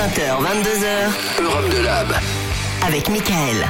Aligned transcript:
20h, 0.00 0.40
22h, 0.40 1.42
Europe 1.44 1.68
de 1.76 1.84
Lab. 1.84 2.06
avec 2.86 3.10
Michael. 3.10 3.68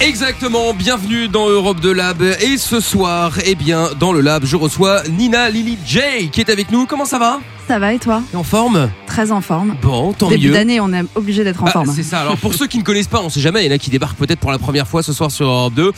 Exactement, 0.00 0.74
bienvenue 0.74 1.28
dans 1.28 1.48
Europe 1.48 1.78
de 1.78 1.90
Lab 1.90 2.20
et 2.40 2.58
ce 2.58 2.80
soir, 2.80 3.34
eh 3.44 3.54
bien, 3.54 3.90
dans 4.00 4.12
le 4.12 4.20
Lab, 4.20 4.44
je 4.44 4.56
reçois 4.56 5.02
Nina 5.08 5.48
Lily 5.48 5.78
J 5.86 6.28
qui 6.32 6.40
est 6.40 6.50
avec 6.50 6.72
nous. 6.72 6.86
Comment 6.86 7.04
ça 7.04 7.20
va? 7.20 7.38
Ça 7.68 7.78
va 7.78 7.92
et 7.92 8.00
toi? 8.00 8.20
T'es 8.32 8.36
en 8.36 8.42
forme? 8.42 8.90
Très 9.06 9.30
en 9.30 9.40
forme. 9.40 9.76
Bon, 9.80 10.12
tant 10.12 10.28
Début 10.28 10.48
mieux. 10.48 10.54
d'année, 10.54 10.80
on 10.80 10.92
est 10.92 11.04
obligé 11.14 11.44
d'être 11.44 11.62
en 11.62 11.66
Ah, 11.66 11.70
forme. 11.70 11.92
c'est 11.94 12.02
ça. 12.02 12.20
Alors 12.22 12.36
pour 12.38 12.54
ceux 12.54 12.66
qui 12.66 12.78
ne 12.78 12.82
connaissent 12.82 13.06
pas, 13.06 13.20
on 13.20 13.28
sait 13.30 13.40
jamais, 13.40 13.64
il 13.64 13.68
y 13.68 13.72
en 13.72 13.76
a 13.76 13.78
qui 13.78 13.90
débarquent 13.90 14.16
peut-être 14.18 14.40
pour 14.40 14.50
la 14.50 14.58
première 14.58 14.88
fois 14.88 15.04
ce 15.04 15.12
soir 15.12 15.30
sur 15.30 15.46
Europe 15.46 15.74
2. 15.74 15.92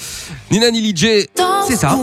Nina 0.50 0.68
Lily 0.68 0.92
J, 0.94 1.26
c'est 1.66 1.76
ça. 1.76 1.96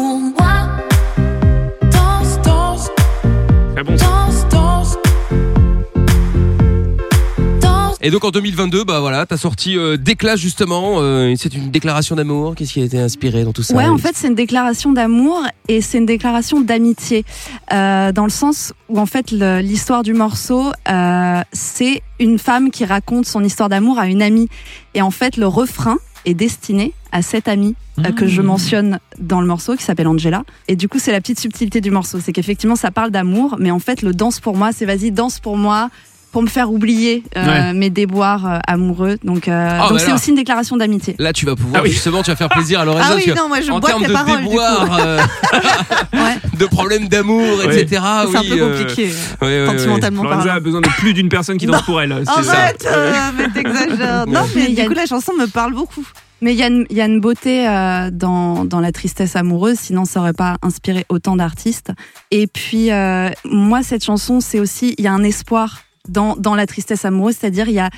Et 8.05 8.11
donc 8.11 8.23
en 8.23 8.29
2022, 8.29 8.83
bah 8.83 8.99
voilà, 8.99 9.25
t'as 9.25 9.35
sorti 9.35 9.79
euh, 9.79 9.97
Déclat 9.97 10.35
justement. 10.35 10.97
euh, 10.99 11.33
c'est 11.39 11.55
une 11.55 11.71
déclaration 11.71 12.15
d'amour. 12.15 12.53
Qu'est-ce 12.53 12.73
qui 12.73 12.81
a 12.83 12.85
été 12.85 12.99
inspiré 12.99 13.43
dans 13.43 13.51
tout 13.51 13.63
ça? 13.63 13.75
Ouais, 13.75 13.87
en 13.87 13.97
fait, 13.97 14.11
c'est 14.13 14.27
une 14.27 14.35
déclaration 14.35 14.93
d'amour 14.93 15.41
et 15.67 15.81
c'est 15.81 15.97
une 15.97 16.05
déclaration 16.05 16.61
d'amitié. 16.61 17.25
Euh, 17.73 18.11
dans 18.11 18.25
le 18.25 18.29
sens 18.29 18.73
où, 18.89 18.99
en 18.99 19.07
fait, 19.07 19.31
l'histoire 19.31 20.03
du 20.03 20.13
morceau, 20.13 20.71
euh, 20.87 21.41
c'est 21.51 22.03
une 22.19 22.37
femme 22.37 22.69
qui 22.69 22.85
raconte 22.85 23.25
son 23.25 23.43
histoire 23.43 23.69
d'amour 23.69 23.97
à 23.97 24.05
une 24.05 24.21
amie. 24.21 24.49
Et 24.93 25.01
en 25.01 25.09
fait, 25.09 25.35
le 25.35 25.47
refrain 25.47 25.97
est 26.25 26.35
destiné 26.35 26.93
à 27.11 27.23
cette 27.23 27.47
amie 27.47 27.73
euh, 27.97 28.11
que 28.11 28.27
je 28.27 28.43
mentionne 28.43 28.99
dans 29.17 29.41
le 29.41 29.47
morceau, 29.47 29.75
qui 29.75 29.83
s'appelle 29.83 30.07
Angela. 30.07 30.43
Et 30.67 30.75
du 30.75 30.87
coup, 30.87 30.99
c'est 30.99 31.11
la 31.11 31.21
petite 31.21 31.39
subtilité 31.39 31.81
du 31.81 31.89
morceau. 31.89 32.19
C'est 32.19 32.33
qu'effectivement, 32.33 32.75
ça 32.75 32.91
parle 32.91 33.09
d'amour, 33.09 33.55
mais 33.57 33.71
en 33.71 33.79
fait, 33.79 34.03
le 34.03 34.13
danse 34.13 34.39
pour 34.39 34.55
moi, 34.55 34.71
c'est 34.73 34.85
vas-y, 34.85 35.11
danse 35.11 35.39
pour 35.39 35.57
moi. 35.57 35.89
Pour 36.35 36.43
me 36.43 36.49
faire 36.49 36.69
oublier 36.69 37.23
euh, 37.37 37.45
Ouais. 37.45 37.73
mes 37.73 37.89
déboires 37.89 38.45
euh, 38.45 38.59
amoureux. 38.67 39.17
Donc, 39.23 39.47
euh, 39.47 39.69
Ah, 39.71 39.87
donc 39.87 39.99
bah 39.99 40.03
c'est 40.05 40.11
aussi 40.11 40.31
une 40.31 40.35
déclaration 40.35 40.75
d'amitié. 40.75 41.15
Là, 41.17 41.31
tu 41.31 41.45
vas 41.45 41.55
pouvoir 41.55 41.79
Ah 41.79 41.83
oui. 41.85 41.91
justement, 41.91 42.21
tu 42.23 42.29
vas 42.29 42.35
faire 42.35 42.49
plaisir 42.49 42.81
à 42.81 42.83
Lorenzo. 42.83 43.07
Ah 43.09 43.15
oui, 43.15 43.31
non, 43.33 43.47
moi 43.47 43.61
je 43.61 43.71
en 43.71 43.79
bois 43.79 43.91
termes 43.91 44.01
tes 44.01 44.07
de 44.09 44.11
paroles 44.13 44.39
du 44.39 44.43
coup. 44.43 44.49
déboire, 44.49 44.99
euh, 44.99 45.21
Ouais. 46.13 46.35
de 46.59 46.65
problèmes 46.65 47.07
d'amour, 47.07 47.41
Ouais. 47.59 47.79
etc. 47.79 48.01
C'est 48.29 48.37
un 48.37 48.41
peu 48.43 48.61
euh, 48.61 48.77
compliqué, 48.83 49.05
ouais, 49.41 49.47
ouais, 49.47 49.61
ouais. 49.61 49.77
sentimentalement 49.77 50.23
Lorenza 50.23 50.55
a 50.55 50.59
besoin 50.59 50.81
de 50.81 50.87
plus 50.89 51.13
d'une 51.13 51.29
personne 51.29 51.57
qui 51.57 51.67
danse 51.67 51.83
pour 51.83 52.01
elle. 52.01 52.11
Arrête, 52.11 52.85
euh, 52.85 53.13
mais 53.37 53.49
t'exagères. 53.51 54.27
Non, 54.27 54.41
mais 54.55 54.67
du 54.73 54.85
coup, 54.87 54.93
la 54.93 55.05
chanson 55.05 55.31
me 55.39 55.45
parle 55.47 55.73
beaucoup. 55.73 56.05
Mais 56.41 56.53
il 56.53 56.59
y, 56.59 56.63
a 56.63 56.67
une- 56.67 56.85
il 56.89 56.97
y 56.97 57.01
a 57.01 57.05
une 57.05 57.21
beauté 57.21 57.65
euh, 57.65 58.09
dans, 58.11 58.65
dans 58.65 58.81
la 58.81 58.91
tristesse 58.91 59.37
amoureuse, 59.37 59.77
sinon 59.79 60.03
ça 60.03 60.19
aurait 60.19 60.33
pas 60.33 60.57
inspiré 60.61 61.05
autant 61.07 61.37
d'artistes. 61.37 61.93
Et 62.29 62.45
puis, 62.45 62.91
euh, 62.91 63.29
moi, 63.45 63.83
cette 63.83 64.03
chanson, 64.03 64.41
c'est 64.41 64.59
aussi, 64.59 64.95
il 64.97 65.05
y 65.05 65.07
a 65.07 65.13
un 65.13 65.23
espoir 65.23 65.79
dans, 66.07 66.35
dans 66.35 66.55
la 66.55 66.65
tristesse 66.65 67.05
amoureuse, 67.05 67.35
c'est-à-dire, 67.39 67.67
il 67.69 67.75
y 67.75 67.79
a. 67.79 67.89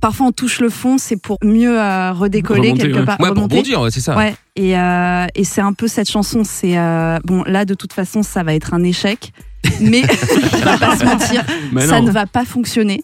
Parfois, 0.00 0.26
on 0.28 0.32
touche 0.32 0.60
le 0.60 0.70
fond, 0.70 0.96
c'est 0.96 1.18
pour 1.20 1.36
mieux 1.44 1.78
euh, 1.78 2.12
redécoller 2.12 2.70
Remonter, 2.70 2.82
quelque 2.84 2.98
ouais. 3.00 3.04
part. 3.04 3.20
Ouais, 3.20 3.28
pour 3.28 3.36
remonter. 3.36 3.56
bondir, 3.56 3.82
ouais, 3.82 3.90
c'est 3.90 4.00
ça. 4.00 4.16
Ouais, 4.16 4.34
et, 4.56 4.78
euh, 4.78 5.26
et 5.34 5.44
c'est 5.44 5.60
un 5.60 5.74
peu 5.74 5.88
cette 5.88 6.08
chanson. 6.10 6.42
C'est 6.42 6.78
euh, 6.78 7.18
bon, 7.24 7.42
là, 7.46 7.66
de 7.66 7.74
toute 7.74 7.92
façon, 7.92 8.22
ça 8.22 8.42
va 8.42 8.54
être 8.54 8.72
un 8.72 8.82
échec, 8.82 9.32
mais 9.78 10.02
on 10.54 10.58
va 10.64 10.78
pas 10.78 10.96
se 10.96 11.04
mentir, 11.04 11.44
Mais 11.72 11.86
ça 11.86 12.00
ne 12.00 12.10
va 12.10 12.24
pas 12.26 12.46
fonctionner. 12.46 13.02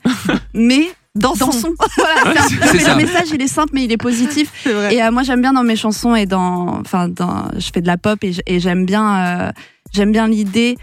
Mais 0.54 0.88
Dansons. 1.14 1.46
dansons. 1.46 1.74
Voilà, 1.98 2.20
c'est 2.24 2.38
un- 2.38 2.66
c'est 2.66 2.72
mais 2.74 2.78
ça. 2.80 2.90
le 2.94 2.96
message, 3.04 3.28
il 3.34 3.42
est 3.42 3.46
simple, 3.48 3.70
mais 3.74 3.84
il 3.84 3.92
est 3.92 3.96
positif. 3.98 4.50
C'est 4.64 4.72
vrai. 4.72 4.94
Et 4.94 5.02
euh, 5.02 5.10
moi, 5.10 5.22
j'aime 5.22 5.42
bien 5.42 5.52
dans 5.52 5.64
mes 5.64 5.76
chansons 5.76 6.14
et 6.14 6.24
dans, 6.24 6.80
enfin, 6.80 7.08
dans, 7.08 7.48
je 7.58 7.70
fais 7.74 7.82
de 7.82 7.86
la 7.86 7.98
pop 7.98 8.18
et 8.22 8.58
j'aime 8.60 8.86
bien, 8.86 9.16
euh, 9.48 9.52
j'aime 9.92 10.12
bien 10.12 10.28
l'idée 10.28 10.76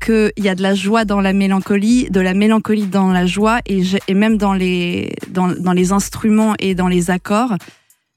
qu'il 0.00 0.32
y 0.38 0.48
a 0.48 0.54
de 0.54 0.62
la 0.62 0.74
joie 0.74 1.04
dans 1.04 1.20
la 1.20 1.32
mélancolie, 1.32 2.08
de 2.10 2.20
la 2.20 2.34
mélancolie 2.34 2.86
dans 2.86 3.12
la 3.12 3.26
joie 3.26 3.60
et, 3.66 3.82
même 4.14 4.36
dans 4.38 4.54
les, 4.54 5.12
dans, 5.28 5.48
dans 5.48 5.72
les 5.72 5.92
instruments 5.92 6.54
et 6.58 6.74
dans 6.74 6.88
les 6.88 7.10
accords. 7.10 7.54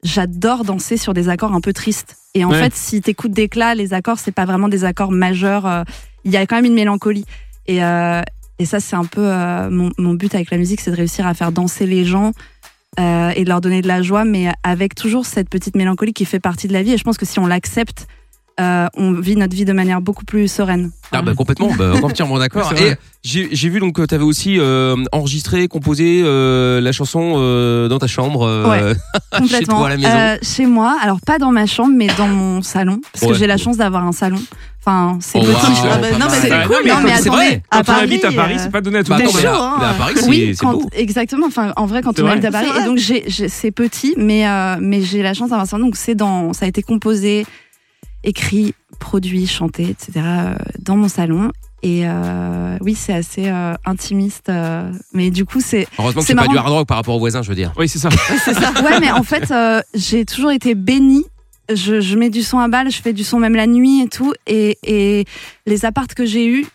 J'adore 0.03 0.63
danser 0.65 0.97
sur 0.97 1.13
des 1.13 1.29
accords 1.29 1.53
un 1.53 1.61
peu 1.61 1.71
tristes. 1.73 2.17
Et 2.33 2.43
en 2.43 2.49
Ouais. 2.51 2.59
fait, 2.59 2.73
si 2.75 3.01
t'écoutes 3.01 3.31
d'éclat, 3.31 3.75
les 3.75 3.93
accords, 3.93 4.19
c'est 4.19 4.31
pas 4.33 4.45
vraiment 4.45 4.67
des 4.67 4.83
accords 4.83 5.11
majeurs. 5.11 5.65
euh, 5.65 5.83
Il 6.25 6.31
y 6.31 6.37
a 6.37 6.45
quand 6.45 6.55
même 6.55 6.65
une 6.65 6.73
mélancolie. 6.73 7.25
Et, 7.67 7.83
euh, 7.83 8.21
et 8.59 8.65
ça, 8.65 8.79
c'est 8.79 8.95
un 8.95 9.05
peu 9.05 9.21
euh, 9.25 9.69
mon, 9.69 9.91
mon 9.97 10.13
but 10.13 10.33
avec 10.35 10.51
la 10.51 10.57
musique, 10.57 10.81
c'est 10.81 10.91
de 10.91 10.95
réussir 10.95 11.25
à 11.27 11.33
faire 11.33 11.51
danser 11.51 11.85
les 11.85 12.03
gens 12.05 12.31
et 12.99 13.43
de 13.43 13.49
leur 13.49 13.59
donner 13.59 13.81
de 13.81 13.87
la 13.87 14.03
joie, 14.03 14.23
mais 14.23 14.51
avec 14.61 14.93
toujours 14.93 15.25
cette 15.25 15.49
petite 15.49 15.75
mélancolie 15.75 16.13
qui 16.13 16.25
fait 16.25 16.39
partie 16.39 16.67
de 16.67 16.73
la 16.73 16.83
vie. 16.83 16.91
Et 16.93 16.97
je 16.97 17.03
pense 17.03 17.17
que 17.17 17.25
si 17.25 17.39
on 17.39 17.47
l'accepte, 17.47 18.05
euh, 18.59 18.87
on 18.95 19.13
vit 19.13 19.35
notre 19.35 19.55
vie 19.55 19.65
de 19.65 19.73
manière 19.73 20.01
beaucoup 20.01 20.25
plus 20.25 20.47
sereine. 20.47 20.91
Ah 21.11 21.21
bah 21.21 21.33
complètement, 21.35 21.69
bah, 21.77 21.93
entièrement 22.03 22.37
d'accord. 22.39 22.71
Et 22.79 22.95
j'ai 23.23 23.69
vu 23.69 23.79
donc 23.79 23.95
que 23.95 24.05
tu 24.05 24.13
avais 24.15 24.23
aussi 24.23 24.59
euh, 24.59 24.95
enregistré, 25.11 25.67
composé 25.67 26.21
euh, 26.23 26.81
la 26.81 26.91
chanson 26.91 27.33
euh, 27.37 27.87
dans 27.87 27.99
ta 27.99 28.07
chambre, 28.07 28.45
euh, 28.45 28.93
chez 29.33 29.39
Complètement. 29.39 29.77
toi 29.77 29.87
à 29.87 29.89
la 29.89 29.97
maison. 29.97 30.09
Euh, 30.11 30.37
chez 30.41 30.65
moi, 30.65 30.97
alors 31.01 31.19
pas 31.25 31.37
dans 31.39 31.51
ma 31.51 31.65
chambre, 31.65 31.93
mais 31.95 32.07
dans 32.17 32.27
mon 32.27 32.61
salon, 32.61 32.99
parce 33.11 33.23
Ouais. 33.25 33.29
que 33.31 33.35
j'ai 33.35 33.47
la 33.47 33.57
chance 33.57 33.77
d'avoir 33.77 34.05
un 34.05 34.11
salon. 34.11 34.39
Enfin, 34.85 35.17
c'est 35.21 35.39
Oh, 35.39 35.43
wow, 35.45 35.55
Ah 35.55 35.97
bah, 35.97 36.07
non, 36.11 36.25
mais 36.29 36.37
c'est 36.41 36.49
cool. 36.49 36.87
non, 36.87 36.95
mais 36.97 37.03
mais 37.03 37.09
c'est 37.15 37.29
attendez, 37.29 37.29
vrai. 37.29 37.61
Quand 37.71 37.77
à 37.77 37.81
on 37.81 37.83
Paris, 37.85 38.03
habite 38.03 38.25
à 38.25 38.31
Paris, 38.33 38.55
c'est 38.57 38.71
pas 38.71 38.81
donné 38.81 38.97
à 38.97 39.03
tout 39.05 39.13
le 39.13 39.23
monde. 39.23 39.31
chaud, 39.31 39.47
hein. 39.47 39.77
à 39.81 39.93
Paris, 39.93 40.13
Oui, 40.27 40.55
quand- 40.59 40.73
beau. 40.73 40.89
exactement. 40.91 41.45
Enfin, 41.47 41.71
en 41.77 41.85
vrai, 41.85 42.01
quand 42.01 42.19
on 42.19 42.23
vrai. 42.23 42.33
habite 42.33 42.45
à 42.45 42.51
Paris, 42.51 42.67
et 42.81 42.85
donc 42.85 42.99
c'est 42.99 43.71
petit, 43.71 44.13
mais 44.17 44.45
euh, 44.45 44.75
mais 44.81 45.01
j'ai 45.01 45.23
la 45.23 45.33
chance 45.33 45.51
d'avoir 45.51 45.67
ça. 45.67 45.77
Donc 45.77 45.95
c'est 45.95 46.15
dans, 46.15 46.51
ça 46.51 46.65
a 46.65 46.67
été 46.67 46.81
composé, 46.83 47.45
écrit, 48.23 48.73
produit, 48.99 49.47
chanté, 49.47 49.83
etc. 49.89 50.11
euh, 50.17 50.55
dans 50.79 50.95
mon 50.97 51.07
salon. 51.07 51.51
Et 51.81 52.03
euh, 52.07 52.77
oui, 52.81 52.95
c'est 52.95 53.11
assez 53.13 53.49
euh, 53.49 53.73
intimiste, 53.85 54.47
euh, 54.47 54.89
mais 55.13 55.31
du 55.31 55.43
coup 55.43 55.59
c'est 55.59 55.85
Heureusement 55.99 56.21
que 56.21 56.27
c'est 56.27 56.31
c'est 56.33 56.37
pas 56.39 56.47
du 56.47 56.57
hard 56.57 56.69
rock 56.69 56.87
par 56.87 56.95
rapport 56.95 57.15
aux 57.15 57.19
voisins, 57.19 57.41
je 57.41 57.49
veux 57.49 57.55
dire. 57.55 57.73
Oui, 57.77 57.89
c'est 57.89 57.99
ça. 57.99 58.07
ouais, 58.09 58.99
mais 59.01 59.11
en 59.11 59.23
fait, 59.23 59.51
euh, 59.51 59.81
j'ai 59.93 60.23
toujours 60.25 60.51
été 60.51 60.75
bénie. 60.75 61.25
Je, 61.73 61.99
je 62.01 62.15
mets 62.17 62.29
du 62.29 62.41
son 62.43 62.59
à 62.59 62.67
balle, 62.69 62.89
je 62.91 63.01
fais 63.01 63.11
du 63.13 63.23
son 63.25 63.39
même 63.39 63.55
la 63.55 63.67
nuit 63.67 64.01
et 64.01 64.07
tout. 64.07 64.33
Et, 64.47 64.77
et 64.83 65.25
les 65.65 65.85
appartes 65.85 66.13
que 66.13 66.25
j'ai 66.25 66.45
eus, 66.47 66.65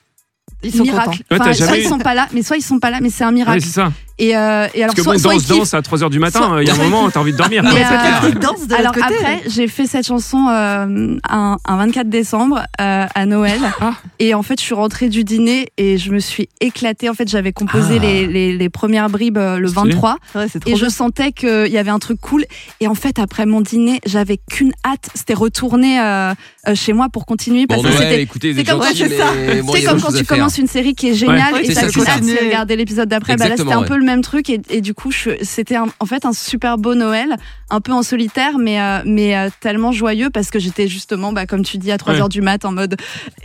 Ils 0.62 0.74
sont 0.74 0.82
miracle. 0.82 1.10
Ouais, 1.30 1.36
Enfin, 1.38 1.44
t'as 1.44 1.54
soit 1.54 1.66
jamais 1.66 1.78
ils 1.80 1.84
eu- 1.86 1.88
sont 1.88 1.98
pas 1.98 2.14
là, 2.14 2.26
mais 2.34 2.42
soit 2.42 2.56
ils 2.58 2.62
sont 2.62 2.78
pas 2.78 2.90
là, 2.90 2.98
mais 3.00 3.10
c'est 3.10 3.24
un 3.24 3.28
Ouais, 3.28 3.34
miracle. 3.34 3.60
c'est 3.62 3.68
ça. 3.68 3.92
Et, 4.18 4.36
euh, 4.36 4.66
et 4.74 4.82
alors, 4.82 4.94
Parce 4.94 4.94
que 4.94 5.02
soit, 5.02 5.12
bon, 5.14 5.18
soit 5.18 5.32
danse, 5.34 5.46
danse 5.46 5.74
à 5.74 5.80
3h 5.80 6.10
du 6.10 6.18
matin, 6.18 6.40
Soit- 6.40 6.62
il 6.62 6.68
y 6.68 6.70
a 6.70 6.74
un 6.74 6.78
moment, 6.78 7.08
t'as 7.10 7.20
envie 7.20 7.32
de 7.32 7.36
dormir. 7.36 7.62
Mais, 7.64 7.82
euh, 7.84 8.28
Ils 8.30 8.38
dansent 8.38 8.66
de 8.66 8.74
alors 8.74 8.92
côté. 8.92 9.06
après, 9.06 9.42
j'ai 9.48 9.68
fait 9.68 9.86
cette 9.86 10.06
chanson 10.06 10.48
euh, 10.48 11.16
un, 11.28 11.56
un 11.64 11.76
24 11.76 12.08
décembre 12.08 12.62
euh, 12.80 13.06
à 13.14 13.26
Noël. 13.26 13.60
Ah. 13.80 13.92
Et 14.18 14.34
en 14.34 14.42
fait, 14.42 14.58
je 14.58 14.64
suis 14.64 14.74
rentrée 14.74 15.08
du 15.08 15.22
dîner 15.22 15.68
et 15.76 15.98
je 15.98 16.10
me 16.10 16.18
suis 16.18 16.48
éclatée. 16.60 17.08
En 17.08 17.14
fait, 17.14 17.28
j'avais 17.28 17.52
composé 17.52 17.94
Ah. 17.98 18.02
les, 18.02 18.26
les, 18.26 18.56
les 18.56 18.68
premières 18.68 19.08
bribes 19.08 19.38
euh, 19.38 19.58
le 19.58 19.68
Stylé. 19.68 19.90
23. 19.92 20.16
Ouais, 20.34 20.46
Et 20.66 20.74
je 20.74 20.86
sentais 20.88 21.30
qu'il 21.32 21.68
y 21.68 21.78
avait 21.78 21.90
un 21.90 22.00
truc 22.00 22.20
cool. 22.20 22.44
Et 22.80 22.88
en 22.88 22.94
fait, 22.96 23.18
après 23.20 23.46
mon 23.46 23.60
dîner, 23.60 24.00
j'avais 24.04 24.38
qu'une 24.50 24.72
hâte. 24.84 25.08
C'était 25.14 25.34
retourner 25.34 26.00
euh, 26.00 26.34
chez 26.74 26.92
moi 26.92 27.06
pour 27.12 27.24
continuer. 27.26 27.66
Parce 27.68 27.82
Bon, 27.82 27.88
que 27.88 27.94
Noël, 27.94 28.26
c'était. 28.32 28.52
c'est 28.54 28.64
comme- 28.64 28.82
gentils, 28.82 29.02
ouais, 29.04 29.10
mais 29.46 29.62
bon, 29.62 29.72
quand 30.02 30.12
tu 30.12 30.24
commences 30.24 30.58
une 30.58 30.66
série 30.66 30.94
qui 30.94 31.10
est 31.10 31.14
géniale 31.14 31.52
Ouais, 31.54 31.64
et 31.66 31.72
t'as 31.74 31.88
qu'une 31.88 32.06
hâte 32.06 32.22
de 32.24 32.44
regarder 32.46 32.74
l'épisode 32.76 33.08
d'après. 33.08 33.36
Bah 33.36 33.48
là, 33.48 33.56
c'était 33.56 33.72
un 33.72 33.82
peu 33.82 33.96
le 33.96 34.04
même 34.08 34.22
truc 34.22 34.50
et, 34.50 34.60
et 34.70 34.80
du 34.80 34.94
coup, 34.94 35.10
je- 35.12 35.42
c'était 35.42 35.76
en 35.78 36.06
fait 36.06 36.24
un 36.24 36.32
super 36.32 36.78
beau 36.78 36.94
Noël, 36.94 37.36
un 37.70 37.80
peu 37.80 37.92
en 37.92 38.02
solitaire, 38.02 38.58
mais 38.58 38.80
euh, 38.80 39.02
mais 39.04 39.36
euh, 39.36 39.48
tellement 39.60 39.92
joyeux 39.92 40.30
parce 40.30 40.50
que 40.50 40.58
j'étais 40.58 40.88
justement, 40.88 41.32
bah, 41.32 41.46
comme 41.46 41.62
tu 41.64 41.78
dis, 41.78 41.92
à 41.92 41.98
3 41.98 42.14
Ouais. 42.14 42.20
heures 42.20 42.28
du 42.28 42.40
mat 42.42 42.64
en 42.64 42.72
mode 42.72 42.96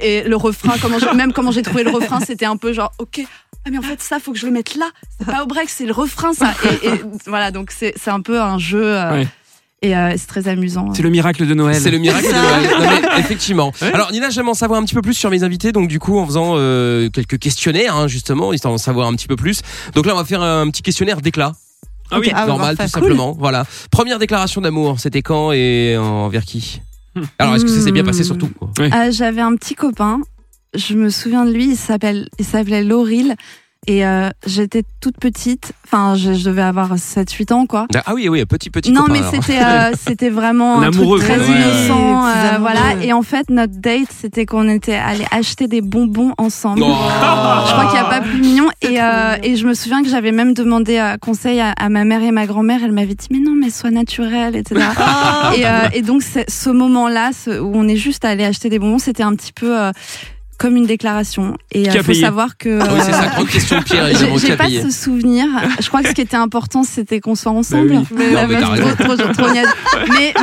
et 0.01 0.23
le 0.23 0.35
refrain, 0.35 0.73
comment 0.81 0.97
j'ai- 0.99 1.13
même 1.13 1.33
comment 1.33 1.51
j'ai 1.51 1.61
trouvé 1.61 1.83
le 1.83 1.91
refrain, 1.91 2.19
c'était 2.25 2.45
un 2.45 2.57
peu 2.57 2.73
genre 2.73 2.91
ok. 2.99 3.21
Ah 3.65 3.69
mais 3.71 3.77
en 3.77 3.81
fait 3.81 4.01
ça 4.01 4.19
faut 4.19 4.33
que 4.33 4.37
je 4.39 4.45
le 4.45 4.51
mette 4.51 4.75
là, 4.75 4.89
c'est 5.17 5.25
pas 5.25 5.41
au 5.43 5.45
break, 5.47 5.69
c'est 5.69 5.85
le 5.85 5.93
refrain 5.93 6.33
ça. 6.33 6.53
Et, 6.83 6.87
et 6.87 7.01
voilà 7.27 7.51
donc 7.51 7.71
c'est 7.71 7.93
c'est 8.01 8.11
un 8.11 8.19
peu 8.21 8.41
un 8.41 8.57
jeu 8.59 8.83
euh, 8.83 9.11
Ouais. 9.11 9.27
Et 9.83 9.95
euh, 9.95 10.13
c'est 10.17 10.25
très 10.25 10.47
amusant. 10.47 10.93
C'est 10.93 11.03
le 11.03 11.09
miracle 11.11 11.45
de 11.45 11.53
Noël. 11.53 11.75
C'est 11.75 11.91
le 11.91 11.99
miracle 11.99 12.25
de. 12.25 12.31
Noël. 12.31 12.71
Non, 12.71 13.01
mais 13.13 13.19
effectivement. 13.19 13.71
Ouais. 13.81 13.93
Alors 13.93 14.11
Nina, 14.11 14.29
j'aime 14.31 14.49
en 14.49 14.53
savoir 14.55 14.79
un 14.79 14.83
petit 14.85 14.95
peu 14.95 15.01
plus 15.03 15.13
sur 15.13 15.29
mes 15.29 15.43
invités, 15.43 15.71
donc 15.71 15.87
du 15.87 15.99
coup 15.99 16.17
en 16.17 16.25
faisant 16.25 16.53
euh, 16.55 17.09
quelques 17.09 17.37
questionnaires 17.37 17.95
hein, 17.95 18.07
justement, 18.07 18.53
histoire 18.53 18.73
d'en 18.73 18.77
savoir 18.79 19.07
un 19.07 19.13
petit 19.13 19.27
peu 19.27 19.35
plus. 19.35 19.61
Donc 19.93 20.05
là, 20.07 20.13
on 20.13 20.17
va 20.17 20.25
faire 20.25 20.41
un 20.41 20.67
petit 20.71 20.81
questionnaire 20.81 21.21
d'éclat. 21.21 21.51
Ah 22.11 22.19
oui. 22.19 22.31
Ah 22.33 22.41
ouais, 22.41 22.47
normal, 22.47 22.77
tout 22.77 22.87
simplement. 22.87 23.35
Voilà. 23.37 23.65
Première 23.91 24.19
déclaration 24.19 24.61
d'amour, 24.61 24.99
c'était 24.99 25.21
quand 25.21 25.51
et 25.51 25.97
envers 25.97 26.45
qui? 26.45 26.81
Alors, 27.37 27.55
est-ce 27.55 27.63
que 27.65 27.69
ça 27.71 27.81
s'est 27.81 27.91
bien 27.91 28.03
passé 28.03 28.23
surtout? 28.23 28.49
Quoi 28.57 28.71
Euh, 28.79 29.11
J'avais 29.11 29.41
un 29.41 29.55
petit 29.55 29.75
copain, 29.75 30.21
je 30.73 30.95
me 30.95 31.09
souviens 31.09 31.45
de 31.45 31.51
lui, 31.51 31.71
il 31.71 31.77
s'appelle, 31.77 32.27
il 32.39 32.45
s'appelait 32.45 32.83
Lauril. 32.83 33.35
Et 33.85 34.05
euh, 34.05 34.29
j'étais 34.45 34.83
toute 35.01 35.17
petite, 35.17 35.73
enfin 35.85 36.15
je, 36.15 36.33
je 36.33 36.45
devais 36.45 36.61
avoir 36.61 36.95
7-8 36.95 37.53
ans 37.53 37.65
quoi. 37.65 37.85
Ah 38.05 38.13
oui, 38.13 38.29
oui, 38.29 38.45
petit 38.45 38.69
petit 38.69 38.91
non 38.91 39.01
copain, 39.03 39.13
mais 39.13 39.21
c'était 39.41 39.59
euh, 39.61 39.91
c'était 40.07 40.29
vraiment 40.29 40.79
Un 40.81 40.89
truc 40.91 41.19
très. 41.19 41.37
Ouais, 41.37 41.45
innocent, 41.45 42.23
ouais, 42.23 42.31
ouais. 42.31 42.55
euh, 42.55 42.57
voilà. 42.59 42.79
Et 43.03 43.11
en 43.11 43.21
fait 43.23 43.49
notre 43.49 43.73
date 43.75 44.07
c'était 44.09 44.45
qu'on 44.45 44.69
était 44.69 44.93
allé 44.95 45.25
acheter 45.31 45.67
des 45.67 45.81
bonbons 45.81 46.33
ensemble. 46.37 46.81
Oh. 46.85 46.87
Je 47.67 47.71
crois 47.73 47.85
qu'il 47.85 47.99
n'y 47.99 48.05
a 48.05 48.09
pas 48.09 48.21
plus 48.21 48.39
mignon. 48.39 48.69
Et, 48.81 49.01
euh, 49.01 49.31
mignon. 49.33 49.43
et 49.43 49.55
je 49.57 49.67
me 49.67 49.73
souviens 49.73 50.01
que 50.01 50.09
j'avais 50.09 50.31
même 50.31 50.53
demandé 50.53 50.97
euh, 50.97 51.17
conseil 51.17 51.59
à, 51.59 51.71
à 51.77 51.89
ma 51.89 52.05
mère 52.05 52.23
et 52.23 52.31
ma 52.31 52.45
grand-mère. 52.45 52.79
Elle 52.83 52.93
m'avait 52.93 53.15
dit 53.15 53.27
mais 53.31 53.39
non 53.39 53.53
mais 53.55 53.69
sois 53.69 53.91
naturelle, 53.91 54.55
etc. 54.55 54.81
et, 55.57 55.65
euh, 55.65 55.89
et 55.93 56.01
donc 56.01 56.21
ce 56.23 56.69
moment-là 56.69 57.31
ce- 57.33 57.59
où 57.59 57.71
on 57.75 57.87
est 57.87 57.97
juste 57.97 58.23
allé 58.23 58.45
acheter 58.45 58.69
des 58.69 58.79
bonbons, 58.79 58.99
c'était 58.99 59.23
un 59.23 59.35
petit 59.35 59.51
peu 59.53 59.77
euh, 59.77 59.91
comme 60.63 60.77
une 60.77 60.85
déclaration. 60.85 61.57
Et 61.73 61.81
il 61.81 61.89
a 61.89 62.01
faut 62.03 62.13
savoir 62.13 62.55
que. 62.57 62.79
Ah 62.81 62.87
oui, 62.93 63.01
c'est 63.03 63.11
ça, 63.11 63.23
euh, 63.23 63.29
grande 63.35 63.47
question 63.49 63.79
de 63.79 63.83
Pierre, 63.83 64.07
évidemment, 64.11 64.37
j'ai 64.37 64.55
pas 64.55 64.69
ce 64.69 64.89
souvenir. 64.91 65.45
Je 65.81 65.89
crois 65.89 66.01
que 66.01 66.07
ce 66.07 66.13
qui 66.13 66.21
était 66.21 66.37
important, 66.37 66.83
c'était 66.83 67.19
qu'on 67.19 67.35
soit 67.35 67.51
ensemble. 67.51 68.01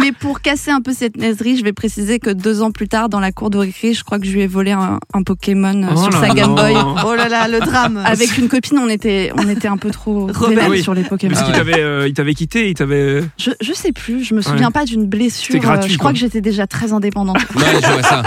Mais, 0.02 0.12
pour 0.12 0.42
casser 0.42 0.70
un 0.70 0.82
peu 0.82 0.92
cette 0.92 1.16
niaiserie, 1.16 1.56
je 1.56 1.64
vais 1.64 1.72
préciser 1.72 2.18
que 2.18 2.28
deux 2.28 2.60
ans 2.60 2.70
plus 2.70 2.86
tard, 2.86 3.08
dans 3.08 3.18
la 3.18 3.32
cour 3.32 3.48
de 3.48 3.56
récré, 3.56 3.94
je 3.94 4.04
crois 4.04 4.18
que 4.18 4.26
je 4.26 4.32
lui 4.32 4.42
ai 4.42 4.46
volé 4.46 4.72
un, 4.72 4.98
un 5.14 5.22
Pokémon 5.22 5.84
euh, 5.84 5.94
Oh 5.96 6.02
sur 6.02 6.10
là 6.10 6.28
sa. 6.28 6.34
Game 6.34 6.54
Boy. 6.54 6.74
Oh 7.06 7.14
là 7.14 7.30
là, 7.30 7.48
le 7.48 7.60
drame. 7.60 8.02
Avec 8.04 8.36
une 8.36 8.48
copine, 8.48 8.78
on 8.78 8.90
était, 8.90 9.32
on 9.38 9.48
était 9.48 9.68
un 9.68 9.78
peu 9.78 9.88
trop 9.90 10.26
vénère 10.48 10.68
Oui. 10.68 10.82
sur 10.82 10.92
les 10.92 11.02
Pokémon. 11.04 11.32
Parce 11.32 11.48
Ah 11.48 11.50
qu'il 11.50 11.62
ouais. 11.62 11.70
t'avait, 11.72 11.82
euh, 11.82 12.08
il 12.08 12.12
t'avait 12.12 12.34
quitté, 12.34 12.68
il 12.68 12.74
t'avait. 12.74 13.22
Je, 13.38 13.52
je 13.58 13.72
sais 13.72 13.92
plus, 13.92 14.22
je 14.22 14.34
me 14.34 14.42
souviens 14.42 14.70
pas 14.70 14.84
d'une 14.84 15.06
blessure. 15.06 15.58
Gratuit, 15.60 15.88
euh, 15.88 15.92
je 15.94 15.96
crois 15.98 16.10
quoi. 16.10 16.12
que 16.12 16.18
j'étais 16.18 16.42
déjà 16.42 16.66
très 16.66 16.92
indépendante. 16.92 17.38
Ouais, 17.56 17.62
je 17.82 17.86
vois 17.90 18.02
ça. 18.02 18.22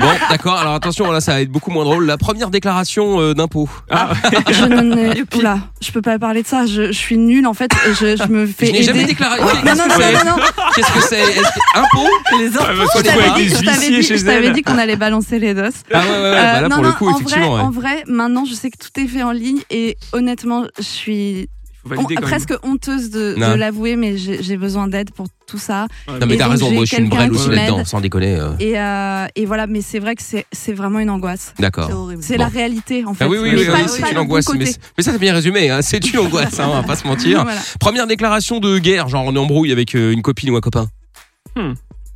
Bon, 0.00 0.06
d'accord. 0.30 0.54
Alors 0.56 0.72
attention, 0.74 1.10
là, 1.12 1.20
ça 1.26 1.32
va 1.34 1.40
être 1.42 1.50
beaucoup 1.50 1.70
moins 1.70 1.84
drôle. 1.84 2.06
La 2.06 2.16
première 2.16 2.50
déclaration 2.50 3.20
euh, 3.20 3.34
d'impôt. 3.34 3.68
Ah, 3.90 4.10
je 4.50 4.64
ne 4.64 5.16
Oula, 5.36 5.58
je 5.82 5.90
peux 5.90 6.00
pas 6.02 6.18
parler 6.18 6.42
de 6.42 6.46
ça. 6.46 6.66
Je, 6.66 6.86
je 6.86 6.92
suis 6.92 7.18
nulle 7.18 7.46
en 7.46 7.52
fait. 7.54 7.70
Je, 8.00 8.16
je 8.16 8.28
me 8.30 8.46
fais 8.46 8.66
Je 8.66 8.72
n'ai 8.72 8.82
jamais 8.82 9.04
déclaré. 9.04 9.40
Non, 9.40 9.46
non, 9.46 9.74
non, 9.76 9.84
non, 9.88 10.12
non, 10.24 10.36
non. 10.36 10.42
Qu'est-ce 10.74 10.92
que 10.92 11.00
c'est? 11.00 11.20
Est-ce 11.20 11.40
que- 11.42 11.78
Impôt 11.78 12.08
Les 12.38 12.50
Ah, 12.58 12.64
parce 12.78 12.98
Je 12.98 13.02
t'avais 13.02 13.30
dit, 13.42 13.48
des 13.50 13.56
je 13.56 13.64
t'avais 13.64 13.76
huissiers 13.76 13.96
dit, 14.00 14.02
chez 14.06 14.18
je 14.18 14.24
t'avais 14.24 14.46
elle. 14.46 14.52
dit 14.52 14.62
qu'on 14.62 14.78
allait 14.78 14.96
balancer 14.96 15.38
les 15.38 15.52
dos. 15.52 15.62
Ah 15.92 15.98
ouais, 15.98 16.04
ouais, 16.04 16.10
ouais. 16.10 16.16
Euh, 16.16 16.32
bah 16.32 16.60
là, 16.60 16.68
non, 16.68 16.76
pour 16.76 16.82
non, 16.84 16.88
le 16.90 16.94
coup, 16.94 17.08
en 17.08 17.16
effectivement. 17.16 17.48
vrai, 17.50 17.56
ouais. 17.60 17.66
en 17.66 17.70
vrai, 17.70 18.04
maintenant, 18.06 18.44
je 18.44 18.54
sais 18.54 18.70
que 18.70 18.76
tout 18.78 19.00
est 19.00 19.06
fait 19.08 19.22
en 19.22 19.32
ligne 19.32 19.60
et 19.70 19.96
honnêtement, 20.12 20.64
je 20.78 20.82
suis 20.84 21.48
Quand 21.94 22.20
presque 22.20 22.54
honteuse 22.62 23.10
de, 23.10 23.34
de 23.34 23.40
Non. 23.40 23.54
l'avouer, 23.56 23.96
mais 23.96 24.16
j'ai 24.16 24.42
j'ai 24.42 24.56
besoin 24.56 24.88
d'aide 24.88 25.10
pour 25.12 25.26
tout 25.46 25.58
ça. 25.58 25.86
Non, 26.08 26.14
mais 26.26 26.34
Et 26.34 26.38
t'as 26.38 26.44
donc, 26.44 26.52
raison. 26.52 26.68
j'ai 26.70 26.74
Moi, 26.74 26.84
je 26.84 26.94
suis 26.94 27.02
une 27.02 27.08
quelqu'un 27.10 27.26
brêle 27.28 27.32
aussi 27.32 27.48
là-dedans, 27.50 27.76
m'aide. 27.78 27.86
sans 27.86 28.00
déconner. 28.00 28.34
euh. 28.36 28.50
Et, 28.58 28.78
euh, 28.78 29.26
et 29.36 29.46
voilà, 29.46 29.66
mais 29.66 29.80
c'est 29.80 29.98
vrai 30.00 30.14
que 30.16 30.22
c'est 30.22 30.44
c'est 30.52 30.72
vraiment 30.72 30.98
une 30.98 31.10
angoisse. 31.10 31.54
D'accord. 31.58 31.86
C'est 31.86 31.92
horrible. 31.92 32.22
C'est 32.22 32.36
Bon. 32.36 32.42
la 32.44 32.48
réalité 32.48 33.04
en 33.04 33.14
fait. 33.14 33.24
Ah 33.24 33.28
oui, 33.28 33.38
oui, 33.40 33.50
Mais 33.52 33.58
oui, 33.60 33.66
pas- 33.66 33.72
oui, 33.74 33.82
pas 33.82 33.88
c'est 33.88 34.02
le 34.02 34.08
une 34.08 34.14
bon 34.14 34.20
angoisse. 34.22 34.48
Mais, 34.52 34.58
côté. 34.58 34.72
c'est- 34.72 34.80
mais 34.98 35.04
ça, 35.04 35.12
c'est 35.12 35.18
bien 35.18 35.32
résumé. 35.34 35.70
Hein. 35.70 35.80
C'est 35.82 36.12
une 36.12 36.18
angoisse, 36.26 36.58
hein, 36.58 36.66
on 36.68 36.74
va 36.74 36.82
pas 36.82 36.96
se 36.96 37.06
mentir. 37.06 37.44
Voilà. 37.44 37.60
Première 37.78 38.06
déclaration 38.06 38.58
de 38.58 38.78
guerre, 38.78 39.08
genre 39.08 39.24
on 39.26 39.34
est 39.34 39.38
en 39.38 39.46
brouille 39.46 39.70
avec 39.72 39.94
euh, 39.94 40.12
une 40.12 40.22
copine 40.22 40.50
ou 40.50 40.56
un 40.56 40.60
copain. 40.60 40.88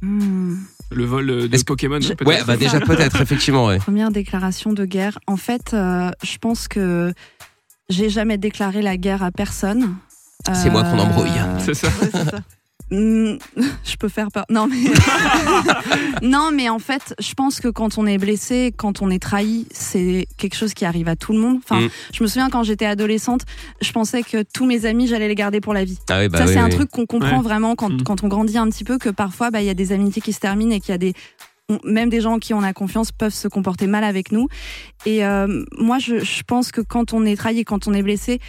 Hmm. 0.02 0.56
Le 0.92 1.04
vol 1.04 1.30
euh, 1.30 1.48
de 1.48 1.54
Est-ce- 1.54 1.64
Pokémon. 1.64 1.98
Peut-être. 2.00 2.26
Ouais, 2.26 2.40
bah 2.46 2.56
déjà 2.56 2.80
peut-être, 2.80 3.20
effectivement. 3.20 3.66
Ouais. 3.66 3.78
Première 3.78 4.10
déclaration 4.10 4.72
de 4.72 4.84
guerre. 4.84 5.18
En 5.26 5.36
fait, 5.36 5.72
euh, 5.72 6.10
je 6.24 6.36
pense 6.38 6.66
que 6.68 7.12
j'ai 7.90 8.08
jamais 8.08 8.38
déclaré 8.38 8.80
la 8.80 8.96
guerre 8.96 9.22
à 9.22 9.30
personne. 9.30 9.96
C'est 10.54 10.70
moi 10.70 10.82
qu'on 10.84 10.98
Euh, 10.98 11.02
embrouille. 11.02 11.30
C'est 11.58 11.74
ça. 11.74 11.88
Ouais, 11.88 12.08
c'est 12.12 12.30
ça. 12.30 12.38
Hmm, 12.90 13.36
je 13.84 13.96
peux 13.98 14.08
faire 14.08 14.28
peur. 14.32 14.44
Non 14.50 14.66
mais 14.66 14.76
non 16.22 16.50
mais 16.52 16.68
en 16.68 16.78
fait, 16.80 17.14
je 17.20 17.34
pense 17.34 17.60
que 17.60 17.68
quand 17.68 17.98
on 17.98 18.06
est 18.06 18.18
blessé, 18.18 18.72
quand 18.76 19.00
on 19.02 19.10
est 19.10 19.18
trahi, 19.22 19.66
c'est 19.70 20.26
quelque 20.38 20.56
chose 20.56 20.74
qui 20.74 20.84
arrive 20.84 21.08
à 21.08 21.14
tout 21.16 21.32
le 21.32 21.38
monde. 21.38 21.58
Enfin, 21.62 21.80
Mm. 21.82 21.88
je 22.12 22.22
me 22.22 22.28
souviens 22.28 22.50
quand 22.50 22.62
j'étais 22.64 22.86
adolescente, 22.86 23.42
je 23.80 23.92
pensais 23.92 24.22
que 24.22 24.42
tous 24.42 24.66
mes 24.66 24.86
amis, 24.86 25.06
j'allais 25.06 25.28
les 25.28 25.34
garder 25.34 25.60
pour 25.60 25.72
la 25.74 25.84
vie. 25.84 25.98
Ah 26.08 26.18
oui, 26.20 26.28
bah 26.28 26.38
ça 26.38 26.46
oui, 26.46 26.52
c'est 26.52 26.58
un 26.58 26.68
truc 26.68 26.90
qu'on 26.90 27.06
comprend 27.06 27.36
Ouais. 27.38 27.42
vraiment 27.44 27.76
quand, 27.76 27.90
Mm. 27.90 28.02
quand 28.02 28.24
on 28.24 28.28
grandit 28.28 28.58
un 28.58 28.68
petit 28.68 28.84
peu 28.84 28.98
que 28.98 29.08
parfois 29.10 29.50
bah, 29.50 29.60
il 29.60 29.66
y 29.66 29.70
a 29.70 29.74
des 29.74 29.92
amitiés 29.92 30.22
qui 30.22 30.32
se 30.32 30.40
terminent 30.40 30.72
et 30.74 30.80
qu'il 30.80 30.90
y 30.90 30.94
a 30.94 30.98
des 30.98 31.14
on- 31.70 31.80
même 31.84 32.10
des 32.10 32.20
gens 32.20 32.34
en 32.34 32.38
qui 32.38 32.52
on 32.54 32.62
a 32.62 32.72
confiance 32.72 33.12
peuvent 33.12 33.32
se 33.34 33.48
comporter 33.48 33.86
mal 33.86 34.04
avec 34.04 34.32
nous. 34.32 34.48
Et 35.06 35.24
euh, 35.24 35.64
moi, 35.78 35.98
je, 35.98 36.18
je 36.18 36.42
pense 36.42 36.72
que 36.72 36.80
quand 36.80 37.12
on 37.14 37.24
est 37.24 37.36
trahi, 37.36 37.64
quand 37.64 37.86
on 37.88 37.94
est 37.94 38.02
blessé, 38.02 38.40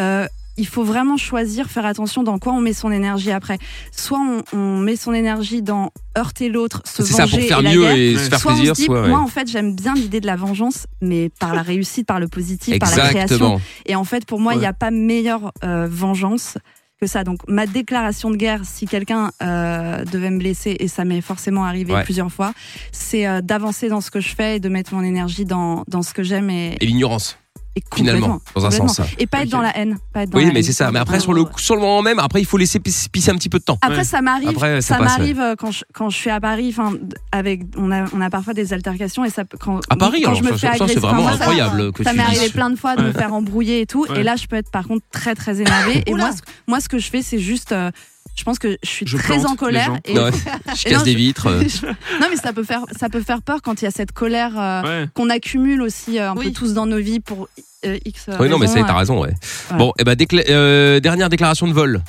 euh, 0.00 0.26
il 0.58 0.66
faut 0.66 0.84
vraiment 0.84 1.18
choisir, 1.18 1.68
faire 1.68 1.84
attention 1.84 2.22
dans 2.22 2.38
quoi 2.38 2.54
on 2.54 2.60
met 2.62 2.72
son 2.72 2.90
énergie 2.90 3.30
après. 3.30 3.58
Soit 3.92 4.18
on, 4.18 4.42
on 4.58 4.78
met 4.78 4.96
son 4.96 5.12
énergie 5.12 5.60
dans 5.60 5.90
heurter 6.16 6.48
l'autre, 6.48 6.80
se 6.86 7.02
C'est 7.02 7.12
ça 7.12 7.24
venger 7.26 7.38
pour 7.40 7.48
faire 7.48 7.58
et 7.58 7.62
la 7.62 7.70
mieux 7.74 7.80
guerre. 7.82 7.94
et 7.96 8.14
se 8.16 8.28
faire 8.30 8.40
Soit 8.40 8.52
on 8.52 8.54
plaisir, 8.56 8.74
se 8.76 8.80
dit, 8.80 8.86
soit. 8.86 9.02
ouais. 9.02 9.08
moi 9.08 9.18
en 9.20 9.26
fait 9.26 9.50
j'aime 9.50 9.74
bien 9.76 9.92
l'idée 9.92 10.20
de 10.20 10.26
la 10.26 10.36
vengeance, 10.36 10.86
mais 11.02 11.28
par 11.40 11.54
la 11.54 11.60
réussite, 11.60 12.06
par 12.06 12.20
le 12.20 12.28
positif, 12.28 12.78
par 12.78 12.88
la 12.96 13.08
création. 13.10 13.60
Et 13.84 13.94
en 13.96 14.04
fait, 14.04 14.24
pour 14.24 14.40
moi, 14.40 14.54
il 14.54 14.56
Ouais. 14.56 14.60
n'y 14.62 14.66
a 14.66 14.72
pas 14.72 14.90
meilleure 14.90 15.52
euh, 15.62 15.86
vengeance 15.90 16.56
que 17.00 17.06
ça. 17.06 17.24
Donc, 17.24 17.40
ma 17.48 17.66
déclaration 17.66 18.30
de 18.30 18.36
guerre, 18.36 18.60
si 18.64 18.86
quelqu'un 18.86 19.30
euh, 19.42 20.04
devait 20.04 20.30
me 20.30 20.38
blesser, 20.38 20.76
et 20.80 20.88
ça 20.88 21.04
m'est 21.04 21.20
forcément 21.20 21.64
arrivé 21.64 21.92
Ouais. 21.92 22.02
plusieurs 22.04 22.32
fois, 22.32 22.52
c'est 22.92 23.26
euh, 23.26 23.40
d'avancer 23.40 23.88
dans 23.88 24.00
ce 24.00 24.10
que 24.10 24.20
je 24.20 24.34
fais 24.34 24.56
et 24.56 24.60
de 24.60 24.68
mettre 24.68 24.94
mon 24.94 25.02
énergie 25.02 25.44
dans, 25.44 25.84
dans 25.88 26.02
ce 26.02 26.12
que 26.14 26.22
j'aime 26.22 26.50
et, 26.50 26.76
Et 26.80 26.86
l'ignorance, 26.86 27.38
et 27.76 27.82
finalement, 27.94 28.40
dans 28.54 28.64
un 28.66 28.70
sens. 28.70 29.00
Et 29.18 29.26
pas 29.26 29.42
être 29.42 29.50
dans 29.50 29.60
la 29.60 29.76
haine. 29.76 29.98
Pas 30.12 30.22
être 30.22 30.30
dans 30.30 30.38
Oui, 30.38 30.46
la 30.46 30.52
mais 30.52 30.62
c'est 30.62 30.72
ça. 30.72 30.90
Mais 30.90 30.98
après, 30.98 31.20
sur 31.20 31.34
le, 31.34 31.44
sur 31.58 31.74
le 31.76 31.82
moment 31.82 32.00
même, 32.02 32.18
après, 32.18 32.40
il 32.40 32.46
faut 32.46 32.56
laisser 32.56 32.80
pis- 32.80 33.06
pisser 33.12 33.30
un 33.30 33.34
petit 33.36 33.48
peu 33.50 33.58
de 33.58 33.64
temps. 33.64 33.78
Après, 33.82 33.98
Ouais. 33.98 34.04
ça 34.04 34.22
m'arrive. 34.22 34.48
Après, 34.48 34.80
ça 34.80 34.98
m'arrive 34.98 35.54
quand 35.58 35.70
je, 35.70 35.84
quand 35.92 36.08
je 36.10 36.16
suis 36.16 36.30
à 36.30 36.40
Paris. 36.40 36.74
Enfin, 36.76 36.94
avec 37.32 37.62
on 37.76 37.92
a 37.92 38.04
on 38.14 38.20
a 38.20 38.30
parfois 38.30 38.54
des 38.54 38.72
altercations 38.72 39.24
et 39.24 39.30
ça 39.30 39.44
quand 39.60 39.80
À 39.90 39.96
Paris, 39.96 40.22
quand 40.22 40.30
alors, 40.30 40.42
je 40.42 40.44
me 40.50 40.56
ça, 40.56 40.72
fais 40.72 40.78
ça, 40.78 40.86
c'est 40.86 40.94
agresser- 40.94 41.00
vraiment 41.00 41.20
enfin, 41.24 41.28
moi, 41.28 41.38
ça- 41.38 41.44
incroyable 41.44 41.92
que 41.92 42.02
Ça 42.02 42.10
tu 42.12 42.16
m'est 42.16 42.24
dises. 42.26 42.38
arrivé 42.38 42.52
plein 42.52 42.70
de 42.70 42.76
fois 42.76 42.96
de 42.96 43.02
me 43.02 43.12
faire 43.12 43.34
embrouiller 43.34 43.82
et 43.82 43.86
tout. 43.86 44.06
Ouais. 44.08 44.20
Et 44.20 44.22
là, 44.22 44.36
je 44.36 44.46
peux 44.46 44.56
être 44.56 44.70
par 44.70 44.88
contre 44.88 45.04
très 45.12 45.34
très 45.34 45.60
énervée. 45.60 46.02
et 46.06 46.14
moi, 46.14 46.32
ce, 46.32 46.38
moi, 46.66 46.80
ce 46.80 46.88
que 46.88 46.98
je 46.98 47.08
fais, 47.10 47.20
c'est 47.22 47.38
juste. 47.38 47.72
euh, 47.72 47.90
je 48.36 48.44
pense 48.44 48.58
que 48.58 48.76
je 48.82 48.88
suis 48.88 49.06
Je 49.06 49.16
très 49.16 49.44
en 49.46 49.56
colère. 49.56 49.98
Et, 50.04 50.14
je 50.14 50.84
casse 50.84 50.98
non, 50.98 51.02
des 51.02 51.14
vitres. 51.14 51.48
non, 52.20 52.26
mais 52.30 52.36
ça 52.36 52.52
peut 52.52 52.64
faire 52.64 52.82
ça 52.98 53.08
peut 53.08 53.22
faire 53.22 53.42
peur 53.42 53.60
quand 53.62 53.80
il 53.82 53.86
y 53.86 53.88
a 53.88 53.90
cette 53.90 54.12
colère 54.12 54.52
euh, 54.58 54.82
Ouais. 54.82 55.08
qu'on 55.14 55.30
accumule 55.30 55.82
aussi 55.82 56.18
euh, 56.18 56.30
un 56.30 56.36
Oui. 56.36 56.46
peu 56.46 56.52
tous 56.52 56.74
dans 56.74 56.86
nos 56.86 56.98
vies 56.98 57.20
pour 57.20 57.48
euh, 57.84 57.98
X. 58.04 58.26
Oui, 58.38 58.48
non, 58.48 58.58
mais 58.58 58.66
t'as 58.66 58.92
raison, 58.96 59.20
ouais. 59.22 59.34
Voilà. 59.68 59.84
Bon, 59.84 59.92
et 59.98 60.04
ben, 60.04 60.14
décla- 60.14 60.48
euh, 60.50 61.00
dernière 61.00 61.28
déclaration 61.28 61.66
de 61.66 61.72
vol. 61.72 62.02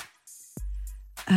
Euh, 1.31 1.33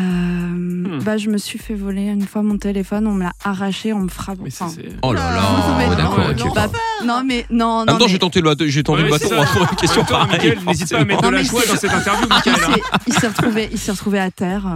Hmm. 0.90 0.98
Bah, 1.04 1.16
je 1.16 1.28
me 1.30 1.38
suis 1.38 1.58
fait 1.58 1.74
voler 1.74 2.02
une 2.08 2.26
fois 2.26 2.42
mon 2.42 2.58
téléphone. 2.58 3.06
On 3.06 3.12
me 3.14 3.22
l'a 3.22 3.32
arraché, 3.44 3.92
on 3.92 4.00
me 4.00 4.08
frappe. 4.08 4.38
Mais 4.42 4.50
enfin. 4.52 4.70
Oh 5.02 5.12
là 5.12 5.20
là, 5.30 5.94
d'accord, 5.96 6.18
non, 6.18 6.30
ok. 6.30 6.38
non. 6.38 6.52
bah, 6.52 6.66
non, 7.04 7.22
mais 7.24 7.46
non, 7.50 7.64
En 7.66 7.78
non. 7.80 7.84
même 7.86 7.98
temps, 7.98 8.04
mais- 8.06 8.12
j'ai 8.12 8.18
tenté 8.18 8.40
le 8.40 8.44
bâton, 8.50 8.64
j'ai 8.68 8.82
tendu 8.82 9.02
Ouais, 9.02 9.08
le 9.08 9.10
bâton 9.12 9.28
pour 9.52 9.62
une 9.62 9.76
question 9.76 10.02
En 10.02 10.04
temps, 10.04 10.26
pareille. 10.26 10.58
N'hésite 10.66 10.90
pas 10.90 10.98
à 10.98 11.04
mettre 11.04 11.22
Non, 11.22 11.28
de 11.30 11.34
la 11.36 11.42
mais 11.42 11.48
joie 11.48 11.62
dans 11.68 11.76
cette 11.76 11.92
interview, 11.92 12.26
Non, 12.30 12.36
Mickaël. 12.36 12.56
c'est- 12.74 12.82
il 13.06 13.14
s'est 13.14 13.28
retrouvé, 13.28 13.68
il 13.72 13.78
s'est 13.78 13.92
retrouvé 13.92 14.18
à 14.20 14.30
terre. 14.30 14.66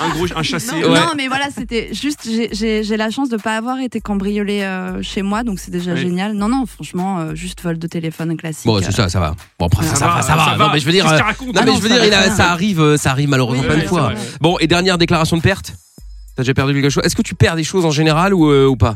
Un 0.00 0.08
gros, 0.14 0.26
un 0.34 0.42
chassé. 0.42 0.74
Ouais. 0.84 0.88
Non, 1.00 1.12
mais 1.16 1.28
voilà, 1.28 1.46
c'était 1.56 1.90
juste, 1.92 2.20
j'ai- 2.24 2.50
j'ai 2.52 2.82
j'ai 2.84 2.96
la 2.96 3.10
chance 3.10 3.28
de 3.28 3.36
pas 3.36 3.56
avoir 3.56 3.78
été 3.80 4.00
cambriolée 4.00 4.62
euh, 4.62 5.02
chez 5.02 5.22
moi, 5.22 5.42
donc 5.42 5.58
c'est 5.58 5.70
déjà 5.70 5.92
Oui. 5.94 6.00
génial. 6.00 6.32
Non, 6.34 6.48
non, 6.48 6.64
franchement, 6.66 7.18
euh, 7.20 7.34
juste 7.34 7.62
vol 7.62 7.78
de 7.78 7.86
téléphone 7.86 8.36
classique. 8.36 8.66
Bon, 8.66 8.80
c'est 8.82 8.92
ça, 8.92 9.08
ça 9.08 9.20
va. 9.20 9.34
Bon, 9.58 9.66
après, 9.66 9.84
ça, 9.86 10.06
va, 10.08 10.22
ça 10.22 10.36
va. 10.36 10.56
Non, 10.56 10.70
mais 10.72 10.78
je 10.80 10.86
veux 10.86 10.92
dire. 10.92 11.04
Non, 11.06 11.62
mais 11.64 11.74
je 11.74 11.80
veux 11.80 11.88
ça 11.88 12.00
dire, 12.00 12.32
ça 12.34 12.50
arrive, 12.52 12.96
ça 12.98 13.10
arrive 13.10 13.28
malheureusement 13.28 13.62
Oui, 13.62 13.68
plein 13.68 13.76
de 13.76 13.82
ouais, 13.82 13.86
fois. 13.88 14.12
Bon, 14.40 14.58
et 14.58 14.66
dernière 14.66 14.98
déclaration 14.98 15.36
de 15.36 15.42
perte 15.42 15.72
T'as 16.36 16.42
déjà 16.42 16.54
perdu 16.54 16.74
quelque 16.74 16.90
chose 16.90 17.04
Est-ce 17.04 17.16
que 17.16 17.22
tu 17.22 17.34
perds 17.34 17.56
des 17.56 17.64
choses 17.64 17.84
en 17.84 17.90
général 17.90 18.32
ou, 18.34 18.50
euh, 18.50 18.66
ou 18.66 18.76
pas 18.76 18.94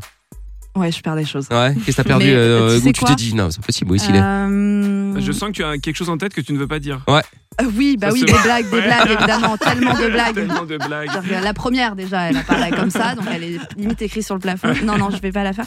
Ouais, 0.74 0.90
je 0.90 1.00
perds 1.02 1.16
des 1.16 1.24
choses. 1.26 1.48
Ouais, 1.50 1.74
qu'est-ce 1.84 1.98
que 1.98 2.02
t'as 2.02 2.08
perdu 2.08 2.26
euh, 2.30 2.80
tu 2.80 2.88
où 2.88 3.06
t'es 3.06 3.14
dit 3.14 3.34
Non, 3.34 3.50
c'est 3.50 3.62
possible, 3.62 3.88
moi 3.88 3.96
aussi, 3.96 4.06
il 4.08 4.16
est. 4.16 4.20
Euh, 4.22 5.20
Je 5.20 5.30
sens 5.32 5.48
que 5.50 5.54
tu 5.56 5.64
as 5.64 5.76
quelque 5.76 5.96
chose 5.96 6.08
en 6.08 6.16
tête 6.16 6.32
que 6.32 6.40
tu 6.40 6.52
ne 6.54 6.58
veux 6.58 6.66
pas 6.68 6.78
dire. 6.78 7.00
euh, 7.10 7.20
oui, 7.76 7.98
bah 7.98 8.06
Ça 8.08 8.14
oui, 8.14 8.24
des 8.24 8.32
voit. 8.32 8.40
blagues, 8.42 8.70
des 8.70 8.76
Ouais. 8.78 8.86
blagues, 8.86 9.10
évidemment, 9.10 9.56
tellement 9.58 9.92
de 9.92 10.06
blagues. 10.10 10.34
Tellement 10.34 10.64
de 10.64 10.78
blagues. 10.78 11.10
Que 11.10 11.44
La 11.44 11.52
première 11.52 11.94
déjà, 11.94 12.30
elle 12.30 12.38
a 12.38 12.42
parlé 12.42 12.70
comme 12.74 12.88
ça, 12.90 13.14
donc 13.14 13.26
elle 13.30 13.42
est 13.44 13.58
limite 13.76 14.00
écrite 14.00 14.24
sur 14.24 14.34
le 14.34 14.40
plafond. 14.40 14.72
Non, 14.84 14.96
non, 14.96 15.10
je 15.10 15.18
vais 15.20 15.30
pas 15.32 15.44
la 15.44 15.52
faire. 15.52 15.66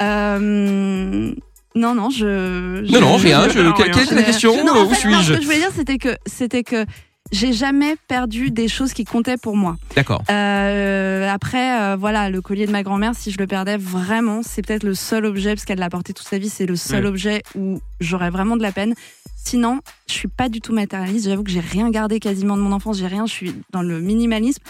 Euh, 0.00 1.32
non, 1.74 1.94
non, 1.94 2.08
je. 2.08 2.82
je- 2.86 2.92
Non, 2.92 3.00
non, 3.02 3.16
rien. 3.16 3.48
je- 3.50 3.60
Non, 3.60 3.72
quelle 3.72 3.92
rien. 3.92 4.04
quelle 4.04 4.12
est 4.12 4.16
la 4.16 4.22
question 4.22 4.64
Non, 4.64 4.74
euh, 4.74 4.78
en 4.80 4.84
Où 4.86 4.94
fait, 4.94 5.08
non, 5.10 5.18
ce 5.18 5.24
suis-je 5.24 5.34
que 5.34 5.40
je 5.42 5.46
voulais 5.46 5.58
dire, 5.58 5.70
c'était 5.76 5.98
que 5.98 6.16
c'était 6.26 6.62
que 6.62 6.86
j'ai 7.32 7.52
jamais 7.52 7.96
perdu 8.08 8.50
des 8.50 8.68
choses 8.68 8.92
qui 8.92 9.04
comptaient 9.04 9.36
pour 9.36 9.56
moi. 9.56 9.76
D'accord. 9.94 10.22
Euh, 10.30 11.28
après, 11.28 11.80
euh, 11.80 11.96
voilà, 11.96 12.30
le 12.30 12.40
collier 12.40 12.66
de 12.66 12.72
ma 12.72 12.82
grand-mère, 12.82 13.14
si 13.14 13.30
je 13.30 13.38
le 13.38 13.46
perdais 13.46 13.76
vraiment, 13.76 14.42
c'est 14.42 14.62
peut-être 14.62 14.84
le 14.84 14.94
seul 14.94 15.24
objet, 15.26 15.54
parce 15.54 15.64
qu'elle 15.64 15.78
l'a 15.78 15.90
porté 15.90 16.12
toute 16.12 16.26
sa 16.26 16.38
vie, 16.38 16.48
c'est 16.48 16.66
le 16.66 16.76
seul 16.76 17.06
objet 17.06 17.42
où 17.54 17.80
j'aurais 18.00 18.30
vraiment 18.30 18.56
de 18.56 18.62
la 18.62 18.72
peine. 18.72 18.94
Sinon, 19.36 19.80
je 20.08 20.14
suis 20.14 20.28
pas 20.28 20.48
du 20.48 20.60
tout 20.60 20.72
matérialiste. 20.72 21.28
J'avoue 21.28 21.44
que 21.44 21.50
j'ai 21.50 21.60
rien 21.60 21.88
gardé 21.90 22.18
quasiment 22.18 22.56
de 22.56 22.62
mon 22.62 22.72
enfance. 22.72 22.98
J'ai 22.98 23.06
rien. 23.06 23.26
Je 23.26 23.32
suis 23.32 23.54
dans 23.70 23.82
le 23.82 24.00
minimalisme. 24.00 24.62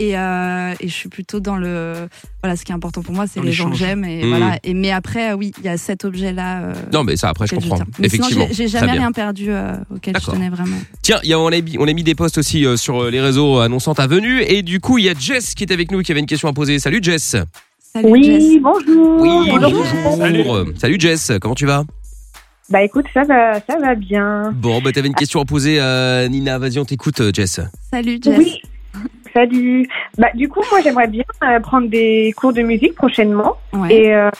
Et, 0.00 0.18
euh, 0.18 0.74
et 0.80 0.88
je 0.88 0.92
suis 0.92 1.08
plutôt 1.08 1.38
dans 1.38 1.56
le. 1.56 2.08
Voilà, 2.42 2.56
ce 2.56 2.64
qui 2.64 2.72
est 2.72 2.74
important 2.74 3.00
pour 3.02 3.14
moi, 3.14 3.26
c'est 3.32 3.40
les 3.40 3.52
gens 3.52 3.70
que 3.70 3.76
j'aime. 3.76 4.04
Et 4.04 4.24
Mmh. 4.24 4.28
voilà. 4.28 4.58
Et, 4.64 4.74
mais 4.74 4.90
après, 4.90 5.32
oui, 5.34 5.52
il 5.58 5.64
y 5.64 5.68
a 5.68 5.76
cet 5.76 6.04
objet-là. 6.04 6.62
euh, 6.62 6.72
Non, 6.92 7.04
mais 7.04 7.16
ça, 7.16 7.28
après, 7.28 7.46
je 7.46 7.54
comprends. 7.54 7.78
Mais 8.00 8.06
Effectivement. 8.08 8.48
j'ai- 8.50 8.66
jamais 8.66 8.90
rien 8.92 9.12
perdu 9.12 9.46
euh, 9.50 9.76
auquel 9.94 10.14
je 10.20 10.30
tenais 10.30 10.50
vraiment. 10.50 10.76
Tiens, 11.02 11.18
il 11.22 11.30
y 11.30 11.32
a- 11.32 11.38
on, 11.38 11.46
a 11.46 11.60
mis, 11.60 11.76
on 11.78 11.86
a 11.86 11.92
mis 11.92 12.02
des 12.02 12.16
posts 12.16 12.38
aussi 12.38 12.66
euh, 12.66 12.76
sur 12.76 13.08
les 13.08 13.20
réseaux 13.20 13.58
annonçant 13.60 13.94
ta 13.94 14.08
venue. 14.08 14.42
Et 14.42 14.62
du 14.62 14.80
coup, 14.80 14.98
il 14.98 15.04
y 15.04 15.08
a 15.08 15.14
Jess 15.16 15.54
qui 15.54 15.62
est 15.62 15.72
avec 15.72 15.92
nous 15.92 16.02
qui 16.02 16.10
avait 16.10 16.20
une 16.20 16.26
question 16.26 16.48
à 16.48 16.52
poser. 16.52 16.78
Salut 16.80 16.98
Jess. 17.00 17.36
Salut, 17.92 18.08
Oui, 18.10 18.24
Jess. 18.24 18.60
bonjour. 18.60 19.20
Oui, 19.20 19.48
bonjour. 19.48 19.84
bonjour. 20.18 20.64
Salut 20.76 20.96
Jess, 20.98 21.30
comment 21.40 21.54
tu 21.54 21.66
vas? 21.66 21.84
Bah 22.68 22.82
écoute, 22.82 23.04
ça 23.14 23.22
va, 23.22 23.60
ça 23.60 23.78
va 23.78 23.94
bien. 23.94 24.50
Bon, 24.56 24.80
bah 24.82 24.90
t'avais 24.90 25.06
une 25.06 25.14
question 25.14 25.40
à 25.40 25.44
poser 25.44 25.78
à 25.78 26.26
Nina. 26.28 26.58
Vas-y, 26.58 26.78
on 26.80 26.84
t'écoute, 26.84 27.22
Jess. 27.32 27.60
Salut, 27.92 28.18
Jess. 28.20 28.38
Oui. 28.38 28.60
Salut. 29.34 29.88
Bah 30.16 30.28
du 30.34 30.48
coup, 30.48 30.60
moi 30.70 30.80
j'aimerais 30.82 31.08
bien 31.08 31.24
euh, 31.42 31.58
prendre 31.58 31.88
des 31.88 32.32
cours 32.36 32.52
de 32.52 32.62
musique 32.62 32.94
prochainement 32.94 33.56
Ouais. 33.72 33.92
et 33.92 34.14
euh, 34.14 34.30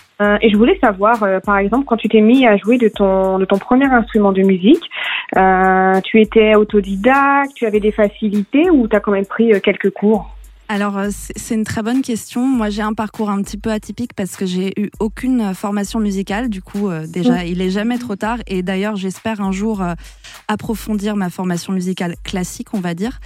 et 0.40 0.48
je 0.48 0.56
voulais 0.56 0.78
savoir, 0.80 1.20
euh, 1.24 1.40
par 1.40 1.58
exemple, 1.58 1.84
quand 1.86 1.96
tu 1.96 2.08
t'es 2.08 2.20
mis 2.20 2.46
à 2.46 2.56
jouer 2.56 2.78
de 2.78 2.86
ton 2.88 3.38
de 3.38 3.44
ton 3.44 3.58
premier 3.58 3.86
instrument 3.86 4.30
de 4.30 4.42
musique, 4.42 4.88
euh, 5.36 6.00
tu 6.02 6.20
étais 6.20 6.54
autodidacte, 6.54 7.52
tu 7.56 7.66
avais 7.66 7.80
des 7.80 7.90
facilités 7.90 8.70
ou 8.70 8.86
t'as 8.86 9.00
quand 9.00 9.10
même 9.10 9.26
pris 9.26 9.60
quelques 9.60 9.90
cours? 9.90 10.30
Alors, 10.68 10.96
euh, 10.96 11.10
c'est 11.10 11.54
une 11.54 11.64
très 11.64 11.82
bonne 11.82 12.00
question. 12.00 12.46
Moi, 12.46 12.70
j'ai 12.70 12.82
un 12.82 12.94
parcours 12.94 13.28
un 13.30 13.42
petit 13.42 13.58
peu 13.58 13.70
atypique 13.70 14.14
parce 14.14 14.36
que 14.36 14.46
j'ai 14.46 14.72
eu 14.80 14.90
aucune 14.98 15.40
euh, 15.40 15.54
formation 15.54 16.00
musicale. 16.00 16.48
Du 16.48 16.62
coup, 16.62 16.88
euh, 16.88 17.06
déjà, 17.06 17.44
il 17.44 17.60
est 17.60 17.70
jamais 17.70 17.98
trop 17.98 18.16
tard. 18.16 18.38
Et 18.46 18.62
d'ailleurs, 18.62 18.96
j'espère 18.96 19.40
un 19.40 19.52
jour 19.52 19.82
euh, 19.82 19.94
approfondir 20.48 21.16
ma 21.16 21.28
formation 21.28 21.72
musicale 21.72 22.16
classique, 22.24 22.68
on 22.72 22.80
va 22.80 22.94
dire. 22.94 23.20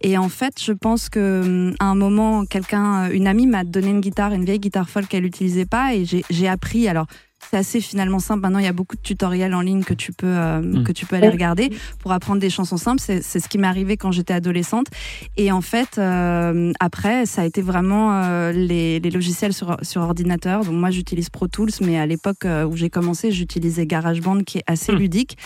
Et 0.00 0.18
en 0.18 0.28
fait, 0.28 0.60
je 0.62 0.72
pense 0.72 1.08
que 1.08 1.42
hum, 1.44 1.74
à 1.78 1.86
un 1.86 1.94
moment, 1.94 2.44
quelqu'un, 2.44 3.04
euh, 3.04 3.12
une 3.12 3.26
amie 3.26 3.46
m'a 3.46 3.64
donné 3.64 3.88
une 3.88 4.00
guitare, 4.00 4.32
une 4.32 4.44
vieille 4.44 4.60
guitare 4.60 4.88
folk 4.88 5.08
qu'elle 5.08 5.24
n'utilisait 5.24 5.66
pas, 5.66 5.94
et 5.94 6.04
j'ai 6.04 6.24
j'ai 6.30 6.48
appris. 6.48 6.88
Alors. 6.88 7.06
C'est 7.50 7.56
assez 7.58 7.80
finalement 7.80 8.18
simple. 8.18 8.40
Maintenant, 8.40 8.58
il 8.60 8.64
y 8.64 8.68
a 8.68 8.72
beaucoup 8.72 8.96
de 8.96 9.02
tutoriels 9.02 9.54
en 9.54 9.60
ligne 9.60 9.82
que 9.84 9.94
tu 9.94 10.12
peux 10.12 10.26
euh, 10.26 10.60
Mm. 10.60 10.84
que 10.84 10.92
tu 10.92 11.04
peux 11.06 11.16
aller 11.16 11.28
regarder 11.28 11.70
pour 11.98 12.12
apprendre 12.12 12.40
des 12.40 12.48
chansons 12.50 12.76
simples. 12.78 13.00
C'est 13.00 13.20
ce 13.22 13.48
qui 13.48 13.58
m'est 13.58 13.66
arrivé 13.66 13.96
quand 13.96 14.10
j'étais 14.12 14.32
adolescente. 14.32 14.86
Et 15.36 15.52
en 15.52 15.60
fait, 15.60 15.98
euh, 15.98 16.72
après, 16.80 17.26
ça 17.26 17.42
a 17.42 17.44
été 17.44 17.60
vraiment 17.62 18.12
euh, 18.14 18.52
les, 18.52 19.00
les 19.00 19.10
logiciels 19.10 19.52
sur, 19.52 19.76
sur 19.82 20.02
ordinateur. 20.02 20.64
Donc 20.64 20.74
moi, 20.74 20.90
j'utilise 20.90 21.28
Pro 21.30 21.46
Tools, 21.48 21.70
mais 21.82 21.98
à 21.98 22.06
l'époque 22.06 22.46
où 22.68 22.76
j'ai 22.76 22.88
commencé, 22.90 23.32
j'utilisais 23.32 23.86
GarageBand, 23.86 24.44
qui 24.44 24.58
est 24.58 24.64
assez 24.66 24.92
Hmm. 24.92 24.96
ludique. 24.96 25.36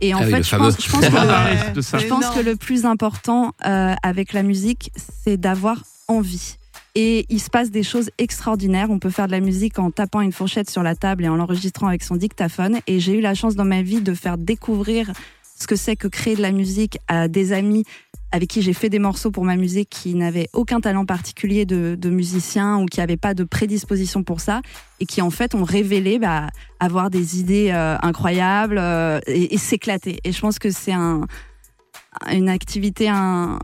Et 0.00 0.14
en 0.14 0.18
Ah 0.18 0.24
oui, 0.26 0.30
fait, 0.32 0.42
je 0.42 0.56
pense, 0.56 0.72
je 0.80 0.90
que, 0.90 1.80
je 1.98 2.06
pense 2.08 2.36
le 2.44 2.56
plus 2.56 2.84
important 2.84 3.52
euh, 3.66 3.94
avec 4.02 4.32
la 4.32 4.42
musique, 4.42 4.90
c'est 5.24 5.36
d'avoir 5.36 5.82
envie. 6.08 6.56
Et 6.94 7.26
il 7.28 7.40
se 7.40 7.50
passe 7.50 7.70
des 7.70 7.82
choses 7.82 8.10
extraordinaires. 8.18 8.90
On 8.90 8.98
peut 8.98 9.10
faire 9.10 9.26
de 9.26 9.32
la 9.32 9.40
musique 9.40 9.78
en 9.78 9.90
tapant 9.90 10.20
une 10.20 10.32
fourchette 10.32 10.70
sur 10.70 10.82
la 10.82 10.94
table 10.94 11.24
et 11.24 11.28
en 11.28 11.36
l'enregistrant 11.36 11.88
avec 11.88 12.02
son 12.02 12.16
dictaphone. 12.16 12.78
Et 12.86 13.00
j'ai 13.00 13.18
eu 13.18 13.20
la 13.20 13.34
chance 13.34 13.56
dans 13.56 13.64
ma 13.64 13.82
vie 13.82 14.00
de 14.00 14.14
faire 14.14 14.38
découvrir 14.38 15.12
ce 15.58 15.66
que 15.66 15.76
c'est 15.76 15.96
que 15.96 16.08
créer 16.08 16.36
de 16.36 16.42
la 16.42 16.52
musique 16.52 16.98
à 17.08 17.28
des 17.28 17.52
amis 17.52 17.84
avec 18.32 18.48
qui 18.48 18.62
j'ai 18.62 18.72
fait 18.72 18.88
des 18.88 18.98
morceaux 18.98 19.30
pour 19.30 19.44
ma 19.44 19.54
musique 19.54 19.88
qui 19.90 20.16
n'avaient 20.16 20.48
aucun 20.52 20.80
talent 20.80 21.06
particulier 21.06 21.64
de, 21.66 22.10
musicien 22.10 22.78
ou 22.78 22.86
qui 22.86 22.98
n'avaient 22.98 23.16
pas 23.16 23.32
de 23.32 23.44
prédisposition 23.44 24.24
pour 24.24 24.40
ça 24.40 24.60
et 24.98 25.06
qui 25.06 25.22
en 25.22 25.30
fait 25.30 25.54
ont 25.54 25.62
révélé 25.62 26.18
bah, 26.18 26.48
avoir 26.80 27.10
des 27.10 27.38
idées 27.38 27.70
euh, 27.70 27.96
incroyables 28.02 28.78
euh, 28.78 29.20
et, 29.28 29.54
et 29.54 29.58
s'éclater. 29.58 30.18
Et 30.24 30.32
je 30.32 30.40
pense 30.40 30.58
que 30.58 30.70
c'est 30.70 30.92
un, 30.92 31.28
une 32.32 32.48
activité, 32.48 33.08
un, 33.08 33.60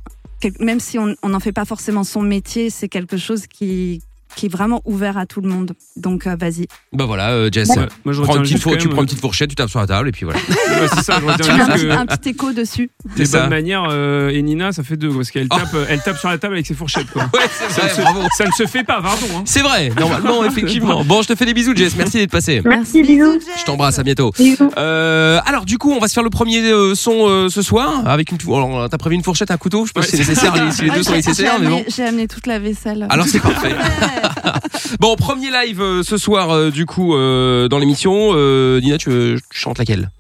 même 0.59 0.81
si 0.81 0.99
on 0.99 1.17
n'en 1.29 1.41
fait 1.41 1.53
pas 1.53 1.65
forcément 1.65 2.05
son 2.05 2.23
métier, 2.23 2.71
c'est 2.71 2.89
quelque 2.89 3.17
chose 3.17 3.47
qui, 3.47 4.03
qui 4.37 4.47
est 4.47 4.49
vraiment 4.49 4.81
ouvert 4.85 5.19
à 5.19 5.27
tout 5.27 5.41
le 5.41 5.49
monde. 5.49 5.73
Donc 5.97 6.27
euh, 6.27 6.37
vas-y. 6.39 6.67
Bah 6.93 7.05
voilà, 7.07 7.31
euh, 7.31 7.49
Jess. 7.53 7.69
Ouais, 7.71 7.77
moi, 8.05 8.13
je 8.15 8.23
Prends 8.23 8.35
une 8.37 8.41
retiens 8.41 8.43
petite 8.43 8.53
juste 8.53 8.63
four- 8.63 8.73
quand 8.73 8.79
tu 8.79 8.89
prends 8.89 9.01
une 9.03 9.07
petite 9.07 9.21
fourchette, 9.21 9.51
tu 9.51 9.57
tapes 9.57 9.71
sur 9.71 9.81
la 9.81 9.87
table 9.87 10.09
et 10.09 10.13
puis 10.13 10.25
voilà. 10.25 10.41
Ouais, 10.71 10.87
c'est 10.95 11.03
ça, 11.03 11.21
je 11.21 11.43
Tu 11.43 11.51
un, 11.91 11.99
un 12.01 12.07
petit 12.07 12.31
écho 12.31 12.53
dessus. 12.53 12.91
des 13.17 13.25
bonnes 13.27 13.49
manières 13.51 13.85
euh, 13.91 14.31
et 14.31 14.41
Nina, 14.43 14.73
ça 14.73 14.83
fait 14.83 14.97
deux 14.97 15.11
parce 15.11 15.31
qu'elle 15.31 15.49
Oh. 15.51 15.57
tape, 15.57 15.75
euh, 15.75 15.85
elle 15.89 16.01
tape 16.01 16.17
sur 16.19 16.29
la 16.29 16.39
table 16.39 16.55
avec 16.55 16.67
ses 16.67 16.75
fourchettes. 16.75 17.11
Quoi. 17.11 17.23
Ouais, 17.35 17.41
c'est 17.51 17.71
Ça, 17.71 17.83
ne 17.83 17.89
vrai, 17.89 17.95
se, 17.97 18.01
bravo. 18.03 18.21
ça 18.37 18.47
ne 18.47 18.53
se 18.53 18.67
fait 18.67 18.85
pas, 18.85 19.01
pardon. 19.03 19.27
hein. 19.37 19.43
C'est 19.47 19.61
vrai, 19.63 19.91
normalement, 19.99 20.45
effectivement. 20.45 21.05
Bon, 21.05 21.23
je 21.23 21.29
te 21.29 21.35
fais 21.35 21.45
des 21.47 21.55
bisous, 21.55 21.75
Jess. 21.75 21.95
Merci 21.97 22.19
d'être 22.19 22.31
passé. 22.31 22.63
Merci, 22.65 23.03
bisous. 23.03 23.39
Je 23.59 23.65
t'embrasse, 23.65 23.99
à 23.99 24.03
bientôt. 24.03 24.33
Euh, 24.79 25.41
alors, 25.45 25.65
du 25.65 25.79
coup, 25.79 25.93
on 25.93 25.99
va 25.99 26.09
se 26.09 26.15
faire 26.15 26.23
le 26.23 26.31
premier 26.31 26.61
euh, 26.71 26.95
son 26.95 27.29
euh, 27.29 27.49
ce 27.49 27.63
soir 27.63 28.07
avec 28.07 28.31
une. 28.33 28.39
Alors, 28.47 28.89
t'as 28.89 28.99
prévu 28.99 29.17
une 29.17 29.23
fourchette, 29.25 29.51
un 29.51 29.57
couteau? 29.57 29.85
Je 29.85 29.89
sais 29.89 29.93
pas 29.95 30.03
si 30.03 30.11
c'est 30.13 30.19
nécessaire, 30.19 30.55
les- 30.65 30.71
si 30.73 30.83
les 30.83 30.91
deux 30.91 31.03
sont 31.03 31.11
j'ai- 31.15 31.23
j'ai 31.23 31.29
nécessaires, 31.29 31.59
mais 31.61 31.67
bon. 31.69 31.85
J'ai 31.89 32.05
amené 32.05 32.29
toute 32.29 32.47
la 32.47 32.59
vaisselle. 32.59 33.07
Alors, 33.11 33.27
c'est 33.27 33.41
parfait. 33.41 33.75
Bon, 35.01 35.17
premier 35.17 35.51
live 35.51 35.81
euh, 35.81 36.03
ce 36.03 36.17
soir, 36.17 36.51
euh, 36.51 36.71
du 36.71 36.87
coup, 36.87 37.15
euh, 37.15 37.69
dans 37.69 37.79
l'émission. 37.79 38.31
Euh, 38.35 38.81
Nina, 38.81 38.99
tu, 38.99 39.11
veux- 39.11 39.41
tu 39.51 39.59
chantes 39.59 39.79
laquelle? 39.79 40.11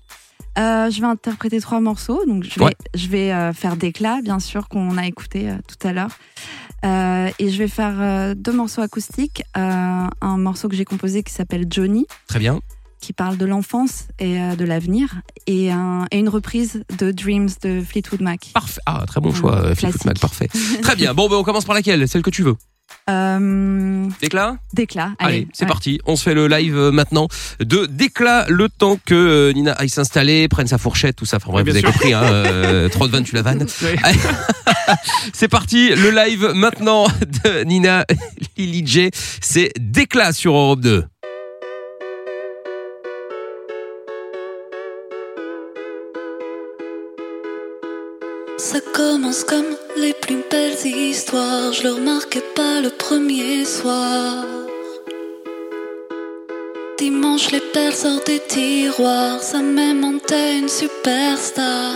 Euh, 0.59 0.90
je 0.90 1.00
vais 1.00 1.07
interpréter 1.07 1.61
trois 1.61 1.80
morceaux. 1.80 2.25
Donc, 2.26 2.45
je 2.45 2.59
vais, 2.59 2.64
Ouais. 2.66 2.75
je 2.95 3.09
vais 3.09 3.33
euh, 3.33 3.52
faire 3.52 3.76
d'éclat, 3.76 4.21
bien 4.23 4.40
sûr, 4.40 4.69
qu'on 4.69 4.97
a 4.97 5.07
écouté 5.07 5.49
euh, 5.50 5.54
tout 5.66 5.87
à 5.87 5.92
l'heure. 5.92 6.11
Euh, 6.85 7.28
et 7.38 7.50
je 7.50 7.59
vais 7.59 7.69
faire 7.69 7.95
euh, 8.00 8.35
deux 8.35 8.52
morceaux 8.52 8.80
acoustiques. 8.80 9.42
Euh, 9.57 10.07
un 10.21 10.37
morceau 10.38 10.69
que 10.69 10.76
j'ai 10.76 10.85
composé 10.85 11.23
qui 11.23 11.33
s'appelle 11.33 11.66
Johnny, 11.71 12.07
Très 12.26 12.38
bien. 12.38 12.61
qui 13.00 13.12
parle 13.12 13.37
de 13.37 13.45
l'enfance 13.47 14.07
et 14.19 14.40
euh, 14.40 14.57
de 14.57 14.64
l'avenir. 14.64 15.09
Et, 15.47 15.71
un- 15.71 16.07
et 16.11 16.19
une 16.19 16.28
reprise 16.28 16.83
de 16.99 17.12
Dreams 17.12 17.50
de 17.62 17.83
Fleetwood 17.83 18.21
Mac. 18.23 18.50
Parfait. 18.54 18.80
Ah, 18.87 19.04
très 19.07 19.21
bon 19.21 19.33
choix, 19.33 19.57
euh, 19.57 19.75
Fleetwood 19.75 19.78
classique. 20.00 20.04
Mac, 20.07 20.19
parfait. 20.19 20.49
Très 20.83 20.97
bien. 20.97 21.14
Bon, 21.14 21.28
ben, 21.28 21.37
on 21.37 21.45
commence 21.45 21.64
par 21.64 21.75
laquelle? 21.75 22.09
Celle 22.09 22.23
que 22.23 22.30
tu 22.30 22.42
veux. 22.42 22.57
Euh, 23.09 24.06
Déclat 24.20 24.56
d'éclat. 24.73 25.12
Allez, 25.18 25.49
c'est 25.52 25.64
ouais. 25.64 25.68
parti. 25.68 26.00
On 26.06 26.16
se 26.16 26.23
fait 26.23 26.35
le 26.35 26.47
live 26.47 26.76
euh, 26.76 26.92
maintenant 26.92 27.28
de 27.59 27.87
Déclat, 27.87 28.47
le 28.49 28.68
temps 28.68 28.99
que 29.04 29.14
euh, 29.14 29.52
Nina 29.52 29.73
aille 29.73 29.88
s'installer, 29.88 30.49
prenne 30.49 30.66
sa 30.66 30.78
fourchette, 30.78 31.16
tout 31.16 31.25
ça. 31.25 31.38
Enfin 31.38 31.50
bref, 31.50 31.64
vous 31.64 31.70
avez 31.70 31.80
sûr. 31.80 31.92
compris, 31.92 32.12
hein, 32.12 32.23
euh, 32.23 32.88
trop 32.88 33.06
de 33.06 33.12
vannes, 33.12 33.25
tu 33.25 33.35
la 33.35 33.42
vannes. 33.42 33.66
Ouais. 33.82 33.97
C'est 35.32 35.49
parti, 35.49 35.90
le 35.90 36.11
live 36.11 36.52
maintenant 36.54 37.06
de 37.44 37.64
Nina 37.64 38.04
Lily 38.56 38.87
J. 38.87 39.11
C'est 39.40 39.73
Déclat 39.78 40.32
sur 40.32 40.54
Europe 40.54 40.80
2. 40.80 41.04
Ça 48.59 48.78
commence 48.94 49.44
comme 49.44 49.64
les 49.97 50.14
plus 50.14 50.42
belles 50.50 50.87
histoires. 50.87 51.73
Je 51.73 51.82
le 51.85 51.92
remarquais 51.92 52.44
pas 52.54 52.80
le 52.80 52.90
premier 52.90 53.64
soir. 53.64 54.44
Dimanche, 56.99 57.50
les 57.50 57.61
perles 57.61 57.94
sortent 57.94 58.26
des 58.26 58.40
tiroirs. 58.40 59.42
Ça 59.42 59.59
m'aimantait 59.59 60.59
une 60.59 60.68
superstar. 60.68 61.94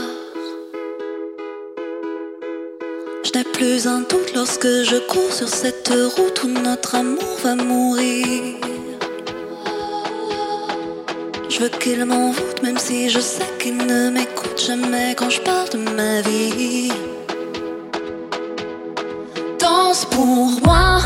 Je 3.24 3.38
n'ai 3.38 3.44
plus 3.44 3.86
un 3.86 4.00
doute 4.00 4.34
lorsque 4.34 4.66
je 4.66 4.96
cours 5.08 5.32
sur 5.32 5.48
cette 5.48 5.92
route 6.16 6.42
où 6.44 6.48
notre 6.48 6.94
amour 6.94 7.36
va 7.42 7.54
mourir. 7.54 8.54
Je 11.48 11.60
veux 11.60 11.68
qu'il 11.68 12.04
m'envoûte 12.04 12.62
même 12.62 12.78
si 12.78 13.08
je 13.08 13.20
sais 13.20 13.48
qu'il 13.60 13.76
ne 13.76 14.10
m'écoute 14.10 14.60
jamais 14.60 15.14
quand 15.16 15.30
je 15.30 15.40
parle 15.40 15.68
de 15.70 15.78
ma 15.78 16.20
vie. 16.22 16.90
Pour 20.02 20.26
moi, 20.26 20.98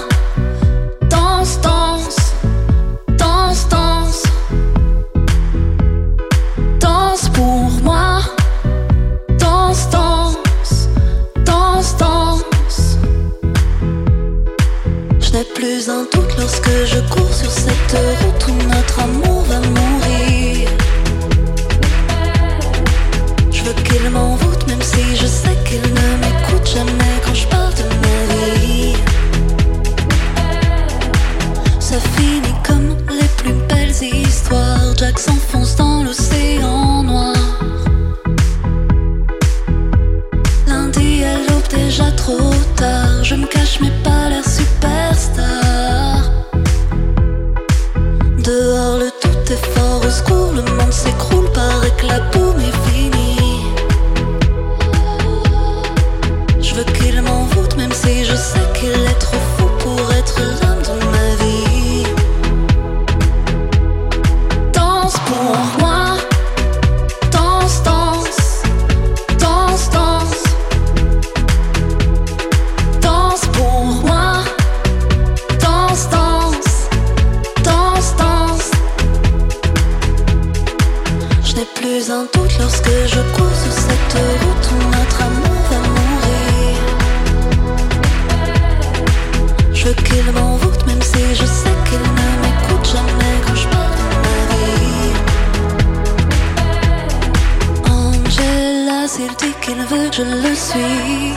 suis, 100.58 101.34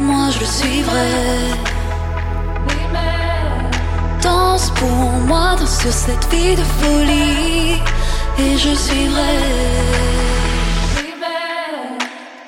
moi 0.00 0.28
je 0.30 0.40
le 0.40 0.46
suivrai. 0.46 1.12
Danse 4.22 4.70
pour 4.70 5.10
moi, 5.28 5.56
danse 5.58 5.80
sur 5.80 5.92
cette 5.92 6.26
vie 6.32 6.54
de 6.54 6.66
folie, 6.80 7.82
et 8.38 8.58
je 8.58 8.74
suivrai. 8.74 9.36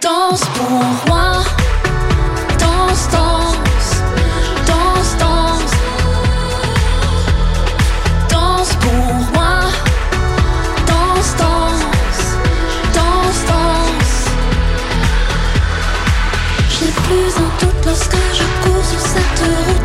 Danse 0.02 0.44
pour 0.56 0.84
moi. 1.08 1.59
Lorsque 17.90 18.14
je 18.32 18.44
cours 18.62 18.84
sur 18.84 19.00
cette 19.00 19.40
route 19.40 19.79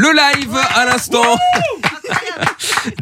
Le 0.00 0.12
live 0.12 0.56
à 0.76 0.84
l'instant 0.84 1.36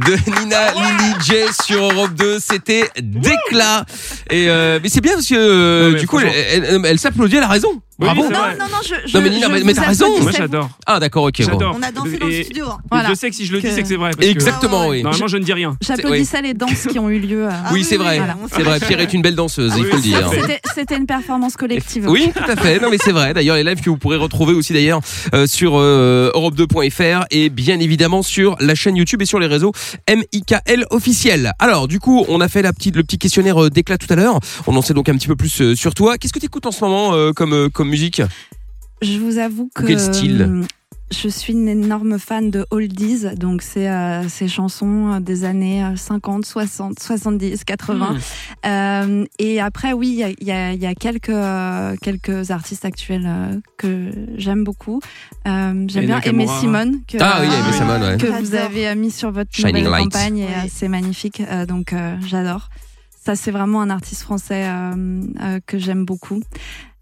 de 0.05 0.13
Nina 0.41 0.73
Lily 0.73 1.15
J 1.25 1.35
sur 1.65 1.83
Europe 1.85 2.13
2, 2.15 2.39
c'était 2.39 2.91
d'éclat. 3.01 3.85
Et 4.31 4.49
euh, 4.49 4.79
mais 4.83 4.89
c'est 4.89 5.01
bien 5.01 5.15
parce 5.15 5.27
que 5.27 5.35
euh, 5.35 5.95
du 5.99 6.07
coup 6.07 6.19
elle, 6.21 6.27
franchement- 6.29 6.63
elle- 6.69 6.87
elle 6.87 6.99
s'applaudit, 6.99 7.37
elle 7.37 7.43
a 7.45 7.49
raison. 7.49 7.71
Oui, 7.99 8.05
Bravo. 8.05 8.25
Non, 8.25 8.29
non, 8.29 8.67
non, 8.71 8.79
je. 8.85 9.09
je 9.11 9.17
Non, 9.17 9.23
mais 9.25 9.31
Nina, 9.31 9.47
je 9.59 9.65
mais- 9.65 9.73
t'as 9.73 9.87
raison. 9.87 10.21
Moi 10.21 10.31
j'adore. 10.37 10.69
Ah 10.85 11.01
d'accord, 11.01 11.25
ok. 11.25 11.41
bon. 11.49 11.59
On 11.79 11.83
a 11.83 11.91
dansé 11.91 12.19
dans 12.19 12.27
le 12.27 12.43
studio. 12.43 12.67
hein. 12.69 12.77
Voilà. 12.91 13.09
Je 13.09 13.15
sais 13.15 13.31
que 13.31 13.37
si 13.37 13.47
je 13.47 13.53
le 13.55 13.61
dis, 13.63 13.69
c'est 13.73 13.81
que 13.81 13.89
c'est 13.89 13.97
vrai. 13.97 14.11
parce 14.11 14.27
que 14.27 14.31
Exactement, 14.31 14.89
oui. 14.89 15.03
Normalement, 15.03 15.29
je 15.29 15.37
ne 15.39 15.43
dis 15.45 15.53
rien. 15.55 15.79
J'applaudissais 15.81 16.43
les 16.43 16.53
danses 16.53 16.87
qui 16.91 16.99
ont 16.99 17.09
eu 17.09 17.19
lieu. 17.19 17.47
euh, 17.47 17.51
Ah 17.51 17.71
oui, 17.73 17.85
c'est 17.85 17.97
vrai. 17.97 18.19
voilà. 18.19 18.37
C'est 18.55 18.63
vrai. 18.63 18.81
Pierre 18.81 19.01
est 19.01 19.15
une 19.15 19.23
belle 19.23 19.35
danseuse, 19.35 19.73
il 19.79 19.85
oui, 19.85 19.89
faut 19.91 19.97
le 19.97 20.03
dire. 20.03 20.31
C'était 20.75 20.97
une 20.97 21.07
performance 21.07 21.57
collective. 21.57 22.07
Oui, 22.07 22.31
tout 22.37 22.51
à 22.51 22.57
fait. 22.57 22.79
Non, 22.81 22.91
mais 22.91 22.99
c'est 23.03 23.13
vrai. 23.13 23.33
D'ailleurs, 23.33 23.57
les 23.57 23.65
lives 23.65 23.81
que 23.81 23.89
vous 23.89 23.97
pourrez 23.97 24.19
retrouver 24.19 24.53
aussi 24.53 24.75
d'ailleurs 24.75 25.01
euh, 25.35 25.47
sur 25.47 25.73
euh, 25.79 26.31
Europe2.fr 26.35 27.25
et 27.31 27.49
bien 27.49 27.81
évidemment 27.81 28.23
sur 28.23 28.57
la 28.61 28.75
chaîne 28.75 28.97
YouTube 28.97 29.23
et 29.23 29.27
sur 29.27 29.39
les 29.39 29.47
réseaux 29.47 29.73
MIKL 30.09 30.87
officiel. 30.91 31.53
Alors, 31.59 31.89
du 31.89 32.01
coup, 32.01 32.25
on 32.29 32.41
a 32.41 32.49
fait 32.49 32.63
la 32.63 32.73
petite, 32.73 32.97
le 32.97 33.03
petit 33.03 33.19
questionnaire 33.19 33.65
euh, 33.65 33.71
d'éclat 33.71 33.99
tout 33.99 34.13
à 34.13 34.17
l'heure. 34.17 34.39
On 34.67 34.77
en 34.77 34.83
sait 34.83 34.95
donc 34.95 35.09
un 35.09 35.15
petit 35.17 35.29
peu 35.29 35.37
plus 35.37 35.61
euh, 35.61 35.75
sur 35.75 35.95
toi. 35.95 36.19
Qu'est-ce 36.19 36.33
que 36.33 36.39
tu 36.39 36.47
écoutes 36.47 36.67
en 36.67 36.73
ce 36.73 36.85
moment 36.85 37.15
euh, 37.15 37.33
comme 37.33 37.71
comme 37.71 37.89
musique? 37.89 38.23
Je 39.03 39.19
vous 39.19 39.39
avoue 39.39 39.71
que. 39.75 39.85
Quel 39.85 40.01
style? 40.01 40.67
Je 41.13 41.29
suis 41.29 41.53
une 41.53 41.69
énorme 41.69 42.19
fan 42.19 42.51
de 42.51 42.67
oldies, 42.73 43.27
donc 43.37 43.63
c'est 43.63 43.89
euh, 43.89 44.29
ces 44.29 44.49
chansons 44.49 45.13
euh, 45.15 45.21
des 45.21 45.45
années 45.45 45.85
euh, 45.85 45.95
50, 45.95 46.45
60, 46.45 46.99
70, 46.99 47.63
80. 47.63 48.11
Hmm. 48.13 48.19
Euh, 48.67 49.25
et 49.39 49.61
après, 49.61 49.93
oui, 49.93 50.09
il 50.09 50.15
y 50.17 50.25
a, 50.25 50.31
il 50.31 50.47
y 50.47 50.51
a- 50.51 50.73
il 50.73 50.81
y 50.81 50.87
a 50.87 50.95
quelques, 50.97 51.29
euh, 51.29 51.95
quelques 52.03 52.51
artistes 52.51 52.85
actuels 52.85 53.25
euh, 53.25 53.61
que 53.79 54.11
j'aime 54.37 54.65
beaucoup. 54.65 55.01
Euh, 55.47 55.85
j'aime 55.87 56.07
bien 56.07 56.21
Aimé 56.23 56.45
Nakamura. 56.47 56.61
Simone, 56.61 56.97
que, 57.07 57.19
Ah 57.21 57.39
oui, 57.41 57.47
euh, 57.53 57.61
Aimé 57.65 57.73
Simone, 57.73 58.03
ouais. 58.03 58.17
que 58.17 58.27
vous 58.43 58.55
avez 58.57 58.89
euh, 58.89 58.97
mis 58.97 59.13
sur 59.13 59.31
votre 59.31 59.51
Shining 59.55 59.85
nouvelle 59.85 60.03
campagne, 60.03 60.39
et 60.39 60.47
Oui. 60.47 60.53
euh, 60.65 60.69
c'est 60.69 60.89
magnifique. 60.89 61.41
Euh, 61.41 61.67
donc, 61.67 61.93
euh, 61.93 62.17
j'adore. 62.27 62.69
Ça, 63.25 63.37
c'est 63.37 63.51
vraiment 63.53 63.81
un 63.81 63.91
artiste 63.91 64.23
français 64.23 64.67
euh, 64.69 65.21
euh, 65.41 65.61
que 65.67 65.79
j'aime 65.79 66.05
beaucoup. 66.05 66.41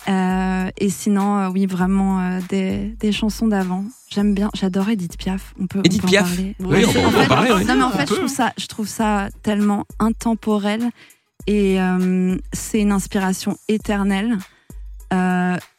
Euh, 0.08 0.70
et 0.78 0.90
sinon, 0.90 1.38
euh, 1.38 1.48
oui, 1.48 1.66
vraiment 1.66 2.20
euh, 2.20 2.40
des, 2.48 2.94
des 3.00 3.12
chansons 3.12 3.46
d'avant. 3.48 3.84
J'aime 4.10 4.34
bien, 4.34 4.50
j'adore 4.54 4.88
Edith 4.90 5.16
Piaf. 5.16 5.54
On 5.60 5.66
peut, 5.66 5.78
on 5.78 5.82
Edith 5.82 6.02
peut 6.02 6.08
en 6.08 6.10
Piaf 6.10 6.28
parler. 6.36 6.54
Oui, 6.60 6.84
on 6.86 6.92
peut- 6.92 7.18
En 7.22 7.26
parler, 7.26 7.50
oui. 7.56 7.64
Non, 7.64 7.74
mais 7.76 7.82
en 7.84 7.90
fait, 7.90 8.08
je 8.08 8.14
trouve 8.14 8.28
ça, 8.28 8.52
je 8.58 8.66
trouve 8.66 8.88
ça 8.88 9.28
tellement 9.42 9.84
intemporel 9.98 10.90
et 11.46 11.78
c'est 12.52 12.80
une 12.80 12.92
inspiration 12.92 13.56
éternelle. 13.68 14.36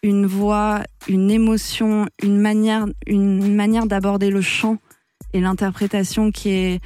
Une 0.04 0.26
voix, 0.26 0.82
une 1.08 1.30
émotion, 1.30 2.08
une 2.24 2.38
manière, 2.40 2.86
une 3.08 3.54
manière 3.56 3.86
d'aborder 3.86 4.30
le 4.30 4.42
chant 4.42 4.78
et 5.34 5.42
l'interprétation 5.42 6.32
qui 6.32 6.50
est, 6.50 6.80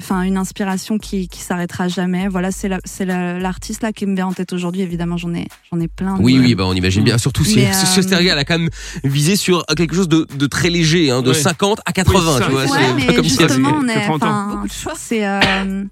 enfin, 0.00 0.22
une 0.22 0.36
inspiration 0.36 0.98
qui, 0.98 1.28
qui 1.28 1.40
s'arrêtera 1.40 1.88
jamais. 1.88 2.28
Voilà, 2.28 2.50
c'est 2.50 2.68
la- 2.68 2.80
c'est 2.84 3.04
la- 3.04 3.38
l'artiste 3.38 3.82
là 3.82 3.92
qui 3.92 4.06
me 4.06 4.14
vient 4.16 4.26
en 4.26 4.32
tête 4.32 4.52
aujourd'hui. 4.52 4.82
Évidemment, 4.82 5.16
j'en 5.16 5.32
ai, 5.34 5.46
j'en 5.72 5.80
ai 5.80 5.88
plein. 5.88 6.16
Oui, 6.20 6.38
mais- 6.38 6.46
oui, 6.46 6.54
bah 6.54 6.64
on 6.66 6.74
imagine 6.74 7.04
bien. 7.04 7.18
Surtout 7.18 7.44
si 7.44 7.54
ce 7.54 8.00
euh, 8.14 8.18
elle 8.20 8.38
a 8.38 8.44
quand 8.44 8.58
même 8.58 8.70
visé 9.04 9.36
sur 9.36 9.64
quelque 9.76 9.94
chose 9.94 10.08
de, 10.08 10.26
de 10.36 10.46
très 10.46 10.70
léger, 10.70 11.10
hein, 11.10 11.22
de 11.22 11.28
Ouais. 11.30 11.34
50 11.34 11.80
à 11.86 11.92
80, 11.92 12.38
Oui, 12.38 12.44
tu 12.44 12.50
vois. 12.50 12.60
ouais, 12.62 12.66
c'est 12.68 12.72
Ouais, 12.74 12.86
pas 12.86 12.94
mais 12.94 13.14
comme 13.14 13.24
justement, 13.24 13.72
on 13.80 13.88
est. 13.88 14.00
30 14.02 14.22
ans. 14.22 14.26
enfin, 14.26 14.48
Beaucoup 14.54 14.68
de 14.68 14.72
choix. 14.72 14.94
C'est. 14.96 15.26
euh, 15.26 15.84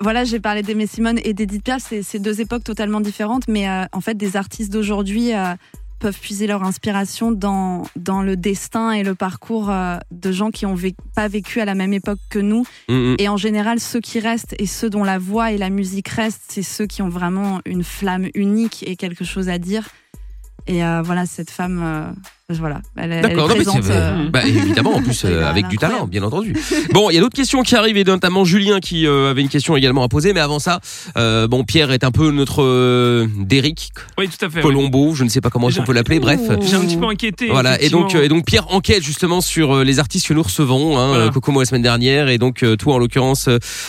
voilà, 0.00 0.24
j'ai 0.24 0.38
parlé 0.38 0.62
d'Aimé 0.62 0.86
Simone 0.86 1.18
et 1.24 1.34
d'Edith 1.34 1.64
Piaf, 1.64 1.82
c'est 1.88 2.02
c'est 2.02 2.20
deux 2.20 2.40
époques 2.40 2.62
totalement 2.62 3.00
différentes, 3.00 3.48
mais 3.48 3.68
euh, 3.68 3.84
en 3.92 4.00
fait, 4.00 4.14
des 4.14 4.36
artistes 4.36 4.72
d'aujourd'hui 4.72 5.34
euh, 5.34 5.54
peuvent 5.98 6.18
puiser 6.18 6.46
leur 6.46 6.62
inspiration 6.62 7.32
dans, 7.32 7.82
dans 7.96 8.22
le 8.22 8.36
destin 8.36 8.92
et 8.92 9.02
le 9.02 9.14
parcours 9.14 9.70
euh, 9.70 9.98
de 10.10 10.32
gens 10.32 10.50
qui 10.50 10.64
ont 10.66 10.74
vé- 10.74 10.94
pas 11.14 11.28
vécu 11.28 11.60
à 11.60 11.64
la 11.64 11.74
même 11.74 11.92
époque 11.92 12.20
que 12.30 12.38
nous. 12.38 12.64
Mm, 12.88 12.94
mm. 12.94 13.16
Et 13.18 13.28
en 13.28 13.36
général, 13.36 13.80
ceux 13.80 14.00
qui 14.00 14.20
restent 14.20 14.54
et 14.58 14.66
ceux 14.66 14.90
dont 14.90 15.04
la 15.04 15.18
voix 15.18 15.52
et 15.52 15.58
la 15.58 15.70
musique 15.70 16.08
restent, 16.08 16.44
c'est 16.48 16.62
ceux 16.62 16.86
qui 16.86 17.02
ont 17.02 17.08
vraiment 17.08 17.60
une 17.66 17.84
flamme 17.84 18.28
unique 18.34 18.84
et 18.86 18.96
quelque 18.96 19.24
chose 19.24 19.48
à 19.48 19.58
dire. 19.58 19.88
Et 20.66 20.84
euh, 20.84 21.02
voilà, 21.02 21.24
cette 21.26 21.50
femme, 21.50 21.80
euh, 21.82 22.10
voilà, 22.56 22.80
D'accord, 22.96 23.46
non, 23.46 23.54
mais 23.58 23.64
c'est 23.64 23.70
présente. 23.72 23.82
vrai. 23.84 23.94
euh, 23.96 24.28
Bah, 24.30 24.40
évidemment, 24.46 24.94
en 24.96 25.02
plus, 25.02 25.22
euh, 25.26 25.44
avec 25.46 25.68
du 25.68 25.76
talent, 25.76 26.06
bien 26.06 26.22
entendu. 26.22 26.56
Bon, 26.94 27.10
il 27.10 27.14
y 27.14 27.18
a 27.18 27.20
d'autres 27.20 27.36
questions 27.36 27.62
qui 27.62 27.76
arrivent, 27.76 27.98
et 27.98 28.04
notamment 28.04 28.46
Julien 28.46 28.80
qui 28.80 29.06
euh, 29.06 29.30
avait 29.32 29.42
une 29.42 29.50
question 29.50 29.76
également 29.76 30.02
à 30.02 30.08
poser, 30.08 30.32
mais 30.32 30.40
avant 30.40 30.58
ça, 30.58 30.80
euh, 31.18 31.46
bon, 31.46 31.64
Pierre 31.64 31.90
est 31.90 32.04
un 32.04 32.10
peu 32.10 32.30
notre 32.30 32.62
euh, 32.62 33.26
Derrick 33.38 33.90
Oui, 34.16 34.28
tout 34.30 34.42
à 34.42 34.48
fait. 34.48 34.60
oui. 34.60 34.62
Colombo, 34.62 35.14
je 35.14 35.24
ne 35.24 35.28
sais 35.28 35.42
pas 35.42 35.50
comment 35.50 35.66
on 35.78 35.82
peut 35.84 35.92
l'appeler, 35.92 36.20
bref. 36.20 36.40
J'ai 36.62 36.76
un 36.76 36.80
petit 36.86 36.96
peu 36.96 37.06
inquiété. 37.06 37.48
Voilà, 37.50 37.78
et 37.82 37.90
donc, 37.90 38.14
euh, 38.14 38.22
et 38.24 38.28
donc 38.28 38.46
Pierre 38.46 38.72
enquête 38.72 39.02
justement 39.02 39.42
sur 39.42 39.76
euh, 39.76 39.84
les 39.84 39.98
artistes 39.98 40.26
que 40.28 40.32
nous 40.32 40.42
recevons, 40.42 40.98
hein, 40.98 41.08
Voilà. 41.08 41.28
Kokomo 41.30 41.60
la 41.60 41.66
semaine 41.66 41.82
dernière, 41.82 42.28
et 42.30 42.38
donc 42.38 42.62
euh, 42.62 42.76
toi 42.76 42.94
en 42.94 42.98
l'occurrence 42.98 43.46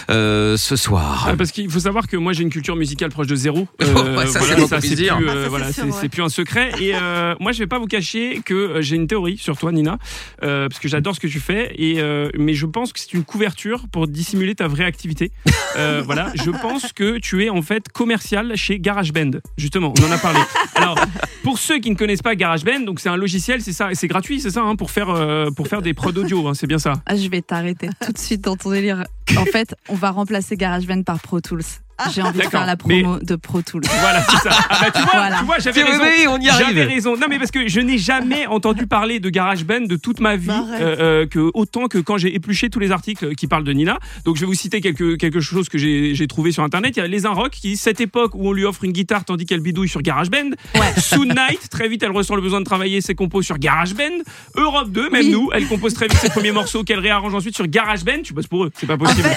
ce 0.09 0.75
soir. 0.75 1.27
Ah, 1.29 1.35
parce 1.37 1.51
qu'il 1.51 1.69
faut 1.69 1.79
savoir 1.79 2.07
que 2.09 2.17
moi 2.17 2.33
j'ai 2.33 2.43
une 2.43 2.49
culture 2.49 2.75
musicale 2.75 3.09
proche 3.09 3.27
de 3.27 3.35
zéro. 3.35 3.67
Ça, 3.79 3.85
c'est 3.87 3.93
voilà, 3.93 4.25
c'est 4.27 4.37
plus, 4.95 5.09
Ah, 5.09 5.17
euh, 5.21 5.45
voilà, 5.49 5.67
ouais. 5.67 6.09
plus 6.09 6.23
un 6.23 6.29
secret. 6.29 6.71
Et 6.81 6.91
euh, 6.93 7.35
moi 7.39 7.53
je 7.53 7.59
vais 7.59 7.67
pas 7.67 7.79
vous 7.79 7.85
cacher 7.85 8.41
que 8.49 8.55
euh, 8.55 8.81
j'ai 8.81 8.95
une 8.95 9.05
théorie 9.05 9.37
sur 9.37 9.57
toi, 9.57 9.71
Nina, 9.71 9.99
euh, 10.41 10.67
parce 10.67 10.79
que 10.79 10.87
j'adore 10.87 11.13
ce 11.13 11.19
que 11.19 11.27
tu 11.27 11.39
fais. 11.39 11.71
Et 11.77 11.99
euh, 11.99 12.31
mais 12.37 12.55
je 12.55 12.65
pense 12.65 12.91
que 12.91 12.99
c'est 12.99 13.13
une 13.13 13.23
couverture 13.23 13.87
pour 13.91 14.07
dissimuler 14.07 14.55
ta 14.55 14.67
vraie 14.67 14.85
activité. 14.85 15.31
Euh, 15.77 16.01
voilà, 16.05 16.31
je 16.33 16.49
pense 16.49 16.91
que 16.91 17.19
tu 17.19 17.45
es 17.45 17.49
en 17.49 17.61
fait 17.61 17.89
commercial 17.89 18.55
chez 18.55 18.79
GarageBand. 18.79 19.39
Justement, 19.57 19.93
on 19.99 20.09
en 20.09 20.11
a 20.11 20.17
parlé. 20.17 20.39
Alors 20.73 20.97
pour 21.43 21.59
ceux 21.59 21.79
qui 21.79 21.91
ne 21.91 21.95
connaissent 21.95 22.23
pas 22.23 22.35
GarageBand, 22.35 22.81
donc 22.81 22.99
c'est 22.99 23.09
un 23.09 23.17
logiciel, 23.17 23.61
c'est 23.61 23.73
ça, 23.73 23.89
c'est 23.93 24.07
gratuit, 24.07 24.39
c'est 24.39 24.49
ça, 24.49 24.63
hein, 24.63 24.75
pour 24.75 24.89
faire 24.89 25.13
pour 25.55 25.67
faire 25.67 25.83
des 25.83 25.93
prods 25.93 26.09
audio, 26.09 26.47
hein, 26.47 26.53
c'est 26.55 26.67
bien 26.67 26.79
ça. 26.79 26.93
Ah, 27.05 27.15
je 27.15 27.29
vais 27.29 27.41
t'arrêter 27.41 27.89
tout 28.03 28.11
de 28.11 28.17
suite 28.17 28.41
dans 28.41 28.55
ton 28.55 28.71
délire. 28.71 29.05
En 29.37 29.45
fait, 29.45 29.75
on 29.89 29.95
va 29.95 30.09
remplacer 30.09 30.57
GarageBand 30.57 31.03
par 31.03 31.19
Pro 31.19 31.39
Tools. 31.39 31.61
J'ai 32.13 32.21
envie 32.21 32.39
de 32.39 32.43
faire 32.43 32.65
la 32.65 32.77
promo 32.77 33.17
de 33.19 33.35
Pro 33.35 33.61
Tools. 33.61 33.81
Voilà, 33.99 34.21
c'est 34.23 34.49
ça. 34.49 34.57
Ah, 34.69 34.77
bah, 34.81 34.91
tu 34.91 35.01
vois, 35.01 35.09
Voilà. 35.13 35.37
tu 35.39 35.45
vois, 35.45 35.59
j'avais 35.59 35.83
raison. 35.83 36.01
oui, 36.03 36.09
oui, 36.19 36.27
on 36.27 36.37
y 36.39 36.45
J'avais 36.45 36.83
raison. 36.83 37.15
Non, 37.17 37.27
mais 37.29 37.37
parce 37.37 37.51
que 37.51 37.67
je 37.67 37.79
n'ai 37.79 37.97
jamais 37.97 38.45
entendu 38.47 38.87
parler 38.87 39.19
de 39.19 39.29
GarageBand 39.29 39.81
de 39.81 39.95
toute 39.95 40.19
ma 40.19 40.35
vie, 40.35 40.47
Bah, 40.47 40.63
euh, 40.79 40.95
euh, 40.99 41.25
que 41.27 41.51
autant 41.53 41.87
que 41.87 41.97
quand 41.97 42.17
j'ai 42.17 42.33
épluché 42.35 42.69
tous 42.69 42.79
les 42.79 42.91
articles 42.91 43.35
qui 43.35 43.47
parlent 43.47 43.63
de 43.63 43.73
Nina. 43.73 43.97
Donc, 44.25 44.35
je 44.35 44.41
vais 44.41 44.47
vous 44.47 44.53
citer 44.53 44.81
quelque, 44.81 45.15
quelque 45.15 45.39
chose 45.41 45.69
que 45.69 45.77
j'ai 45.77 46.27
trouvé 46.27 46.51
sur 46.51 46.63
Internet. 46.63 46.95
Il 46.97 46.99
y 46.99 47.03
a 47.03 47.07
Les 47.07 47.25
Rock 47.27 47.51
qui 47.51 47.61
dit 47.69 47.77
cette 47.77 48.01
époque 48.01 48.31
où 48.35 48.47
on 48.47 48.51
lui 48.53 48.65
offre 48.65 48.83
une 48.83 48.91
guitare 48.91 49.25
tandis 49.25 49.45
qu'elle 49.45 49.59
bidouille 49.61 49.89
sur 49.89 50.01
GarageBand. 50.01 50.51
Soon 50.97 51.25
Night, 51.25 51.69
très 51.69 51.87
vite, 51.89 52.03
elle 52.03 52.11
ressent 52.11 52.35
le 52.35 52.41
besoin 52.41 52.59
de 52.59 52.65
travailler 52.65 53.01
ses 53.01 53.15
compos 53.15 53.41
sur 53.41 53.57
GarageBand. 53.57 54.23
Europe 54.55 54.89
2, 54.91 55.09
même 55.09 55.25
Oui. 55.25 55.31
nous, 55.31 55.49
elle 55.53 55.67
compose 55.67 55.93
très 55.93 56.07
vite 56.07 56.17
ses 56.17 56.29
premiers 56.29 56.51
morceaux 56.51 56.83
qu'elle 56.83 56.99
réarrange 56.99 57.33
ensuite 57.35 57.55
sur 57.55 57.67
GarageBand. 57.67 58.21
Tu 58.23 58.33
bosses 58.33 58.47
pour 58.47 58.65
eux, 58.65 58.71
c'est 58.75 58.87
pas 58.87 58.97
possible. 58.97 59.29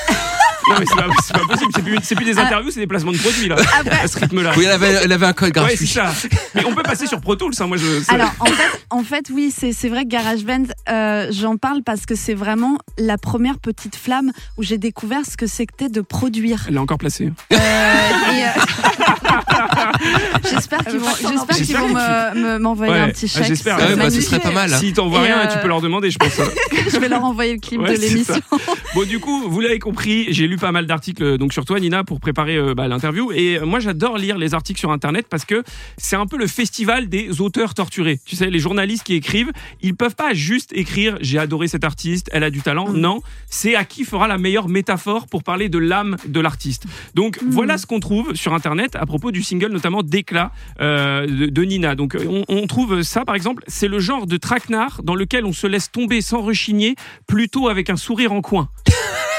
Non, 0.68 0.76
mais 0.78 0.86
c'est 0.86 0.96
pas, 0.96 1.06
c'est 1.24 1.32
pas 1.32 1.46
possible. 1.46 1.72
C'est 1.74 1.82
plus, 1.82 1.98
c'est 2.02 2.14
plus 2.14 2.24
des 2.24 2.38
Ah. 2.38 2.42
interviews, 2.46 2.70
c'est 2.70 2.80
des 2.80 2.86
placements 2.86 3.12
de 3.12 3.18
produits, 3.18 3.48
là. 3.48 3.56
Après- 3.80 4.00
À 4.02 4.08
ce 4.08 4.18
rythme-là. 4.18 4.52
Oui, 4.56 4.64
elle 4.64 4.72
avait, 4.72 4.92
elle 5.04 5.12
avait 5.12 5.26
un 5.26 5.32
code 5.32 5.56
Ouais, 5.58 5.76
c'est 5.76 5.84
gratuit. 5.84 5.86
ça. 5.88 6.12
Mais 6.54 6.64
on 6.64 6.74
peut 6.74 6.82
passer 6.82 7.06
sur 7.06 7.20
Pro 7.20 7.36
Tools, 7.36 7.52
hein, 7.58 7.66
moi 7.66 7.76
je. 7.76 8.02
ça- 8.02 8.14
Alors 8.14 8.32
en 8.40 8.46
fait, 8.46 8.84
en 8.90 9.02
fait 9.02 9.26
oui, 9.32 9.52
c'est 9.56 9.72
c'est 9.72 9.88
vrai 9.88 10.04
que 10.04 10.08
GarageBand, 10.08 10.64
euh, 10.90 11.28
j'en 11.32 11.56
parle 11.56 11.82
parce 11.82 12.06
que 12.06 12.14
c'est 12.14 12.34
vraiment 12.34 12.78
la 12.98 13.18
première 13.18 13.58
petite 13.58 13.96
flamme 13.96 14.32
où 14.58 14.62
j'ai 14.62 14.78
découvert 14.78 15.20
ce 15.30 15.36
que 15.36 15.46
c'était 15.46 15.88
de 15.88 16.00
produire. 16.00 16.64
Elle 16.68 16.76
est 16.76 16.78
encore 16.78 16.98
placée. 16.98 17.32
Euh, 17.52 17.56
et, 17.56 17.58
euh, 17.58 18.46
J'espère 20.50 20.84
qu'ils 20.84 20.98
vont, 20.98 21.08
j'espère 21.20 21.56
qu'ils 21.56 21.76
vont 21.76 21.88
me- 21.88 22.34
me- 22.34 22.58
m'envoyer 22.58 22.92
Ouais. 22.92 22.98
un 23.00 23.08
petit 23.08 23.30
Ah, 23.34 23.38
chèque. 23.38 23.46
j'espère. 23.48 23.76
Ouais, 23.76 23.82
bah, 23.84 23.90
ce 23.92 23.96
magnifique. 23.96 24.22
serait 24.28 24.40
pas 24.40 24.50
mal. 24.50 24.70
S'ils 24.70 24.92
t'envoient 24.92 25.20
Et, 25.20 25.32
rien, 25.32 25.38
euh, 25.40 25.46
tu 25.52 25.58
peux 25.58 25.68
leur 25.68 25.80
demander, 25.80 26.10
je 26.10 26.18
pense. 26.18 26.32
Je 26.92 26.98
vais 26.98 27.08
leur 27.08 27.24
envoyer 27.24 27.54
le 27.54 27.60
clip 27.60 27.80
Ouais, 27.80 27.90
de 27.90 27.94
c'est 28.00 28.08
l'émission. 28.08 28.34
Bon, 28.94 29.04
du 29.06 29.18
coup, 29.20 29.48
vous 29.48 29.60
l'avez 29.60 29.78
compris, 29.78 30.26
j'ai 30.30 30.46
lu 30.46 30.51
pas 30.56 30.72
mal 30.72 30.86
d'articles 30.86 31.22
euh, 31.22 31.38
donc 31.38 31.52
sur 31.52 31.64
toi, 31.64 31.78
Nina, 31.78 32.04
pour 32.04 32.20
préparer 32.20 32.56
euh, 32.56 32.74
bah, 32.74 32.88
l'interview. 32.88 33.32
Et 33.32 33.58
euh, 33.58 33.66
moi, 33.66 33.80
j'adore 33.80 34.18
lire 34.18 34.38
les 34.38 34.54
articles 34.54 34.80
sur 34.80 34.90
Internet 34.90 35.26
parce 35.28 35.44
que 35.44 35.62
c'est 35.98 36.16
un 36.16 36.26
peu 36.26 36.38
le 36.38 36.46
festival 36.46 37.08
des 37.08 37.40
auteurs 37.40 37.74
torturés. 37.74 38.20
Tu 38.24 38.36
sais, 38.36 38.50
les 38.50 38.58
journalistes 38.58 39.04
qui 39.04 39.14
écrivent, 39.14 39.52
ils 39.82 39.94
peuvent 39.94 40.16
pas 40.16 40.32
juste 40.34 40.72
écrire 40.72 41.18
j'ai 41.20 41.38
adoré 41.38 41.68
cet 41.68 41.84
artiste, 41.84 42.28
elle 42.32 42.44
a 42.44 42.50
du 42.50 42.60
talent. 42.62 42.88
Mm. 42.88 42.96
Non, 42.96 43.20
c'est 43.48 43.74
à 43.74 43.84
qui 43.84 44.04
fera 44.04 44.26
la 44.26 44.38
meilleure 44.38 44.68
métaphore 44.68 45.26
pour 45.26 45.42
parler 45.42 45.68
de 45.68 45.78
l'âme 45.78 46.16
de 46.26 46.40
l'artiste. 46.40 46.86
Donc 47.14 47.40
Mm. 47.42 47.50
voilà 47.50 47.78
ce 47.78 47.86
qu'on 47.86 48.00
trouve 48.00 48.34
sur 48.34 48.54
Internet 48.54 48.96
à 48.96 49.06
propos 49.06 49.30
du 49.30 49.42
single, 49.42 49.72
notamment 49.72 50.02
Déclat 50.02 50.52
euh, 50.80 51.26
de, 51.26 51.46
de 51.46 51.62
Nina. 51.62 51.94
Donc 51.94 52.16
on, 52.28 52.44
on 52.48 52.66
trouve 52.66 53.02
ça, 53.02 53.24
par 53.24 53.34
exemple, 53.34 53.62
c'est 53.66 53.88
le 53.88 53.98
genre 53.98 54.26
de 54.26 54.36
traquenard 54.36 55.02
dans 55.02 55.14
lequel 55.14 55.44
on 55.44 55.52
se 55.52 55.66
laisse 55.66 55.90
tomber 55.90 56.20
sans 56.20 56.42
rechigner, 56.42 56.96
plutôt 57.26 57.68
avec 57.68 57.90
un 57.90 57.96
sourire 57.96 58.32
en 58.32 58.40
coin. 58.40 58.68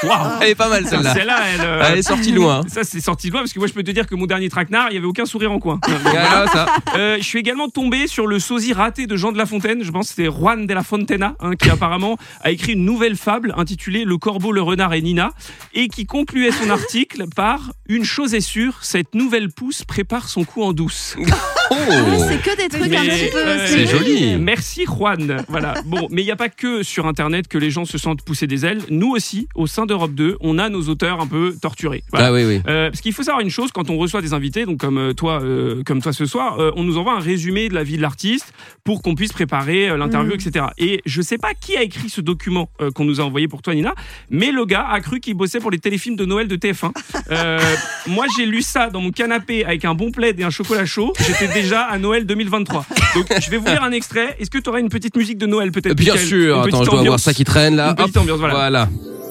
Waouh 0.06 0.30
Elle 0.42 0.48
est 0.50 0.54
pas 0.54 0.68
mal 0.68 0.86
celle-là. 0.86 1.14
Celle-là, 1.14 1.38
elle, 1.54 1.60
euh, 1.62 1.82
Elle 1.90 1.98
est 1.98 2.02
sortie 2.02 2.32
loin. 2.32 2.60
hein. 2.60 2.68
ça 2.68 2.84
c'est 2.84 3.00
sorti 3.00 3.28
de 3.28 3.32
loin 3.32 3.40
parce 3.42 3.52
que 3.52 3.58
moi 3.58 3.68
je 3.68 3.72
peux 3.72 3.82
te 3.82 3.90
dire 3.90 4.06
que 4.06 4.14
mon 4.14 4.26
dernier 4.26 4.48
traquenard, 4.48 4.88
il 4.90 4.94
y 4.94 4.98
avait 4.98 5.06
aucun 5.06 5.26
sourire 5.26 5.52
en 5.52 5.58
coin. 5.58 5.78
Voilà, 6.02 6.46
ça. 6.52 6.66
Euh, 6.96 7.16
je 7.18 7.24
suis 7.24 7.38
également 7.38 7.68
tombé 7.68 8.06
sur 8.06 8.26
le 8.26 8.38
sosie 8.38 8.72
raté 8.72 9.06
de 9.06 9.16
Jean 9.16 9.32
de 9.32 9.38
La 9.38 9.46
Fontaine. 9.46 9.82
Je 9.82 9.90
pense 9.90 10.08
que 10.08 10.14
c'était 10.14 10.30
Juan 10.30 10.66
de 10.66 10.74
la 10.74 10.82
Fontena 10.82 11.34
hein, 11.40 11.56
qui 11.56 11.70
apparemment 11.70 12.16
a 12.42 12.50
écrit 12.50 12.72
une 12.72 12.84
nouvelle 12.84 13.16
fable 13.16 13.54
intitulée 13.56 14.04
Le 14.04 14.16
corbeau, 14.18 14.52
le 14.52 14.62
renard 14.62 14.94
et 14.94 15.02
Nina 15.02 15.30
et 15.74 15.88
qui 15.88 16.06
concluait 16.06 16.52
son 16.52 16.70
article 16.70 17.24
par 17.34 17.72
Une 17.88 18.04
chose 18.04 18.34
est 18.34 18.40
sûre, 18.40 18.78
cette 18.82 19.14
nouvelle 19.14 19.50
pousse 19.50 19.84
prépare 19.84 20.28
son 20.28 20.44
coup 20.44 20.62
en 20.62 20.72
douce. 20.72 21.16
Oh. 21.70 21.74
Ah, 21.90 22.18
c'est 22.28 22.42
que 22.42 22.56
des 22.56 22.68
trucs 22.68 22.92
un 22.94 23.04
petit 23.04 23.30
peu. 23.30 23.58
C'est 23.66 23.86
joli. 23.86 24.36
Merci 24.36 24.84
Juan. 24.86 25.36
Voilà. 25.48 25.74
Bon, 25.86 26.08
mais 26.10 26.22
il 26.22 26.24
n'y 26.24 26.30
a 26.30 26.36
pas 26.36 26.48
que 26.48 26.82
sur 26.82 27.06
Internet 27.06 27.48
que 27.48 27.58
les 27.58 27.70
gens 27.70 27.84
se 27.84 27.98
sentent 27.98 28.22
pousser 28.22 28.46
des 28.46 28.66
ailes. 28.66 28.80
Nous 28.90 29.10
aussi, 29.10 29.48
au 29.54 29.66
sein 29.66 29.86
d'Europe 29.86 30.14
2, 30.14 30.36
on 30.40 30.58
a 30.58 30.68
nos 30.68 30.82
auteurs 30.88 31.20
un 31.20 31.26
peu 31.26 31.54
torturés. 31.60 32.02
Voilà. 32.10 32.26
Ah 32.28 32.32
oui, 32.32 32.44
oui. 32.44 32.60
Euh, 32.68 32.90
parce 32.90 33.00
qu'il 33.00 33.12
faut 33.12 33.22
savoir 33.22 33.40
une 33.42 33.50
chose, 33.50 33.70
quand 33.72 33.90
on 33.90 33.96
reçoit 33.96 34.20
des 34.22 34.34
invités, 34.34 34.64
donc 34.66 34.78
comme 34.78 34.98
euh, 34.98 35.12
toi, 35.14 35.40
euh, 35.42 35.82
comme 35.84 36.02
toi 36.02 36.12
ce 36.12 36.26
soir, 36.26 36.58
euh, 36.60 36.70
on 36.76 36.84
nous 36.84 36.98
envoie 36.98 37.14
un 37.14 37.20
résumé 37.20 37.68
de 37.68 37.74
la 37.74 37.82
vie 37.82 37.96
de 37.96 38.02
l'artiste 38.02 38.52
pour 38.84 39.02
qu'on 39.02 39.14
puisse 39.14 39.32
préparer 39.32 39.88
euh, 39.88 39.96
l'interview, 39.96 40.32
Mm. 40.32 40.40
etc. 40.48 40.66
Et 40.78 41.00
je 41.06 41.22
sais 41.22 41.38
pas 41.38 41.54
qui 41.54 41.76
a 41.76 41.82
écrit 41.82 42.08
ce 42.08 42.20
document 42.20 42.68
euh, 42.80 42.90
qu'on 42.90 43.04
nous 43.04 43.20
a 43.20 43.24
envoyé 43.24 43.48
pour 43.48 43.62
toi, 43.62 43.74
Nina, 43.74 43.94
mais 44.30 44.50
le 44.52 44.64
gars 44.64 44.86
a 44.90 45.00
cru 45.00 45.20
qu'il 45.20 45.34
bossait 45.34 45.60
pour 45.60 45.70
les 45.70 45.78
téléfilms 45.78 46.16
de 46.16 46.24
Noël 46.24 46.48
de 46.48 46.56
TF1. 46.56 46.92
Euh, 47.30 47.58
moi, 48.06 48.26
j'ai 48.36 48.46
lu 48.46 48.62
ça 48.62 48.90
dans 48.90 49.00
mon 49.00 49.10
canapé 49.10 49.64
avec 49.64 49.84
un 49.84 49.94
bon 49.94 50.10
plaid 50.10 50.38
et 50.38 50.44
un 50.44 50.50
chocolat 50.50 50.86
chaud. 50.86 51.12
J'étais 51.26 51.46
déjà 51.54 51.82
à 51.82 51.98
Noël 51.98 52.26
2023. 52.26 52.84
Donc, 53.14 53.26
je 53.40 53.50
vais 53.50 53.56
vous 53.56 53.66
lire 53.66 53.82
un 53.82 53.92
extrait. 53.92 54.36
Est-ce 54.38 54.50
que 54.50 54.58
tu 54.58 54.68
auras 54.68 54.80
une 54.80 54.88
petite 54.88 55.16
musique 55.16 55.38
de 55.38 55.46
Noël 55.46 55.72
peut-être 55.72 55.96
Bien 55.96 56.16
sûr. 56.16 56.58
Attends, 56.58 56.64
petite 56.64 56.80
je 56.80 56.84
dois 56.84 56.88
avoir 56.88 57.00
ambiance 57.00 57.22
ça 57.22 57.32
qui 57.32 57.44
traîne 57.44 57.76
là. 57.76 57.90
Une 57.90 57.94
petite 57.94 58.16
Hop. 58.16 58.22
ambiance, 58.22 58.38
voilà. 58.38 58.54
Voilà. 58.54 58.88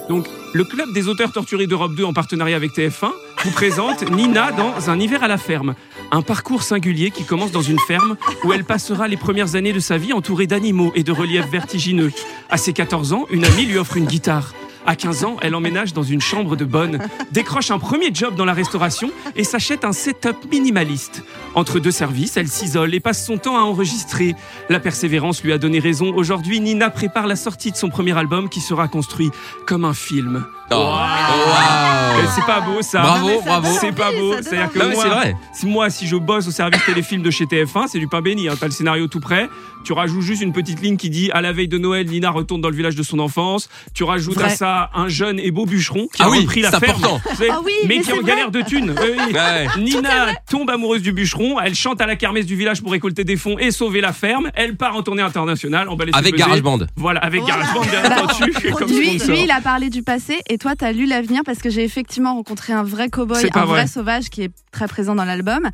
Donc, 0.10 0.26
le 0.54 0.64
club 0.64 0.94
des 0.94 1.08
auteurs 1.08 1.32
torturés 1.32 1.68
d'Europe 1.68 1.96
2 1.96 2.04
en 2.04 2.14
partenariat 2.14 2.56
avec 2.56 2.72
TF1 2.72 3.10
vous 3.44 3.52
présente 3.52 4.10
Nina 4.12 4.52
dans 4.52 4.90
Un 4.90 5.00
hiver 5.00 5.24
à 5.24 5.28
la 5.28 5.38
ferme. 5.38 5.76
Un 6.12 6.22
parcours 6.22 6.64
singulier 6.64 7.12
qui 7.12 7.24
commence 7.24 7.52
dans 7.52 7.62
une 7.62 7.80
ferme 7.80 8.18
où 8.44 8.54
elle 8.54 8.64
passera 8.64 9.08
les 9.08 9.18
premières 9.18 9.56
années 9.56 9.74
de 9.74 9.80
sa 9.80 9.98
vie 9.98 10.14
entourée 10.14 10.48
d'animaux 10.48 10.92
et 10.96 11.04
de 11.04 11.12
reliefs 11.12 11.50
vertigineux. 11.50 12.12
À 12.50 12.58
ses 12.58 12.74
14 12.74 13.14
ans, 13.14 13.26
une 13.32 13.46
amie 13.46 13.66
lui 13.66 13.78
offre 13.78 13.98
une 13.98 14.06
guitare. 14.06 14.54
À 14.86 14.96
15 14.96 15.24
ans, 15.24 15.38
elle 15.42 15.56
emménage 15.56 15.94
dans 15.94 16.04
une 16.04 16.20
chambre 16.20 16.56
de 16.56 16.66
bonne, 16.66 17.00
décroche 17.32 17.72
un 17.72 17.80
premier 17.80 18.14
job 18.14 18.36
dans 18.36 18.44
la 18.44 18.54
restauration 18.54 19.12
et 19.36 19.44
s'achète 19.44 19.86
un 19.86 19.94
setup 19.94 20.36
minimaliste. 20.52 21.24
Entre 21.56 21.80
deux 21.80 21.92
services, 21.92 22.36
elle 22.36 22.50
s'isole 22.50 22.94
et 22.94 23.00
passe 23.00 23.26
son 23.26 23.38
temps 23.38 23.58
à 23.58 23.62
enregistrer. 23.62 24.36
La 24.70 24.80
persévérance 24.80 25.42
lui 25.44 25.54
a 25.54 25.58
donné 25.58 25.80
raison. 25.80 26.14
Aujourd'hui, 26.14 26.60
Nina 26.60 26.90
prépare 26.90 27.28
la 27.28 27.38
sortie 27.38 27.72
de 27.72 27.78
son 27.78 27.90
premier 27.90 28.18
album 28.18 28.50
qui 28.50 28.60
sera 28.60 28.90
construit 28.90 29.30
comme 29.66 29.86
un 29.86 29.94
film. 29.94 30.46
Oh. 30.76 32.30
C'est 32.36 32.46
pas 32.46 32.62
beau 32.62 32.82
ça. 32.82 33.02
Bravo, 33.02 33.30
ça 33.30 33.46
bravo. 33.46 33.78
C'est 33.80 33.92
pas 33.92 34.12
beau. 34.12 34.32
ça 34.32 34.36
donne 34.36 34.44
C'est-à-dire 34.44 34.72
que 34.72 34.80
Non, 34.80 34.86
mais 34.90 34.94
moi, 34.96 35.04
c'est 35.04 35.10
vrai. 35.10 35.36
si 35.54 35.66
moi, 35.66 35.90
si 35.90 36.08
je 36.08 36.16
bosse 36.16 36.48
au 36.48 36.52
service 36.52 36.84
téléfilm 36.86 37.22
de 37.22 37.30
chez 37.32 37.46
TF1, 37.46 37.88
c'est 37.88 38.00
du 38.00 38.08
pain 38.08 38.22
béni. 38.22 38.48
Hein. 38.48 38.54
T'as 38.60 38.66
le 38.68 38.72
scénario 38.72 39.08
tout 39.08 39.20
prêt. 39.20 39.50
Tu 39.84 39.92
rajoutes 39.92 40.22
juste 40.22 40.42
une 40.42 40.54
petite 40.54 40.82
ligne 40.82 40.96
qui 40.96 41.10
dit 41.10 41.30
à 41.34 41.42
la 41.42 41.52
veille 41.52 41.68
de 41.68 41.78
Noël, 41.78 42.08
Nina 42.08 42.32
retourne 42.32 42.62
dans 42.62 42.70
le 42.70 42.76
village 42.76 42.96
de 42.96 43.04
son 43.04 43.20
enfance. 43.20 43.68
Tu 43.94 44.04
rajoutes 44.06 44.42
à 44.42 44.50
ça 44.50 44.90
un 44.96 45.10
jeune 45.10 45.40
et 45.40 45.52
beau 45.52 45.66
bûcheron 45.66 46.08
qui 46.14 46.22
Ah 46.22 46.28
a 46.28 46.30
oui, 46.30 46.40
repris 46.42 46.62
la 46.62 46.72
ferme. 46.72 47.02
Ah 47.06 47.60
oui, 47.66 47.74
mais 47.88 47.98
mais 47.98 48.02
qui 48.02 48.12
est 48.12 48.14
en 48.18 48.22
galère 48.22 48.52
de 48.52 48.62
thunes. 48.62 48.96
Oui, 49.04 49.10
oui. 49.28 49.34
Ouais. 49.34 49.68
Nina 49.84 50.28
tombe 50.50 50.70
amoureuse 50.70 51.02
du 51.02 51.12
bûcheron, 51.12 51.60
elle 51.60 51.76
chante 51.76 52.00
à 52.00 52.06
la 52.06 52.16
kermesse 52.16 52.46
du 52.46 52.56
village 52.56 52.82
pour 52.82 52.92
récolter 52.94 53.26
des 53.26 53.36
fonds 53.36 53.58
et 53.60 53.72
sauver 53.72 54.00
la 54.00 54.14
ferme. 54.14 54.50
Elle 54.56 54.78
part 54.78 54.96
en 54.96 55.04
tournée 55.04 55.22
internationale, 55.22 55.90
emballée 55.90 56.12
Avec 56.16 56.36
GarageBand. 56.36 56.80
Voilà, 56.96 57.20
avec 57.20 57.42
Voilà. 57.42 57.58
GarageBand 57.66 57.82
bien 57.82 58.18
entendu 58.24 58.52
lui, 58.94 59.44
il 59.44 59.52
a 59.52 59.60
parlé 59.62 59.90
du 59.90 60.02
passé 60.04 60.40
et 60.50 60.58
toi, 60.64 60.76
tu 60.78 60.86
as 60.86 60.94
lu 60.94 61.06
l'avenir 61.06 61.42
parce 61.46 61.60
que 61.60 61.70
j'ai 61.70 61.84
effectivement 61.84 62.36
rencontré 62.36 62.72
un 62.72 62.84
vrai 62.84 63.08
cow-boy, 63.10 63.50
un 63.54 63.66
vrai. 63.66 63.82
vrai. 63.82 63.88
sauvage 63.88 64.30
qui 64.30 64.44
est 64.44 64.52
très 64.72 64.88
présent 64.88 65.14
dans 65.14 65.26
l'album. 65.26 65.70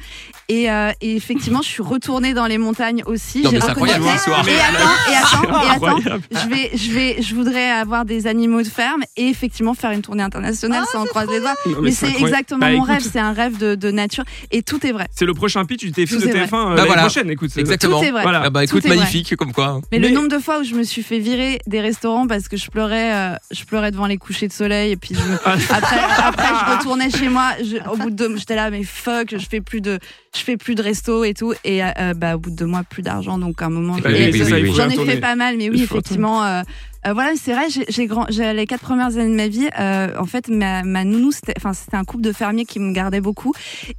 Et, 0.49 0.71
euh, 0.71 0.91
et 0.99 1.15
effectivement, 1.15 1.61
je 1.61 1.67
suis 1.67 1.83
retournée 1.83 2.33
dans 2.33 2.47
les 2.47 2.57
montagnes 2.57 3.03
aussi. 3.05 3.43
Non, 3.43 3.51
J'ai 3.51 3.61
incroyable. 3.61 4.03
Et 4.05 4.09
attends, 4.09 4.41
et 5.11 5.15
attends, 5.15 5.61
et 5.61 6.07
attends. 6.07 6.17
Je 6.31 6.49
vais, 6.49 6.71
je 6.75 6.91
vais, 6.91 7.21
je 7.21 7.35
voudrais 7.35 7.69
avoir 7.69 8.03
des 8.03 8.25
animaux 8.25 8.63
de 8.63 8.67
ferme 8.67 9.03
et 9.15 9.27
effectivement 9.29 9.75
faire 9.75 9.91
une 9.91 10.01
tournée 10.01 10.23
internationale 10.23 10.83
Ah, 10.87 10.91
sans 10.91 11.05
croiser 11.05 11.33
les 11.33 11.39
doigts. 11.39 11.53
Non, 11.67 11.81
Mais 11.83 11.91
c'est 11.91 12.09
exactement 12.19 12.59
Bah, 12.61 12.71
mon 12.71 12.77
écoute, 12.77 12.89
rêve. 12.89 13.09
C'est 13.13 13.19
un 13.19 13.31
rêve 13.33 13.57
de, 13.59 13.75
de 13.75 13.91
nature 13.91 14.23
et 14.49 14.63
tout 14.63 14.83
est 14.87 14.91
vrai. 14.91 15.07
C'est 15.15 15.25
le 15.27 15.35
prochain 15.35 15.63
pitch 15.65 15.81
du 15.81 15.91
téléfilm 15.91 16.19
Tout 16.19 16.25
de 16.27 16.31
est 16.31 16.45
vrai. 16.45 16.45
TF1 16.47 16.71
euh, 16.71 16.75
Bah 16.75 16.85
voilà. 16.85 17.01
prochaine. 17.03 17.29
Écoute, 17.29 17.51
c'est- 17.53 17.59
Exactement. 17.59 17.99
Tout 17.99 18.05
est 18.05 18.11
vrai. 18.11 18.23
Voilà. 18.23 18.41
Ah 18.45 18.49
bah 18.49 18.63
écoute, 18.63 18.81
Tout 18.81 18.87
est 18.87 18.89
vrai. 18.89 18.97
magnifique 18.97 19.35
comme 19.35 19.53
quoi. 19.53 19.81
Mais, 19.91 19.99
Mais- 19.99 20.09
le 20.09 20.15
nombre 20.15 20.29
de 20.29 20.39
fois 20.39 20.59
où 20.61 20.63
je 20.63 20.73
me 20.73 20.81
suis 20.83 21.03
fait 21.03 21.19
virer 21.19 21.59
des 21.67 21.79
restaurants 21.79 22.25
parce 22.25 22.47
que 22.47 22.57
je 22.57 22.71
pleurais, 22.71 23.13
euh, 23.13 23.35
je 23.51 23.63
pleurais 23.65 23.91
devant 23.91 24.07
les 24.07 24.17
couchers 24.17 24.47
de 24.47 24.53
soleil 24.53 24.68
et 24.71 24.95
puis 24.95 25.15
je 25.15 25.19
Ah. 25.45 25.53
après, 25.69 25.97
après 26.23 26.47
je 26.47 26.71
retournais 26.77 27.09
chez 27.09 27.29
moi. 27.29 27.51
je- 27.59 27.77
au 27.89 27.97
bout 27.97 28.09
de 28.09 28.15
deux, 28.15 28.37
j'étais 28.37 28.55
là 28.55 28.69
mais 28.69 28.83
fuck, 28.83 29.29
je 29.31 29.45
fais 29.49 29.61
plus 29.61 29.81
de, 29.81 29.99
je 30.35 30.41
fais 30.41 30.57
plus 30.57 30.75
de 30.75 30.81
resto 30.83 31.23
et 31.23 31.33
tout 31.33 31.53
et 31.63 31.83
euh, 31.83 32.13
bah 32.15 32.35
au 32.35 32.39
bout 32.39 32.51
de 32.51 32.55
deux 32.55 32.65
mois 32.65 32.83
plus 32.83 33.01
d'argent 33.01 33.37
donc 33.37 33.61
à 33.61 33.65
un 33.65 33.69
moment. 33.69 33.97
Il 33.97 34.03
faut 34.43 34.73
J'en 34.75 34.89
ai 34.89 35.05
fait 35.05 35.17
pas 35.19 35.35
mal 35.35 35.55
mais 35.57 35.69
oui 35.69 35.83
effectivement. 35.83 36.43
euh, 36.43 36.61
euh, 37.09 37.13
voilà, 37.13 37.31
c'est 37.35 37.53
vrai, 37.53 37.69
j'ai- 37.69 37.85
j'ai 37.89 38.05
grand, 38.07 38.25
j'ai 38.29 38.53
les 38.53 38.65
quatre 38.65 38.81
premières 38.81 39.17
années 39.17 39.29
de 39.31 39.35
ma 39.35 39.47
vie. 39.47 39.67
euh, 39.79 40.09
en 40.17 40.25
fait, 40.25 40.47
ma, 40.49 40.83
ma 40.83 41.03
nounou, 41.03 41.31
c'était, 41.31 41.53
enfin, 41.57 41.73
c'était 41.73 41.97
un 41.97 42.03
couple 42.03 42.23
de 42.23 42.31
fermiers 42.31 42.65
qui 42.65 42.79
me 42.79 42.93
gardait 42.93 43.21
beaucoup, 43.21 43.53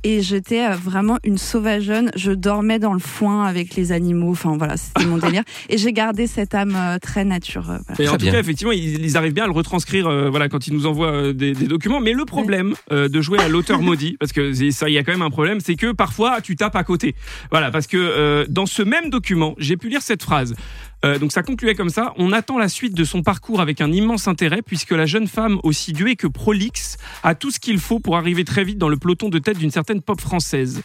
et 0.05 0.23
j'étais 0.23 0.65
euh, 0.67 0.75
vraiment 0.77 1.19
une 1.25 1.39
sauvageonne. 1.39 2.11
Je 2.17 2.33
dormais 2.33 2.79
dans 2.79 2.93
le 2.93 2.99
foin 3.01 3.45
avec 3.45 3.75
les 3.77 3.93
animaux. 3.93 4.31
Enfin, 4.31 4.57
voilà, 4.57 4.77
c'était 4.77 5.05
mon 5.07 5.19
délire. 5.19 5.43
Et 5.69 5.79
j'ai 5.79 5.93
gardé 5.93 6.27
cette 6.27 6.55
âme 6.55 6.75
euh, 6.77 6.99
très 6.99 7.25
nature. 7.25 7.71
euh, 7.71 7.79
voilà. 7.89 8.03
Et 8.05 8.09
en 8.09 8.13
tout 8.17 8.25
bien. 8.25 8.33
cas, 8.33 8.41
effectivement, 8.41 8.73
ils, 8.73 9.05
ils 9.05 9.17
arrivent 9.17 9.35
bien 9.35 9.45
à 9.45 9.49
le 9.49 9.53
retranscrire 9.53 10.07
euh, 10.07 10.31
voilà, 10.31 10.49
quand 10.49 10.67
ils 10.67 10.73
nous 10.75 10.87
envoient 10.87 11.13
euh, 11.13 11.33
des, 11.33 11.53
des 11.53 11.67
documents. 11.67 12.01
Mais 12.01 12.13
le 12.13 12.25
problème 12.25 12.75
euh, 12.93 13.09
de 13.09 13.21
jouer 13.21 13.39
à 13.39 13.49
l'auteur 13.49 13.81
maudit, 13.83 14.17
parce 14.19 14.33
que 14.33 14.53
c'est- 14.53 14.71
ça, 14.71 14.89
il 14.89 14.93
y 14.95 14.99
a 14.99 15.03
quand 15.03 15.13
même 15.13 15.23
un 15.23 15.31
problème, 15.31 15.61
c'est 15.61 15.75
que 15.77 15.93
parfois 15.93 16.41
tu 16.41 16.57
tapes 16.57 16.77
à 16.77 16.85
côté. 16.85 17.15
Voilà, 17.51 17.71
parce 17.71 17.87
que 17.87 17.97
euh, 17.97 18.45
dans 18.49 18.67
ce 18.67 18.83
même 18.83 19.11
document, 19.11 19.55
j'ai 19.59 19.77
pu 19.77 19.89
lire 19.89 20.03
cette 20.03 20.23
phrase. 20.23 20.55
Euh, 21.05 21.19
donc 21.19 21.33
ça 21.33 21.43
concluait 21.43 21.75
comme 21.75 21.89
ça. 21.89 22.13
On 22.19 22.33
attend 22.33 22.59
la 22.59 22.69
suite 22.69 22.95
de 22.95 23.05
son 23.05 23.23
parcours 23.23 23.61
avec 23.61 23.81
un 23.81 23.91
immense 23.91 24.29
intérêt, 24.29 24.61
puisque 24.63 24.91
la 24.91 25.07
jeune 25.07 25.27
femme, 25.29 25.59
aussi 25.63 25.93
douée 25.93 26.17
que 26.17 26.27
prolixe, 26.27 26.99
a 27.23 27.35
tout 27.35 27.51
ce 27.51 27.59
qu'il 27.59 27.79
faut 27.79 28.01
pour 28.01 28.17
arriver 28.17 28.45
très 28.45 28.65
vite 28.65 28.79
dans 28.79 28.89
le 28.89 28.97
peloton 28.97 29.29
de 29.31 29.39
tête 29.39 29.59
d'une 29.59 29.71
certaine 29.71 30.03
pop 30.03 30.21
française. 30.21 30.83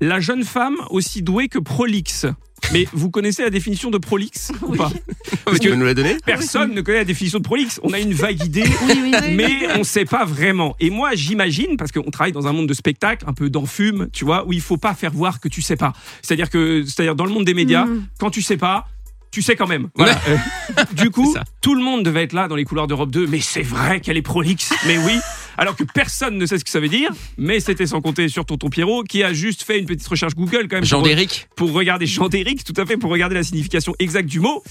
La 0.00 0.20
jeune 0.20 0.42
femme, 0.44 0.76
aussi 0.90 1.22
douée 1.22 1.48
que 1.48 1.58
prolixe. 1.58 2.26
Mais 2.72 2.86
vous 2.92 3.10
connaissez 3.10 3.42
la 3.42 3.50
définition 3.50 3.90
de 3.90 3.98
prolixe 3.98 4.52
ou 4.62 4.74
pas? 4.74 4.90
Parce 5.44 5.58
que- 5.58 5.68
nous 5.68 5.84
l'a 5.84 5.94
donné 5.94 6.16
Personne 6.24 6.72
ne 6.74 6.80
connaît 6.80 6.98
la 6.98 7.04
définition 7.04 7.38
de 7.38 7.44
prolixe. 7.44 7.78
On 7.82 7.92
a 7.92 7.98
une 7.98 8.14
vague 8.14 8.42
idée, 8.44 8.62
Oui, 8.86 8.94
oui, 9.02 9.12
oui. 9.20 9.34
mais 9.34 9.50
on 9.74 9.78
ne 9.80 9.84
sait 9.84 10.04
pas 10.04 10.24
vraiment. 10.24 10.76
Et 10.80 10.88
moi, 10.88 11.10
j'imagine, 11.14 11.76
parce 11.76 11.92
qu'on 11.92 12.10
travaille 12.10 12.32
dans 12.32 12.46
un 12.46 12.52
monde 12.52 12.68
de 12.68 12.74
spectacle, 12.74 13.24
un 13.28 13.32
peu 13.34 13.50
d'enfume, 13.50 14.08
tu 14.12 14.24
vois, 14.24 14.46
où 14.46 14.52
il 14.52 14.60
faut 14.60 14.76
pas 14.76 14.94
faire 14.94 15.12
voir 15.12 15.40
que 15.40 15.48
tu 15.48 15.60
sais 15.60 15.76
pas. 15.76 15.92
C'est-à-dire 16.22 16.48
que, 16.50 16.84
c'est-à-dire 16.86 17.16
dans 17.16 17.26
le 17.26 17.32
monde 17.32 17.44
des 17.44 17.54
médias, 17.54 17.84
Mm. 17.84 18.06
quand 18.18 18.30
tu 18.30 18.42
sais 18.42 18.56
pas, 18.56 18.86
tu 19.32 19.42
sais 19.42 19.56
quand 19.56 19.66
même. 19.66 19.88
Voilà. 19.96 20.18
Du 20.92 21.10
coup, 21.10 21.34
tout 21.60 21.74
le 21.74 21.82
monde 21.82 22.04
devait 22.04 22.22
être 22.22 22.32
là 22.32 22.46
dans 22.48 22.54
les 22.56 22.64
couloirs 22.64 22.86
d'Europe 22.86 23.10
2. 23.10 23.26
Mais 23.26 23.40
c'est 23.40 23.62
vrai 23.62 24.00
qu'elle 24.00 24.16
est 24.16 24.22
prolixe. 24.22 24.72
Mais 24.86 24.96
oui. 24.98 25.18
Alors 25.58 25.74
que 25.76 25.84
personne 25.84 26.38
ne 26.38 26.46
sait 26.46 26.58
ce 26.58 26.64
que 26.64 26.70
ça 26.70 26.80
veut 26.80 26.88
dire. 26.88 27.10
Mais 27.36 27.58
c'était 27.60 27.86
sans 27.86 28.00
compter 28.00 28.28
sur 28.28 28.44
Tonton 28.46 28.68
Pierrot, 28.70 29.02
qui 29.04 29.22
a 29.22 29.32
juste 29.32 29.62
fait 29.64 29.78
une 29.78 29.86
petite 29.86 30.06
recherche 30.06 30.34
Google 30.34 30.68
quand 30.68 30.76
même. 30.76 30.84
Jean 30.84 30.98
pour- 30.98 31.08
d'Éric 31.08 31.48
pour 31.56 31.72
regarder 31.72 32.06
Jean 32.06 32.28
d'Éric, 32.28 32.62
tout 32.64 32.74
à 32.80 32.86
fait, 32.86 32.96
pour 32.96 33.10
regarder 33.10 33.34
la 33.34 33.42
signification 33.42 33.94
exacte 33.98 34.28
du 34.28 34.40
mot. 34.40 34.62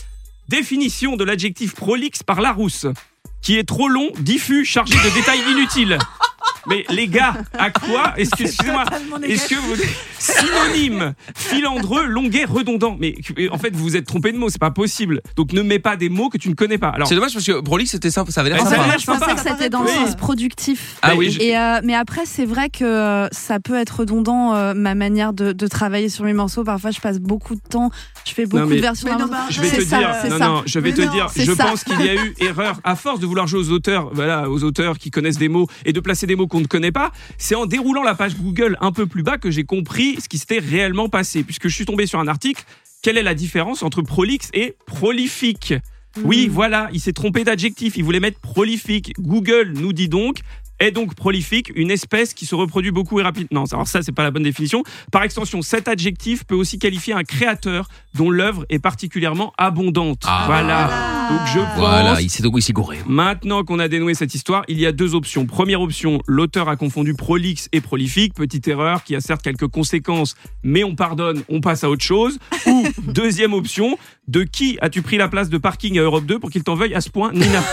Définition 0.50 1.15
de 1.17 1.24
l'adjectif 1.24 1.74
prolixe 1.76 2.24
par 2.24 2.41
Larousse. 2.41 2.88
qui 3.41 3.58
est 3.58 3.63
trop 3.67 3.88
long, 3.88 4.12
diffus, 4.19 4.65
chargé 4.65 4.93
de 4.93 5.13
détails 5.15 5.39
inutiles. 5.52 5.97
Mais 6.67 6.86
les 6.91 7.08
gars, 7.08 7.34
à 7.58 7.71
quoi 7.71 8.13
Est-ce 8.17 8.30
que, 8.32 8.43
excusez-moi, 8.43 8.84
est-ce 9.27 9.49
que 9.49 9.56
vous 9.56 9.75
synonyme, 10.19 11.13
filandreux, 11.36 12.06
longuet, 12.06 12.45
redondant 12.45 12.95
Mais 12.99 13.15
en 13.51 13.58
fait, 13.58 13.75
vous 13.75 13.84
vous 13.84 13.95
êtes 13.97 14.06
trompé 14.06 14.32
de 14.32 14.38
mots, 14.38 14.49
c'est 14.49 14.60
pas 14.62 14.71
possible. 14.71 15.21
Donc 15.36 15.54
ne 15.54 15.62
mets 15.62 15.80
pas 15.80 15.95
des 15.95 16.10
mots 16.10 16.30
que 16.30 16.38
tu 16.38 16.49
ne 16.49 16.54
connais 16.56 16.77
pas. 16.77 16.89
Alors, 16.89 17.08
C'est 17.08 17.15
dommage 17.15 17.34
parce 17.34 17.45
que 17.45 17.60
prolixe 17.62 17.91
c'était 17.91 18.12
sympa, 18.12 18.32
ça 18.32 18.41
avait 18.41 18.51
l'air 18.51 18.60
ça 18.60 18.65
sympa. 18.65 18.82
avait 18.82 18.89
l'air 18.91 18.99
je 18.99 19.06
pensais 19.06 19.34
que 19.34 19.39
c'était 19.41 19.69
dans 19.69 19.82
le 19.82 19.88
Oui. 19.89 19.95
sens 19.95 20.15
productif. 20.15 20.97
Ah 21.01 21.10
Mais 21.12 21.17
oui. 21.17 21.32
je- 21.32 21.41
Et 21.41 21.58
euh, 21.58 21.82
mais 21.84 21.95
après, 21.95 22.21
c'est 22.25 22.45
vrai 22.45 22.69
que 22.69 22.84
euh, 22.86 23.27
ça 23.32 23.60
peut 23.60 23.75
être 23.75 24.01
redondant 24.01 24.54
euh, 24.56 24.73
ma 24.75 24.95
manière 24.95 25.34
de, 25.34 25.51
de 25.51 25.67
travailler 25.67 26.10
sur 26.10 26.23
mes 26.25 26.34
morceaux. 26.34 26.63
Parfois, 26.63 26.91
je 26.91 26.99
passe 26.99 27.19
beaucoup 27.19 27.56
de 27.56 27.62
temps, 27.67 27.89
je 28.25 28.34
fais 28.34 28.45
beaucoup 28.45 28.67
mais- 28.67 28.75
de 28.77 28.82
versions. 28.82 29.17
Non, 29.17 29.25
bah, 29.27 29.45
Je 29.49 29.62
vais 29.62 29.69
te 29.69 29.82
ça, 29.84 29.97
dire, 29.97 30.15
non, 30.30 30.38
ça. 30.38 30.47
non, 30.47 30.63
je 30.65 30.80
vais 30.80 30.89
Mais 30.91 30.95
te 30.95 31.01
non, 31.01 31.12
dire, 31.12 31.27
je 31.36 31.51
ça. 31.54 31.65
pense 31.65 31.84
qu'il 31.84 31.99
y 32.01 32.10
a 32.10 32.15
eu 32.15 32.36
erreur 32.39 32.80
à 32.84 32.95
force 32.95 33.19
de 33.19 33.25
vouloir 33.25 33.47
jouer 33.47 33.60
aux 33.60 33.71
auteurs, 33.71 34.10
voilà, 34.13 34.49
aux 34.49 34.63
auteurs 34.63 34.97
qui 34.97 35.10
connaissent 35.12 35.38
des 35.38 35.49
mots 35.49 35.67
et 35.86 35.93
de 35.93 35.99
placer 35.99 36.27
des 36.31 36.35
mots 36.37 36.47
qu'on 36.47 36.61
ne 36.61 36.67
connaît 36.67 36.93
pas. 36.93 37.11
C'est 37.37 37.55
en 37.55 37.65
déroulant 37.65 38.03
la 38.03 38.15
page 38.15 38.37
Google 38.37 38.77
un 38.79 38.93
peu 38.93 39.05
plus 39.05 39.21
bas 39.21 39.37
que 39.37 39.51
j'ai 39.51 39.65
compris 39.65 40.17
ce 40.21 40.29
qui 40.29 40.37
s'était 40.37 40.59
réellement 40.59 41.09
passé, 41.09 41.43
puisque 41.43 41.67
je 41.67 41.75
suis 41.75 41.85
tombé 41.85 42.07
sur 42.07 42.19
un 42.19 42.27
article. 42.27 42.63
Quelle 43.01 43.17
est 43.17 43.23
la 43.23 43.33
différence 43.33 43.83
entre 43.83 44.01
prolixe 44.01 44.49
et 44.53 44.75
prolifique? 44.85 45.73
Oui, 46.23 46.47
voilà, 46.49 46.89
il 46.93 47.01
s'est 47.01 47.13
trompé 47.13 47.43
d'adjectif. 47.43 47.97
Il 47.97 48.03
voulait 48.03 48.19
mettre 48.19 48.39
prolifique. 48.39 49.13
Google 49.19 49.73
nous 49.75 49.91
dit 49.91 50.07
donc 50.07 50.39
est 50.81 50.91
donc 50.91 51.15
prolifique, 51.15 51.71
une 51.75 51.91
espèce 51.91 52.33
qui 52.33 52.45
se 52.45 52.55
reproduit 52.55 52.91
beaucoup 52.91 53.19
et 53.19 53.23
rapidement. 53.23 53.61
Non, 53.61 53.65
alors 53.71 53.87
ça, 53.87 54.01
c'est 54.01 54.11
pas 54.11 54.23
la 54.23 54.31
bonne 54.31 54.43
définition. 54.43 54.83
Par 55.11 55.23
extension, 55.23 55.61
cet 55.61 55.87
adjectif 55.87 56.43
peut 56.43 56.55
aussi 56.55 56.79
qualifier 56.79 57.13
un 57.13 57.23
créateur 57.23 57.87
dont 58.15 58.29
l'œuvre 58.29 58.65
est 58.69 58.79
particulièrement 58.79 59.53
abondante. 59.57 60.23
Ah. 60.25 60.43
voilà. 60.47 60.89
Donc 61.29 61.47
je 61.47 61.59
pense. 61.59 61.77
Voilà, 61.77 62.21
il 62.21 62.29
s'est 62.29 62.43
donc 62.43 62.53
il 62.57 62.61
s'est 62.61 62.73
gouré. 62.73 62.97
Maintenant 63.07 63.63
qu'on 63.63 63.79
a 63.79 63.87
dénoué 63.87 64.13
cette 64.13 64.35
histoire, 64.35 64.63
il 64.67 64.79
y 64.79 64.85
a 64.85 64.91
deux 64.91 65.15
options. 65.15 65.45
Première 65.45 65.81
option, 65.81 66.21
l'auteur 66.27 66.67
a 66.67 66.75
confondu 66.75 67.13
prolixe 67.13 67.69
et 67.71 67.79
prolifique, 67.79 68.33
petite 68.33 68.67
erreur 68.67 69.03
qui 69.03 69.15
a 69.15 69.21
certes 69.21 69.41
quelques 69.41 69.67
conséquences, 69.67 70.35
mais 70.63 70.83
on 70.83 70.95
pardonne, 70.95 71.43
on 71.47 71.61
passe 71.61 71.83
à 71.83 71.89
autre 71.89 72.03
chose. 72.03 72.39
Ou 72.65 72.87
deuxième 73.07 73.53
option, 73.53 73.97
de 74.27 74.43
qui 74.43 74.77
as-tu 74.81 75.01
pris 75.01 75.17
la 75.17 75.27
place 75.27 75.49
de 75.49 75.57
parking 75.57 75.97
à 75.99 76.01
Europe 76.01 76.25
2 76.25 76.39
pour 76.39 76.49
qu'il 76.49 76.63
t'en 76.63 76.75
veuille 76.75 76.95
à 76.95 77.01
ce 77.01 77.09
point, 77.09 77.31
Nina? 77.33 77.61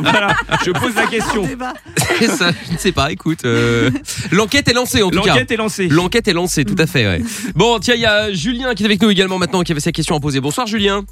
Voilà, 0.00 0.34
je 0.64 0.70
pose 0.70 0.94
la 0.94 1.06
question. 1.06 1.46
C'est 2.18 2.28
ça, 2.28 2.50
je 2.66 2.72
ne 2.72 2.78
sais 2.78 2.92
pas, 2.92 3.12
écoute. 3.12 3.44
euh, 3.44 3.90
L'enquête 4.32 4.68
est 4.68 4.72
lancée 4.72 5.02
en 5.02 5.10
tout 5.10 5.20
cas. 5.20 5.28
L'enquête 5.34 5.50
est 5.50 5.56
lancée. 5.56 5.88
L'enquête 5.88 6.26
est 6.28 6.32
lancée, 6.32 6.64
tout 6.64 6.76
à 6.78 6.86
fait. 6.86 7.06
Ouais. 7.06 7.22
Bon, 7.54 7.78
tiens, 7.78 7.94
il 7.94 8.00
y 8.00 8.06
a 8.06 8.32
Julien 8.32 8.74
qui 8.74 8.82
est 8.82 8.86
avec 8.86 9.02
nous 9.02 9.10
également 9.10 9.38
maintenant, 9.38 9.62
qui 9.62 9.72
avait 9.72 9.80
sa 9.80 9.92
question 9.92 10.16
à 10.16 10.20
poser. 10.20 10.40
Bonsoir 10.40 10.66
Julien. 10.66 11.04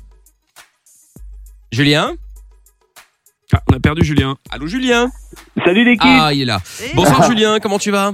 Julien 1.71 2.13
Ah, 3.53 3.61
on 3.71 3.77
a 3.77 3.81
perdu 3.81 4.05
Julien. 4.05 4.37
Allô 4.51 4.67
Julien 4.67 5.11
Salut 5.65 5.85
l'équipe, 5.85 6.03
Ah, 6.05 6.33
il 6.33 6.43
est 6.43 6.47
là. 6.47 6.61
Bonsoir 6.95 7.23
Julien, 7.29 7.59
comment 7.61 7.79
tu 7.79 7.91
vas? 7.91 8.13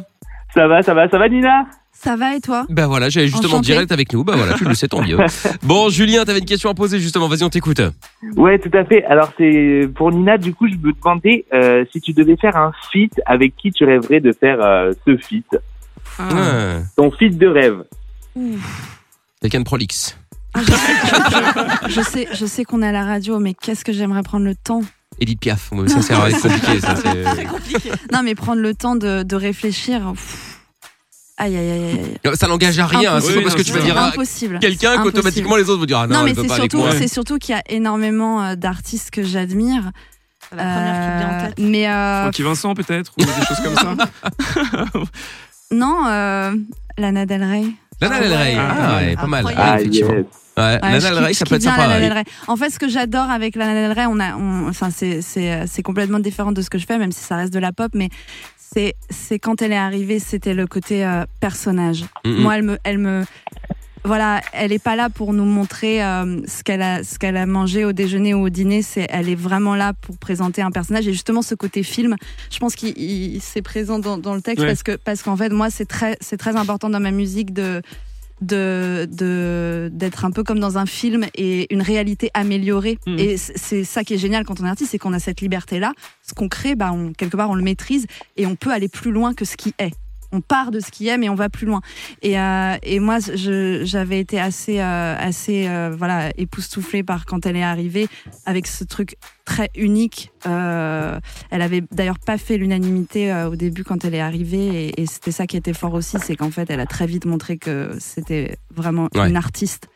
Ça 0.54 0.66
va, 0.66 0.82
ça 0.82 0.94
va, 0.94 1.08
ça 1.08 1.18
va 1.18 1.28
Nina? 1.28 1.66
Ça 2.00 2.14
va 2.14 2.36
et 2.36 2.40
toi 2.40 2.64
Ben 2.68 2.86
voilà, 2.86 3.08
j'allais 3.08 3.26
justement 3.26 3.54
Enchanté. 3.54 3.72
direct 3.72 3.90
avec 3.92 4.12
nous. 4.12 4.22
Ben 4.22 4.36
voilà, 4.36 4.54
tu 4.54 4.64
le 4.64 4.74
sais, 4.74 4.86
tant 4.86 5.02
mieux. 5.02 5.18
Bon, 5.64 5.88
Julien, 5.88 6.24
t'avais 6.24 6.38
une 6.38 6.44
question 6.44 6.70
à 6.70 6.74
poser 6.74 7.00
justement. 7.00 7.26
Vas-y, 7.28 7.42
on 7.42 7.50
t'écoute. 7.50 7.80
Ouais, 8.36 8.58
tout 8.60 8.70
à 8.72 8.84
fait. 8.84 9.04
Alors 9.04 9.32
c'est 9.36 9.88
pour 9.96 10.12
Nina, 10.12 10.38
du 10.38 10.54
coup, 10.54 10.68
je 10.68 10.74
me 10.76 10.92
demandais 10.92 11.44
euh, 11.52 11.84
si 11.90 12.00
tu 12.00 12.12
devais 12.12 12.36
faire 12.36 12.56
un 12.56 12.70
feat, 12.92 13.12
avec 13.26 13.56
qui 13.56 13.72
tu 13.72 13.84
rêverais 13.84 14.20
de 14.20 14.32
faire 14.32 14.58
euh, 14.62 14.92
ce 15.06 15.16
feat, 15.16 15.46
Ah, 16.18 16.78
ton 16.96 17.10
feat 17.10 17.36
de 17.36 17.46
rêve. 17.48 17.82
Quelqu'un 19.40 19.60
de 19.60 19.64
prolixe. 19.64 20.16
Ah, 20.54 20.60
je 20.62 20.70
sais, 20.72 21.88
je 21.88 22.00
sais, 22.00 22.28
je 22.32 22.46
sais 22.46 22.64
qu'on 22.64 22.82
est 22.82 22.86
à 22.86 22.92
la 22.92 23.04
radio, 23.04 23.38
mais 23.38 23.54
qu'est-ce 23.54 23.84
que 23.84 23.92
j'aimerais 23.92 24.22
prendre 24.22 24.44
le 24.46 24.54
temps? 24.54 24.82
Edith 25.20 25.40
Piaf. 25.40 25.70
Ça, 25.88 26.00
c'est 26.02 26.14
vrai, 26.14 26.30
c'est 26.30 26.48
compliqué. 26.48 26.80
Ça, 26.80 26.94
c'est- 26.96 28.12
Non, 28.12 28.22
mais 28.22 28.34
prendre 28.34 28.62
le 28.62 28.72
temps 28.74 28.94
de, 28.96 29.24
de 29.24 29.36
réfléchir. 29.36 30.12
pff. 30.12 30.57
Aïe, 31.40 31.56
aïe, 31.56 31.70
aïe, 31.70 32.00
aïe. 32.24 32.36
Ça 32.36 32.48
n'engage 32.48 32.78
à 32.80 32.86
rien. 32.86 33.14
hein. 33.14 33.20
C'est 33.20 33.28
Oui, 33.28 33.34
pas 33.36 33.42
parce 33.42 33.54
que 33.54 33.62
tu 33.62 33.72
vas 33.72 33.80
dire 33.80 33.96
à 33.96 34.12
quelqu'un 34.60 35.02
qu'automatiquement 35.02 35.54
les 35.56 35.70
autres 35.70 35.78
vont 35.80 35.86
dire 35.86 35.98
ah 36.00 36.06
non, 36.08 36.18
Non, 36.18 36.24
mais 36.24 36.34
c'est 36.34 36.48
surtout, 36.48 36.82
c'est 36.98 37.08
surtout 37.08 37.38
qu'il 37.38 37.54
y 37.54 37.58
a 37.58 37.62
énormément 37.68 38.42
euh, 38.42 38.54
d'artistes 38.56 39.10
que 39.10 39.22
j'admire. 39.22 39.92
La 40.54 40.64
première 40.64 40.94
qui 40.94 41.18
vient 41.18 41.28
en 41.28 41.32
Euh, 41.44 41.46
tête. 41.48 41.54
Mais 41.58 41.88
euh, 41.88 42.22
Francky 42.22 42.42
Vincent 42.42 42.74
peut-être 42.74 43.12
ou 43.18 43.24
des 43.24 43.46
choses 43.46 43.60
comme 43.62 43.76
ça. 43.76 43.94
non, 45.70 46.06
euh, 46.08 46.52
Lana 46.96 47.26
Del 47.26 47.44
Rey. 47.44 47.64
Lana 48.00 48.20
Del 48.20 48.32
Rey. 48.34 48.56
Ah, 48.58 48.74
Ah, 48.80 48.96
ouais, 48.96 49.14
pas 49.16 49.26
mal. 49.26 49.44
Ah, 49.48 49.52
Ah 49.74 49.80
effectivement. 49.80 50.14
yes. 50.14 50.24
Ouais, 50.58 50.78
Lana 50.82 50.98
Del 51.00 51.14
Rey, 51.24 51.32
ça 51.34 51.44
peut 51.46 51.54
être 51.56 51.62
sympa. 51.62 51.82
Lana 51.86 51.94
ouais. 51.96 52.00
Del 52.02 52.12
Rey. 52.12 52.24
En 52.46 52.56
fait, 52.56 52.70
ce 52.70 52.78
que 52.78 52.88
j'adore 52.88 53.30
avec 53.30 53.56
Lana 53.56 53.74
Del 53.88 53.92
Rey, 53.92 54.06
on 54.08 54.18
a, 54.20 54.36
on- 54.36 54.68
enfin, 54.68 54.90
c'est, 54.90 55.22
c'est, 55.22 55.52
euh, 55.52 55.64
c'est 55.66 55.82
complètement 55.82 56.18
différent 56.18 56.52
de 56.52 56.62
ce 56.62 56.70
que 56.70 56.78
je 56.78 56.86
fais, 56.86 56.98
même 56.98 57.12
si 57.12 57.20
ça 57.20 57.36
reste 57.36 57.52
de 57.52 57.58
la 57.58 57.72
pop, 57.72 57.92
mais 57.94 58.08
c'est, 58.56 58.94
c'est 59.10 59.38
quand 59.38 59.62
elle 59.62 59.72
est 59.72 59.76
arrivée, 59.76 60.18
c'était 60.18 60.54
le 60.54 60.66
côté 60.66 61.04
euh, 61.04 61.24
personnage. 61.40 62.04
Moi, 62.26 62.56
elle 62.58 62.62
me, 62.64 62.78
elle 62.84 62.98
me, 62.98 63.24
voilà, 64.04 64.40
elle 64.52 64.72
est 64.72 64.78
pas 64.82 64.94
là 64.96 65.08
pour 65.10 65.32
nous 65.32 65.44
montrer 65.44 66.02
euh, 66.04 66.40
ce 66.46 66.62
qu'elle 66.62 66.82
a, 66.82 67.02
ce 67.02 67.18
qu'elle 67.18 67.36
a 67.36 67.46
mangé 67.46 67.84
au 67.84 67.92
déjeuner 67.92 68.32
ou 68.34 68.42
au 68.44 68.48
dîner. 68.48 68.82
C'est, 68.82 69.06
elle 69.10 69.28
est 69.28 69.34
vraiment 69.34 69.74
là 69.74 69.92
pour 70.00 70.16
présenter 70.18 70.62
un 70.62 70.70
personnage. 70.70 71.06
Et 71.08 71.12
justement, 71.12 71.42
ce 71.42 71.54
côté 71.54 71.82
film, 71.82 72.16
je 72.50 72.58
pense 72.58 72.74
qu'il 72.74 72.96
il- 72.98 73.40
c'est 73.40 73.62
présent 73.62 73.98
dans, 73.98 74.18
dans 74.18 74.34
le 74.34 74.40
texte 74.42 74.60
Ouais. 74.62 74.68
parce 74.68 74.82
que, 74.82 74.96
parce 74.96 75.22
qu'en 75.22 75.36
fait, 75.36 75.50
moi, 75.50 75.68
c'est 75.70 75.86
très, 75.86 76.16
c'est 76.20 76.36
très 76.36 76.56
important 76.56 76.90
dans 76.90 77.00
ma 77.00 77.10
musique 77.10 77.52
de 77.52 77.82
de 78.40 79.06
de- 79.10 79.90
d'être 79.92 80.24
un 80.24 80.30
peu 80.30 80.42
comme 80.44 80.58
dans 80.60 80.78
un 80.78 80.86
film 80.86 81.26
et 81.34 81.72
une 81.72 81.82
réalité 81.82 82.30
améliorée. 82.34 82.98
Mhm. 83.06 83.18
et 83.18 83.36
c'est 83.36 83.84
ça 83.84 84.04
qui 84.04 84.14
est 84.14 84.18
génial 84.18 84.44
quand 84.44 84.60
on 84.60 84.64
est 84.64 84.68
artiste 84.68 84.90
c'est 84.92 84.98
qu'on 84.98 85.12
a 85.12 85.18
cette 85.18 85.40
liberté 85.40 85.78
là 85.78 85.92
ce 86.22 86.34
qu'on 86.34 86.48
crée 86.48 86.74
bah 86.74 86.90
on, 86.92 87.12
quelque 87.12 87.36
part 87.36 87.50
on 87.50 87.54
le 87.54 87.62
maîtrise 87.62 88.06
et 88.36 88.46
on 88.46 88.56
peut 88.56 88.70
aller 88.70 88.88
plus 88.88 89.10
loin 89.10 89.34
que 89.34 89.44
ce 89.44 89.56
qui 89.56 89.74
est 89.78 89.92
on 90.32 90.40
part 90.40 90.70
de 90.70 90.80
ce 90.80 90.90
qui 90.90 91.08
est 91.08 91.16
mais 91.18 91.28
on 91.28 91.34
va 91.34 91.48
plus 91.48 91.66
loin. 91.66 91.80
Et, 92.22 92.38
euh, 92.38 92.76
et 92.82 93.00
moi 93.00 93.18
j'avais 93.34 94.20
été 94.20 94.38
assez 94.38 94.80
euh, 94.80 95.16
assez 95.18 95.66
euh, 95.68 95.90
voilà 95.96 96.30
époustouflée 96.36 97.02
par 97.02 97.24
quand 97.26 97.46
elle 97.46 97.56
est 97.56 97.62
arrivée 97.62 98.08
avec 98.46 98.66
ce 98.66 98.84
truc 98.84 99.16
très 99.44 99.70
unique. 99.74 100.30
Euh, 100.46 101.18
elle 101.50 101.62
avait 101.62 101.82
d'ailleurs 101.90 102.18
pas 102.18 102.36
fait 102.38 102.58
l'unanimité 102.58 103.32
euh, 103.32 103.48
au 103.50 103.56
début 103.56 103.84
quand 103.84 104.04
elle 104.04 104.14
est 104.14 104.20
arrivée 104.20 104.88
et, 104.88 105.00
et 105.00 105.06
c'était 105.06 105.32
ça 105.32 105.46
qui 105.46 105.56
était 105.56 105.72
fort 105.72 105.94
aussi 105.94 106.16
c'est 106.22 106.36
qu'en 106.36 106.50
fait 106.50 106.68
elle 106.70 106.80
a 106.80 106.86
très 106.86 107.06
vite 107.06 107.24
montré 107.24 107.56
que 107.58 107.90
c'était 107.98 108.56
vraiment 108.74 109.08
Ouais. 109.14 109.28
une 109.28 109.36
artiste 109.36 109.88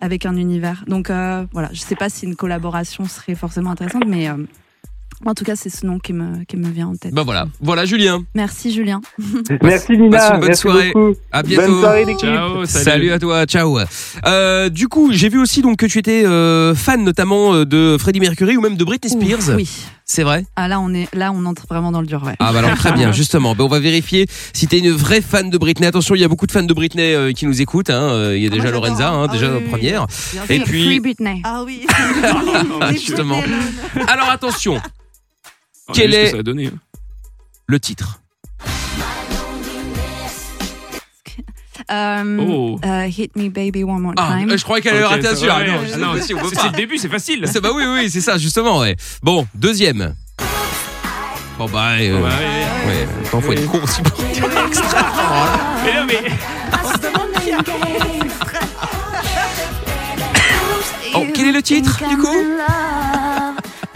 avec 0.00 0.26
un 0.26 0.36
univers. 0.36 0.84
Donc 0.88 1.10
euh, 1.10 1.46
voilà 1.52 1.68
je 1.72 1.80
sais 1.80 1.94
pas 1.96 2.08
si 2.08 2.24
une 2.26 2.34
collaboration 2.36 3.04
serait 3.06 3.34
forcément 3.34 3.70
intéressante 3.70 4.06
mais 4.06 4.28
euh, 4.28 4.36
en 5.26 5.34
tout 5.34 5.44
cas 5.44 5.56
c'est 5.56 5.68
ce 5.70 5.84
nom 5.86 5.98
qui 5.98 6.12
me, 6.12 6.44
qui 6.44 6.56
me 6.56 6.68
vient 6.68 6.88
en 6.88 6.96
tête 6.96 7.12
Bah 7.12 7.22
voilà, 7.24 7.46
voilà 7.60 7.84
Julien. 7.84 8.22
merci 8.34 8.72
Julien 8.72 9.00
Merci 9.62 9.92
Nina, 9.96 10.16
passe 10.18 10.30
une 10.30 10.38
bonne 10.40 10.46
merci 10.48 10.60
soirée. 10.62 10.90
beaucoup. 10.94 11.14
À 11.32 11.42
bientôt. 11.42 11.66
Bonne 11.66 11.80
soirée 11.80 12.04
l'équipe. 12.04 12.28
Ciao, 12.28 12.64
Salut. 12.66 12.84
salut. 12.84 13.12
à 13.12 13.18
toi, 13.18 13.44
ciao. 13.46 13.78
Euh, 14.26 14.68
du 14.68 14.88
coup, 14.88 15.10
j'ai 15.12 15.28
vu 15.28 15.38
aussi 15.38 15.62
donc 15.62 15.76
que 15.78 15.86
tu 15.86 15.98
étais 15.98 16.24
euh, 16.24 16.74
fan 16.74 17.02
notamment 17.04 17.54
euh, 17.54 17.64
de 17.64 17.96
Freddie 17.98 18.20
Mercury 18.20 18.56
ou 18.56 18.60
même 18.60 18.76
de 18.76 18.84
Britney 18.84 19.10
Spears. 19.10 19.38
Ouf, 19.50 19.56
oui 19.56 19.68
C'est 20.04 20.22
vrai? 20.22 20.44
Ah 20.56 20.68
là 20.68 20.80
on 20.80 20.92
est 20.94 21.12
là 21.14 21.30
on 21.34 21.44
entre 21.46 21.66
vraiment 21.68 21.92
dans 21.92 22.00
le 22.00 22.06
dur 22.06 22.22
ouais 22.24 22.34
Ah 22.38 22.52
bah 22.52 22.58
alors 22.60 22.74
très 22.76 22.92
bien, 22.92 23.12
justement. 23.20 23.54
Ben, 23.54 23.64
on 23.64 23.68
va 23.68 23.78
vérifier 23.80 24.26
si 24.52 24.66
t'es 24.66 24.78
une 24.78 24.90
vraie 24.90 25.20
fan 25.20 25.50
de 25.50 25.58
Britney. 25.58 25.86
Attention, 25.86 26.14
il 26.14 26.20
y 26.20 26.24
a 26.24 26.28
beaucoup 26.28 26.46
de 26.46 26.52
fans 26.52 26.62
de 26.62 26.74
Britney 26.74 27.14
euh, 27.14 27.32
qui 27.32 27.46
nous 27.46 27.60
écoutent. 27.60 27.90
hein. 27.90 28.32
Il 28.34 28.42
y 28.42 28.46
a 28.46 28.48
Ah, 28.48 28.50
déjà 28.54 28.66
j'adore. 28.66 28.82
Lorenza, 28.84 29.10
hein, 29.10 29.26
Ah 29.28 29.32
déjà 29.32 29.50
oui, 29.52 29.64
première. 29.68 30.06
Bien 30.32 30.42
Et 30.48 30.56
sûr. 30.56 30.64
puis- 30.64 30.84
Free 30.84 31.00
Britney 31.00 31.40
Ah 31.44 31.62
oui. 31.64 31.86
Ah, 32.80 32.92
justement. 32.92 33.40
Alors 34.08 34.30
attention, 34.30 34.80
On 35.90 35.92
a 35.92 35.94
Quel 35.96 36.12
ce 36.12 36.16
que 36.16 36.22
est- 36.22 36.30
ça 36.30 36.36
a 36.38 36.42
donné, 36.42 36.66
hein. 36.68 36.78
le 37.66 37.80
titre. 37.80 38.20
Euh, 41.90 42.38
Oh. 42.48 42.78
euh, 42.84 43.06
hit 43.08 43.34
me 43.34 43.48
baby 43.48 43.82
one 43.82 44.00
more 44.00 44.12
Ah, 44.16 44.36
time 44.38 44.50
euh, 44.50 44.56
je 44.56 44.62
croyais 44.62 44.80
qu'elle 44.82 44.94
allait 44.94 45.04
Ok, 45.04 45.10
rater 45.10 45.22
là-dessus. 45.22 45.46
va, 45.46 45.54
Ah, 45.56 45.58
ouais, 45.60 45.66
non, 45.66 45.72
ouais, 45.80 45.86
c'est 45.88 45.96
non, 45.98 46.12
peut 46.12 46.20
c'est 46.50 46.54
pas. 46.54 46.60
c'est 46.62 46.68
le 46.68 46.76
début, 46.76 46.98
c'est 46.98 47.08
facile. 47.08 47.44
C'est- 47.50 47.60
Bah 47.60 47.70
oui, 47.74 47.82
oui, 47.84 48.08
c'est 48.10 48.20
ça, 48.20 48.38
justement, 48.38 48.78
ouais. 48.78 48.94
Bon, 49.22 49.46
deuxième. 49.54 50.14
Bon 51.58 51.66
bah, 51.68 51.88
euh, 51.98 51.98
Ouais, 51.98 52.22
ouais, 52.22 52.22
ouais. 52.22 53.08
attends, 53.26 53.40
faut 53.40 53.52
être 53.52 53.66
con 53.66 53.80
aussi 53.82 54.02
pour 54.02 54.22
dire 54.24 54.46
l'extrait. 54.48 54.98
Mais 55.84 55.94
non, 56.00 56.06
mais 56.06 56.30
Oh, 61.14 61.26
quel 61.34 61.48
est 61.48 61.52
le 61.52 61.62
titre, 61.62 61.98
du 62.08 62.16
coup? 62.16 62.28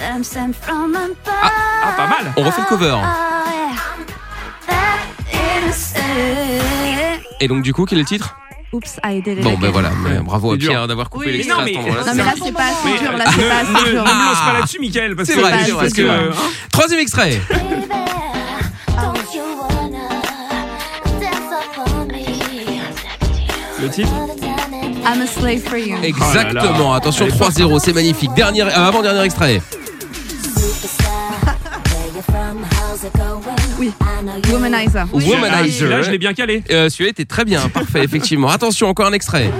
Ah, 0.06 1.50
ah, 1.84 1.92
pas 1.96 2.06
mal. 2.06 2.32
On 2.36 2.42
refait 2.42 2.60
le 2.62 2.66
cover. 2.68 2.96
Et 7.40 7.48
donc, 7.48 7.62
du 7.62 7.72
coup, 7.72 7.84
quel 7.84 7.98
est 7.98 8.02
le 8.02 8.06
titre? 8.06 8.36
Oops, 8.72 8.82
I 9.04 9.22
did 9.22 9.38
it 9.38 9.42
Bon, 9.44 9.50
again. 9.50 9.60
ben 9.60 9.70
voilà, 9.70 9.90
mais 10.02 10.18
bravo 10.18 10.50
à 10.50 10.54
C'est 10.54 10.58
dur. 10.58 10.70
Pierre 10.70 10.88
d'avoir 10.88 11.08
coupé 11.08 11.26
Oui, 11.26 11.32
mais 11.32 11.38
l'extrait 11.38 11.54
non, 11.56 11.62
à 11.62 11.66
cet 11.66 11.74
mais- 11.74 11.78
endroit-là. 11.80 12.04
Non 12.06 12.14
mais 12.16 12.24
là 12.24 12.32
c'est 12.44 12.52
pas 12.52 12.62
assez 12.64 12.74
Mais, 12.92 12.98
dur, 12.98 13.12
là 13.16 13.24
c'est 13.30 13.42
ne, 13.42 13.48
pas 13.48 13.54
assez 13.56 13.72
ne- 13.72 13.90
dur. 13.90 14.02
ne 14.04 14.08
me 14.08 14.24
lance 14.24 14.36
Ah. 14.42 14.46
pas 14.50 14.58
là-dessus, 14.58 14.78
Michael, 14.80 15.16
parce 15.16 15.28
C'est 15.28 15.34
que, 15.36 15.40
vrai, 15.40 15.50
c'est 15.52 15.58
parce 15.58 15.70
vrai, 15.72 15.88
que, 15.90 15.94
c'est 15.94 16.02
euh, 16.02 16.30
Troisième 16.72 17.00
extrait. 17.00 17.40
le 23.80 23.88
titre? 23.90 24.08
I'm 25.06 25.20
a 25.20 25.26
slave 25.26 25.60
for 25.60 25.76
you. 25.76 25.96
Exactement, 26.02 26.94
attention 26.94 27.26
3-0, 27.28 27.78
c'est 27.78 27.92
magnifique. 27.92 28.32
Dernier, 28.34 28.62
euh, 28.62 28.70
avant-dernier 28.74 29.22
extrait. 29.22 29.60
Oui, 33.78 33.92
Womanizer. 34.50 35.06
Oui, 35.12 35.24
Womanizer. 35.28 35.88
Là, 35.88 36.02
je 36.02 36.10
l'ai 36.10 36.18
bien 36.18 36.32
calé. 36.34 36.62
Euh, 36.70 36.88
Celui-là 36.88 37.10
était 37.10 37.24
très 37.24 37.44
bien, 37.44 37.68
parfait, 37.68 38.00
effectivement. 38.04 38.48
Attention, 38.48 38.88
encore 38.88 39.06
un 39.06 39.12
extrait. 39.12 39.50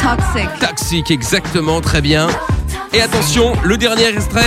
Toxic. 0.00 0.48
Toxic, 0.60 1.10
exactement, 1.10 1.80
très 1.80 2.00
bien. 2.00 2.28
Et 2.92 3.00
attention, 3.00 3.52
le 3.64 3.76
dernier 3.76 4.06
extrait. 4.08 4.42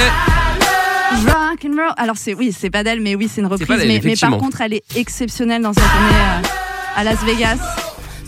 Rock 1.25 1.65
and 1.65 1.75
roll. 1.77 1.93
Alors 1.97 2.17
c'est 2.17 2.33
oui, 2.33 2.53
c'est 2.57 2.69
pas 2.69 2.83
d'elle, 2.83 2.99
mais 2.99 3.15
oui, 3.15 3.29
c'est 3.33 3.41
une 3.41 3.47
reprise. 3.47 3.67
mais, 3.69 4.01
mais 4.03 4.15
par 4.19 4.37
contre, 4.37 4.61
elle 4.61 4.73
est 4.73 4.83
exceptionnelle 4.97 5.61
dans 5.61 5.73
sa 5.73 5.81
tournée 5.81 6.13
euh, 6.13 6.99
à 6.99 7.03
Las 7.03 7.23
Vegas. 7.23 7.57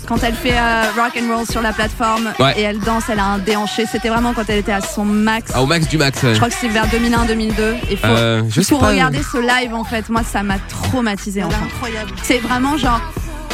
Quand 0.08 0.24
elle 0.24 0.36
fait 0.36 0.58
euh, 0.58 0.84
rock 0.96 1.20
and 1.22 1.36
roll 1.36 1.46
sur 1.46 1.62
la 1.62 1.74
plateforme 1.74 2.32
Ouais. 2.40 2.58
et 2.58 2.62
elle 2.64 2.80
danse, 2.80 3.04
elle 3.10 3.20
a 3.20 3.26
un 3.26 3.38
déhanché. 3.40 3.86
C'était 3.86 4.10
vraiment 4.10 4.34
quand 4.34 4.44
elle 4.48 4.60
était 4.60 4.72
à 4.72 4.82
son 4.82 5.04
max. 5.06 5.52
Ah, 5.54 5.62
au 5.62 5.66
max 5.66 5.88
du 5.88 5.98
max. 5.98 6.24
ouais. 6.24 6.32
Je 6.34 6.38
crois 6.38 6.50
que 6.50 6.56
c'est 6.60 6.70
vers 6.70 6.88
2001-2002. 6.88 7.76
Il 7.92 7.98
faut, 7.98 8.06
Euh, 8.08 8.42
je 8.50 8.62
il 8.62 8.64
sais 8.66 8.74
faut 8.74 8.80
pas. 8.80 8.90
regarder 8.90 9.22
ce 9.22 9.38
live 9.38 9.74
en 9.74 9.84
fait. 9.84 10.08
Moi, 10.10 10.22
ça 10.24 10.44
m'a 10.44 10.60
traumatisé. 10.60 11.44
Enfin. 11.44 11.58
incroyable. 11.66 12.12
C'est 12.24 12.38
vraiment 12.40 12.78
genre 12.78 13.02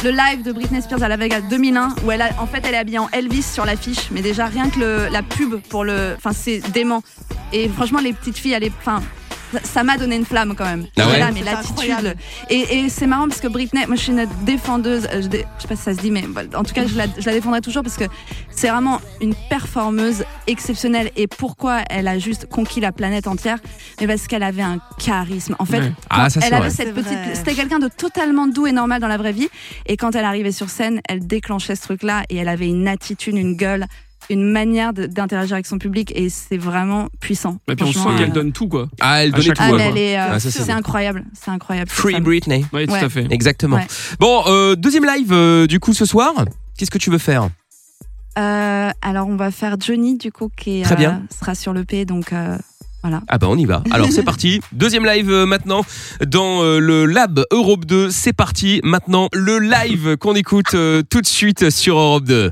le 0.04 0.10
live 0.10 0.42
de 0.44 0.52
Britney 0.52 0.82
Spears 0.82 1.02
à 1.02 1.08
la 1.08 1.16
Vegas 1.16 1.40
2001 1.48 1.94
où 2.04 2.10
elle 2.12 2.20
a, 2.22 2.28
en 2.38 2.46
fait 2.46 2.62
elle 2.68 2.74
est 2.74 2.78
habillée 2.78 2.98
en 2.98 3.08
Elvis 3.10 3.42
sur 3.42 3.64
l'affiche 3.64 4.10
mais 4.10 4.20
déjà 4.20 4.44
rien 4.46 4.68
que 4.68 4.78
le, 4.78 5.08
la 5.10 5.22
pub 5.22 5.54
pour 5.70 5.82
le 5.82 6.14
enfin 6.18 6.32
c'est 6.38 6.58
dément 6.72 7.02
et 7.54 7.70
franchement 7.70 8.00
les 8.00 8.12
petites 8.12 8.36
filles 8.36 8.52
elle 8.52 8.64
est 8.64 8.72
enfin 8.82 9.00
ça- 9.62 9.82
m'a 9.84 9.96
donné 9.98 10.16
une 10.16 10.24
flamme 10.24 10.54
quand 10.56 10.64
même. 10.64 10.86
Ah 10.98 11.06
ouais 11.08 11.18
là, 11.18 11.30
mais 11.32 11.42
l'attitude. 11.42 12.16
Et, 12.50 12.78
et 12.84 12.88
c'est 12.88 13.06
marrant 13.06 13.28
parce 13.28 13.40
que 13.40 13.48
Britney, 13.48 13.86
moi 13.86 13.96
je 13.96 14.00
suis 14.02 14.12
une 14.12 14.26
défendeuse, 14.42 15.06
euh, 15.12 15.22
je, 15.22 15.28
dé- 15.28 15.44
je 15.58 15.62
sais 15.62 15.68
pas 15.68 15.76
si 15.76 15.82
ça 15.82 15.94
se 15.94 16.00
dit, 16.00 16.10
mais 16.10 16.22
voilà, 16.22 16.48
en 16.58 16.62
tout 16.64 16.72
cas 16.74 16.86
je 16.86 16.96
la, 16.96 17.04
je 17.18 17.24
la 17.26 17.32
défendrai 17.32 17.60
toujours 17.60 17.82
parce 17.82 17.96
que 17.96 18.04
c'est 18.50 18.68
vraiment 18.68 19.00
une 19.20 19.34
performeuse 19.50 20.24
exceptionnelle. 20.46 21.10
Et 21.16 21.26
pourquoi 21.26 21.82
elle 21.90 22.08
a 22.08 22.18
juste 22.18 22.46
conquis 22.46 22.80
la 22.80 22.92
planète 22.92 23.26
entière? 23.26 23.58
Mais 24.00 24.06
parce 24.06 24.26
qu'elle 24.26 24.42
avait 24.42 24.62
un 24.62 24.78
charisme. 24.98 25.56
En 25.58 25.64
fait, 25.64 25.80
Ouais. 25.80 25.92
Ah, 26.10 26.30
ça, 26.30 26.40
elle 26.42 26.54
avait 26.54 26.68
vrai. 26.68 26.70
cette 26.70 26.94
petite. 26.94 27.18
C'était 27.34 27.54
quelqu'un 27.54 27.78
de 27.78 27.88
totalement 27.88 28.46
doux 28.46 28.66
et 28.66 28.72
normal 28.72 29.00
dans 29.00 29.08
la 29.08 29.16
vraie 29.16 29.32
vie. 29.32 29.48
Et 29.86 29.96
quand 29.96 30.14
elle 30.14 30.24
arrivait 30.24 30.52
sur 30.52 30.70
scène, 30.70 31.00
elle 31.08 31.26
déclenchait 31.26 31.74
ce 31.76 31.82
truc-là 31.82 32.22
et 32.30 32.36
elle 32.36 32.48
avait 32.48 32.68
une 32.68 32.86
attitude, 32.88 33.36
une 33.36 33.56
gueule, 33.56 33.86
une 34.30 34.50
manière 34.50 34.92
d'interagir 34.92 35.54
avec 35.54 35.66
son 35.66 35.78
public. 35.78 36.12
Et 36.16 36.28
c'est 36.28 36.56
vraiment 36.56 37.08
puissant. 37.20 37.58
Et 37.68 37.76
puis 37.76 37.84
on 37.84 37.92
sent 37.92 38.08
qu'elle 38.16 38.30
euh, 38.30 38.32
donne 38.32 38.52
tout, 38.52 38.68
quoi. 38.68 38.88
Ah, 39.00 39.24
elle 39.24 39.32
chaque 39.42 39.56
tout. 39.56 39.62
ah, 39.62 39.72
euh, 39.72 40.28
Ah, 40.32 40.40
c'est 40.40 40.70
incroyable, 40.70 41.24
c'est 41.34 41.50
incroyable. 41.50 41.90
Free. 41.90 42.20
Britney. 42.20 42.64
Oui, 42.72 42.86
tout 42.86 42.92
Ouais. 42.92 43.04
à 43.04 43.08
fait. 43.08 43.26
Exactement. 43.30 43.76
Ouais. 43.76 43.86
Bon, 44.20 44.42
euh, 44.46 44.76
deuxième 44.76 45.04
live 45.06 45.32
euh, 45.32 45.66
du 45.66 45.80
coup 45.80 45.92
ce 45.92 46.04
soir. 46.06 46.32
Qu'est-ce 46.78 46.90
que 46.90 46.98
tu 46.98 47.10
veux 47.10 47.18
faire 47.18 47.48
Euh, 48.38 48.90
alors 49.02 49.28
on 49.28 49.36
va 49.36 49.50
faire 49.50 49.76
Johnny 49.78 50.16
du 50.18 50.32
coup 50.32 50.50
qui 50.56 50.82
Très 50.82 50.94
euh, 50.94 50.98
bien. 50.98 51.22
sera 51.38 51.54
sur 51.54 51.72
le 51.72 51.84
P 51.84 52.04
donc 52.04 52.32
euh, 52.32 52.58
voilà. 53.02 53.20
Ah 53.28 53.38
bah 53.38 53.46
on 53.50 53.56
y 53.56 53.64
va. 53.64 53.82
Alors 53.92 54.08
c'est 54.10 54.22
parti. 54.32 54.60
Deuxième 54.72 55.04
live 55.06 55.30
euh, 55.30 55.46
maintenant 55.46 55.82
dans 56.26 56.62
euh, 56.62 56.78
le 56.80 57.04
Lab 57.06 57.44
Europe 57.52 57.84
2. 57.84 58.10
C'est 58.10 58.32
parti. 58.32 58.80
Maintenant 58.82 59.28
le 59.32 59.58
live 59.60 60.16
qu'on 60.16 60.34
écoute 60.34 60.74
euh, 60.74 61.02
tout 61.08 61.20
de 61.20 61.26
suite 61.26 61.70
sur 61.70 61.96
Europe 61.98 62.24
2. 62.24 62.50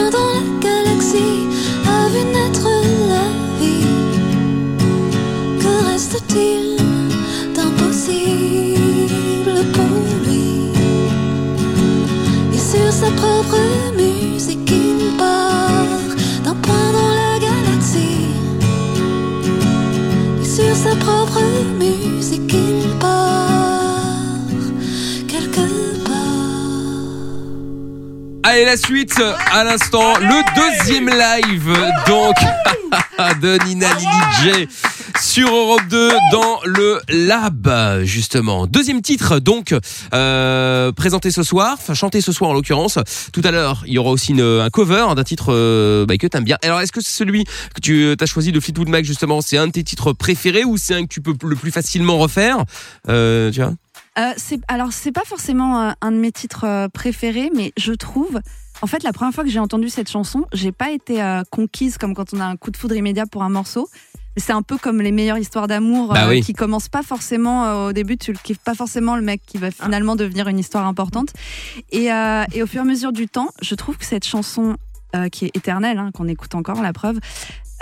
La 0.00 0.08
dans 0.08 0.30
la 0.34 0.36
la 0.36 0.40
galaxie 0.60 1.44
a 1.86 1.88
vu 2.08 2.22
naître 2.34 2.68
la 3.12 3.26
vie, 3.60 3.92
que 5.60 5.72
reste-t-il 5.90 6.66
d'impossible 7.54 9.58
pour 9.74 9.96
lui? 10.24 10.50
La 12.54 12.54
et 12.54 12.56
la 12.56 12.58
sur 12.58 12.90
sa 12.90 13.10
propre 13.10 13.60
musique. 13.94 14.70
La 14.70 14.74
la 15.00 15.04
il 15.10 15.16
part 15.18 16.00
d'un 16.44 16.54
point 16.54 16.90
dans 16.96 17.12
la 17.20 17.32
galaxie. 17.46 18.30
Et 20.42 20.46
sur 20.46 20.74
sa 20.74 20.94
propre 20.96 21.42
musique, 21.78 22.54
il 22.54 22.88
part 22.98 24.48
quelque 25.28 25.66
part. 26.06 27.42
Allez 28.44 28.64
à 29.52 29.64
l'instant 29.64 30.14
le 30.18 30.78
deuxième 30.78 31.08
live 31.08 31.72
donc 32.06 32.34
de 33.42 33.58
Nina 33.66 33.86
Lily 33.94 34.08
J 34.42 34.68
sur 35.20 35.54
Europe 35.54 35.82
2 35.90 36.10
dans 36.32 36.60
le 36.64 37.00
Lab, 37.10 38.02
justement. 38.04 38.66
Deuxième 38.66 39.02
titre, 39.02 39.38
donc, 39.38 39.74
euh, 40.14 40.92
présenté 40.92 41.30
ce 41.30 41.42
soir, 41.42 41.76
enfin 41.78 41.92
chanté 41.92 42.22
ce 42.22 42.32
soir 42.32 42.50
en 42.50 42.54
l'occurrence. 42.54 42.98
Tout 43.32 43.42
à 43.44 43.50
l'heure, 43.50 43.82
il 43.86 43.92
y 43.92 43.98
aura 43.98 44.10
aussi 44.10 44.32
une- 44.32 44.40
un 44.40 44.70
cover 44.70 45.04
d'un 45.14 45.22
titre 45.24 45.46
euh, 45.52 46.06
bah, 46.06 46.16
que 46.16 46.26
t'aimes 46.26 46.44
bien. 46.44 46.56
Alors, 46.62 46.80
est-ce 46.80 46.92
que 46.92 47.02
c'est 47.02 47.16
celui 47.18 47.44
que 47.44 47.80
tu 47.82 48.16
as 48.18 48.26
choisi 48.26 48.50
de 48.52 48.60
Fleetwood 48.60 48.88
Mac, 48.88 49.04
justement, 49.04 49.42
c'est 49.42 49.58
un 49.58 49.66
de 49.66 49.72
tes 49.72 49.84
titres 49.84 50.12
préférés 50.14 50.64
ou 50.64 50.78
c'est 50.78 50.94
un 50.94 51.02
que 51.02 51.08
tu 51.12 51.20
peux 51.20 51.34
le 51.46 51.56
plus 51.56 51.70
facilement 51.70 52.16
refaire? 52.16 52.64
Euh, 53.10 53.50
Tu 53.52 53.60
vois? 53.60 53.74
Euh, 54.20 54.32
c'est- 54.36 54.60
alors, 54.68 54.92
c'est 54.92 55.12
pas 55.12 55.24
forcément 55.24 55.80
euh, 55.80 55.90
un 56.00 56.12
de 56.12 56.16
mes 56.18 56.30
titres 56.32 56.64
euh, 56.64 56.88
préférés, 56.88 57.50
mais 57.54 57.72
je 57.76 57.92
trouve. 57.92 58.40
En 58.82 58.86
fait, 58.86 59.02
la 59.02 59.12
première 59.12 59.34
fois 59.34 59.44
que 59.44 59.50
j'ai 59.50 59.58
entendu 59.58 59.88
cette 59.88 60.08
chanson, 60.10 60.46
j'ai 60.52 60.72
pas 60.72 60.90
été 60.90 61.22
euh, 61.22 61.42
conquise 61.50 61.98
comme 61.98 62.14
quand 62.14 62.32
on 62.34 62.40
a 62.40 62.44
un 62.44 62.56
coup 62.56 62.70
de 62.70 62.76
foudre 62.76 62.94
immédiat 62.96 63.26
pour 63.26 63.42
un 63.42 63.48
morceau. 63.50 63.88
C'est 64.36 64.52
un 64.52 64.62
peu 64.62 64.78
comme 64.78 65.00
les 65.02 65.10
meilleures 65.12 65.38
histoires 65.38 65.66
d'amour 65.66 66.12
Bah 66.14 66.26
euh, 66.26 66.30
oui. 66.30 66.40
qui 66.40 66.52
commencent 66.54 66.88
pas 66.88 67.02
forcément 67.02 67.64
euh, 67.66 67.88
au 67.88 67.92
début, 67.92 68.16
tu 68.16 68.32
le 68.32 68.38
kiffes 68.38 68.60
pas 68.60 68.74
forcément 68.74 69.16
le 69.16 69.22
mec 69.22 69.42
qui 69.44 69.58
va 69.58 69.70
finalement 69.70 70.16
devenir 70.16 70.48
une 70.48 70.58
histoire 70.58 70.86
importante. 70.86 71.30
Et, 71.90 72.12
euh, 72.12 72.44
et 72.52 72.62
au 72.62 72.66
fur 72.66 72.78
et 72.78 72.82
à 72.82 72.86
mesure 72.86 73.12
du 73.12 73.26
temps, 73.28 73.48
je 73.60 73.74
trouve 73.74 73.96
que 73.98 74.04
cette 74.04 74.24
chanson 74.24 74.76
euh, 75.16 75.28
qui 75.28 75.46
est 75.46 75.56
éternelle, 75.56 75.98
hein, 75.98 76.10
qu'on 76.14 76.28
écoute 76.28 76.54
encore, 76.54 76.80
la 76.80 76.92
preuve, 76.92 77.18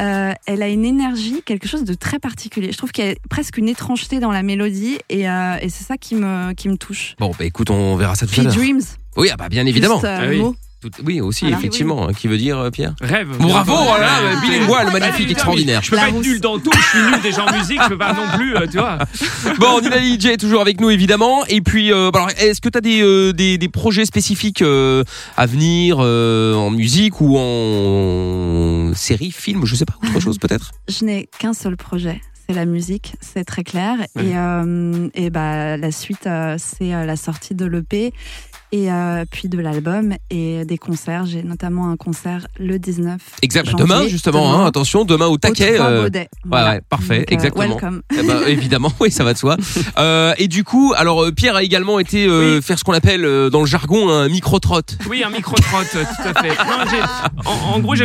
euh, 0.01 0.33
elle 0.47 0.63
a 0.63 0.69
une 0.69 0.85
énergie, 0.85 1.43
quelque 1.45 1.67
chose 1.69 1.85
de 1.85 1.95
très 1.95 2.19
particulier. 2.19 2.71
Je 2.73 2.79
trouve 2.79 2.93
qu'il 2.93 3.05
y 3.05 3.11
a 3.11 3.15
presque 3.29 3.57
une 3.59 3.69
étrangeté 3.69 4.21
dans 4.21 4.31
la 4.31 4.43
mélodie 4.43 4.99
et, 5.09 5.29
euh, 5.29 5.57
et 5.61 5.69
c'est 5.69 5.85
ça 5.85 5.97
qui 5.97 6.15
me, 6.15 6.53
qui 6.53 6.69
me 6.69 6.77
touche. 6.77 7.15
Bon, 7.19 7.33
bah 7.39 7.45
écoute, 7.45 7.71
on 7.71 7.97
verra 7.97 8.15
ça 8.15 8.27
tout 8.27 8.41
à 8.41 8.45
l'heure. 8.45 8.55
Dreams, 8.55 8.81
Oui, 9.17 9.29
ah 9.33 9.37
bah 9.37 9.49
bien 9.49 9.67
évidemment. 9.67 9.95
juste, 9.97 10.05
euh, 10.07 10.19
Ah 10.23 10.29
oui. 10.29 10.43
Tout- 10.81 10.91
oui, 11.05 11.21
aussi, 11.21 11.41
Voilà. 11.47 11.59
effectivement. 11.59 12.09
hein, 12.09 12.13
Qui 12.13 12.29
veut 12.29 12.39
dire, 12.39 12.57
euh, 12.59 12.71
Pierre 12.71 12.95
Rêve. 13.01 13.37
Bon, 13.39 13.49
Bravo, 13.49 13.75
voilà, 13.75 14.07
Ouais. 14.23 14.41
bilingual, 14.49 14.93
magnifique, 14.93 15.31
extraordinaire. 15.33 15.81
Je 15.83 15.91
peux 15.91 15.97
pas 15.97 16.09
être 16.09 16.21
nul 16.23 16.41
dans 16.41 16.59
tout, 16.59 16.71
je 16.73 16.79
suis 16.99 16.99
nul 17.11 17.21
déjà 17.21 17.45
en 17.45 17.53
musique, 17.59 17.81
je 17.83 17.89
peux 17.89 17.99
pas 17.99 18.13
non 18.13 18.29
plus, 18.37 18.57
euh, 18.57 18.67
tu 18.71 18.79
vois. 18.79 18.99
Bon, 19.59 19.81
Nina 19.81 19.99
DJ 19.99 20.27
est 20.27 20.37
toujours 20.37 20.61
avec 20.61 20.81
nous 20.81 20.91
évidemment. 20.91 21.45
Et 21.47 21.61
puis, 21.63 21.93
euh, 21.93 22.11
alors, 22.15 22.31
est-ce 22.39 22.61
que 22.61 22.69
tu 22.69 22.79
as 22.79 22.81
des, 22.81 23.03
euh, 23.03 23.33
des, 23.33 23.59
des 23.59 23.69
projets 23.69 24.05
spécifiques 24.05 24.63
euh, 24.63 25.03
à 25.37 25.47
venir 25.47 25.97
euh, 26.01 26.55
en 26.55 26.71
musique 26.71 27.21
ou 27.21 27.37
en 27.39 28.93
série, 28.95 29.33
film, 29.33 29.65
je 29.67 29.75
sais 29.75 29.85
pas, 29.85 29.95
autre 30.05 30.21
chose 30.21 30.39
peut-être? 30.39 30.71
Je 30.89 31.05
n'ai 31.05 31.29
qu'un 31.39 31.53
seul 31.55 31.77
projet, 31.77 32.21
c'est 32.49 32.55
la 32.55 32.65
musique, 32.65 33.15
c'est 33.21 33.45
très 33.45 33.65
clair. 33.65 33.97
Ouais. 34.17 34.25
Et, 34.27 34.37
euh, 34.37 35.09
et 35.15 35.31
bah, 35.31 35.77
la 35.77 35.91
suite, 35.93 36.27
euh, 36.27 36.57
c'est 36.59 36.95
euh, 36.95 37.05
la 37.05 37.17
sortie 37.17 37.55
de 37.55 37.65
l'EP 37.67 38.13
et 38.73 38.91
euh, 38.93 39.25
puis 39.31 39.49
de 39.49 39.59
l'album 39.59 40.15
et 40.31 40.65
des 40.65 40.79
concerts. 40.79 41.27
J'ai 41.27 41.43
notamment 41.43 41.91
un 41.91 41.97
concert 41.97 42.47
le 42.59 42.79
19. 42.79 43.19
Exact. 43.43 43.67
janvier, 43.71 43.85
Demain, 43.87 44.07
justement, 44.09 44.53
demain, 44.53 44.65
hein, 44.65 44.67
attention, 44.67 45.05
demain 45.05 45.27
au 45.27 45.33
au 45.33 45.39
taquet. 45.39 45.75
Trois 45.75 45.87
euh, 45.87 46.09
ouais, 46.11 46.29
Voilà. 46.45 46.71
ouais, 46.73 46.81
parfait, 46.89 47.19
Donc, 47.21 47.31
euh, 47.31 47.35
exactement. 47.35 47.65
welcome. 47.69 48.03
eh 48.19 48.23
ben, 48.27 48.41
évidemment, 48.47 48.93
oui, 49.01 49.11
ça 49.11 49.25
va 49.25 49.33
de 49.35 49.39
soi. 49.39 49.57
Euh, 49.99 50.35
et 50.39 50.49
du 50.49 50.65
coup, 50.65 50.93
alors 50.97 51.23
euh, 51.25 51.31
Pierre 51.33 51.55
a 51.57 51.63
également 51.63 51.99
été 51.99 52.27
euh, 52.27 52.57
Oui. 52.57 52.63
faire 52.63 52.79
ce 52.79 52.85
qu'on 52.85 52.93
appelle 52.93 53.25
euh, 53.25 53.51
dans 53.51 53.61
le 53.61 53.67
jargon 53.67 54.09
un 54.11 54.29
micro-trotte. 54.29 54.99
Oui, 55.09 55.23
un 55.23 55.31
micro-trotte, 55.31 55.87
euh, 55.97 56.03
tout 56.05 56.29
à 56.29 56.43
fait. 56.43 56.49
Non, 56.49 57.43
en, 57.45 57.75
en 57.77 57.79
gros, 57.81 57.95
j'ai 57.95 58.05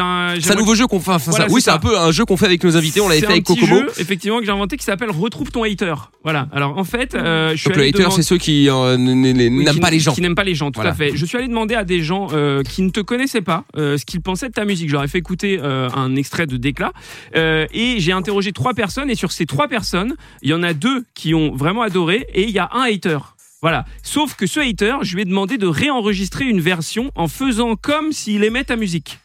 un. 0.00 0.34
C'est 0.40 0.52
un 0.52 0.56
nouveau 0.56 0.74
jeu 0.74 0.86
qu'on 0.86 1.00
fait. 1.00 1.12
enfin, 1.12 1.30
Voilà, 1.30 1.46
ça- 1.48 1.52
oui, 1.54 1.60
c'est 1.62 1.70
un 1.70 1.78
peu 1.78 1.98
un 1.98 2.10
jeu 2.12 2.24
qu'on 2.24 2.36
fait 2.36 2.46
avec 2.46 2.62
nos 2.64 2.76
invités. 2.76 3.00
On 3.00 3.08
l'avait 3.08 3.20
fait 3.20 3.26
avec 3.26 3.44
petit 3.44 3.60
Kokomo. 3.60 3.80
jeu, 3.80 3.86
effectivement, 3.98 4.38
que 4.40 4.44
j'ai 4.46 4.50
inventé 4.52 4.76
qui 4.76 4.84
s'appelle 4.84 5.10
Retrouve 5.10 5.50
ton 5.50 5.62
hater. 5.62 5.94
Voilà. 6.24 6.48
Alors, 6.52 6.76
en 6.78 6.84
fait, 6.84 7.14
euh, 7.14 7.52
je 7.52 7.56
suis 7.56 7.68
Donc 7.68 7.76
le 7.76 7.84
hater, 7.84 8.08
c'est 8.10 8.22
ceux 8.22 8.38
qui 8.38 8.68
euh, 8.68 8.96
n'aiment 8.96 9.80
pas 9.80 9.90
les 9.94 10.00
gens. 10.00 10.12
Qui 10.12 10.20
n'aiment 10.20 10.34
pas 10.34 10.44
les 10.44 10.54
gens, 10.54 10.70
tout 10.70 10.76
Voilà. 10.76 10.90
à 10.90 10.94
fait. 10.94 11.16
Je 11.16 11.24
suis 11.24 11.36
allé 11.38 11.48
demander 11.48 11.74
à 11.74 11.84
des 11.84 12.02
gens 12.02 12.28
euh, 12.32 12.62
qui 12.62 12.82
ne 12.82 12.90
te 12.90 13.00
connaissaient 13.00 13.40
pas 13.42 13.64
euh, 13.76 13.96
ce 13.96 14.04
qu'ils 14.04 14.20
pensaient 14.20 14.48
de 14.48 14.52
ta 14.54 14.64
musique. 14.64 14.88
Je 14.88 14.92
leur 14.94 15.02
ai 15.04 15.08
fait 15.08 15.18
écouter 15.18 15.58
euh, 15.62 15.88
un 15.94 16.14
extrait 16.16 16.46
de 16.46 16.56
Déclat 16.56 16.92
et 17.34 17.96
j'ai 17.98 18.12
interrogé 18.12 18.52
trois 18.52 18.74
personnes 18.74 19.10
et 19.10 19.14
sur 19.14 19.32
ces 19.32 19.46
trois 19.46 19.68
personnes, 19.68 20.14
il 20.42 20.50
y 20.50 20.54
en 20.54 20.62
a 20.62 20.72
deux 20.74 21.04
qui 21.14 21.34
ont 21.34 21.54
vraiment 21.54 21.82
adoré 21.82 22.26
et 22.32 22.42
il 22.44 22.50
y 22.50 22.58
a 22.58 22.68
un 22.72 22.82
hater. 22.82 23.18
Voilà. 23.62 23.84
Sauf 24.02 24.34
que 24.34 24.46
ce 24.46 24.60
hater, 24.60 24.96
je 25.02 25.14
lui 25.14 25.22
ai 25.22 25.24
demandé 25.24 25.56
de 25.56 25.66
réenregistrer 25.66 26.44
une 26.44 26.60
version 26.60 27.10
en 27.14 27.28
faisant 27.28 27.76
comme 27.76 28.12
s'il 28.12 28.44
aimait 28.44 28.64
ta 28.64 28.76
musique. 28.76 29.18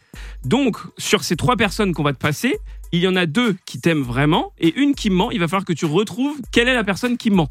Donc, 0.46 0.78
sur 0.98 1.24
ces 1.24 1.36
trois 1.36 1.58
personnes 1.58 1.94
qu'on 1.94 2.04
va 2.04 2.14
te 2.14 2.20
passer, 2.20 2.58
il 2.92 3.02
y 3.02 3.08
en 3.08 3.16
a 3.16 3.26
deux 3.26 3.56
qui 3.66 3.80
t'aiment 3.80 4.02
vraiment 4.04 4.54
et 4.60 4.74
une 4.80 4.96
qui 4.96 5.10
ment. 5.10 5.30
Il 5.32 5.40
va 5.40 5.48
falloir 5.48 5.66
que 5.66 5.74
tu 5.74 5.86
retrouves 5.86 6.38
quelle 6.52 6.68
est 6.68 6.74
la 6.74 6.84
personne 6.84 7.18
qui 7.18 7.30
ment. 7.30 7.50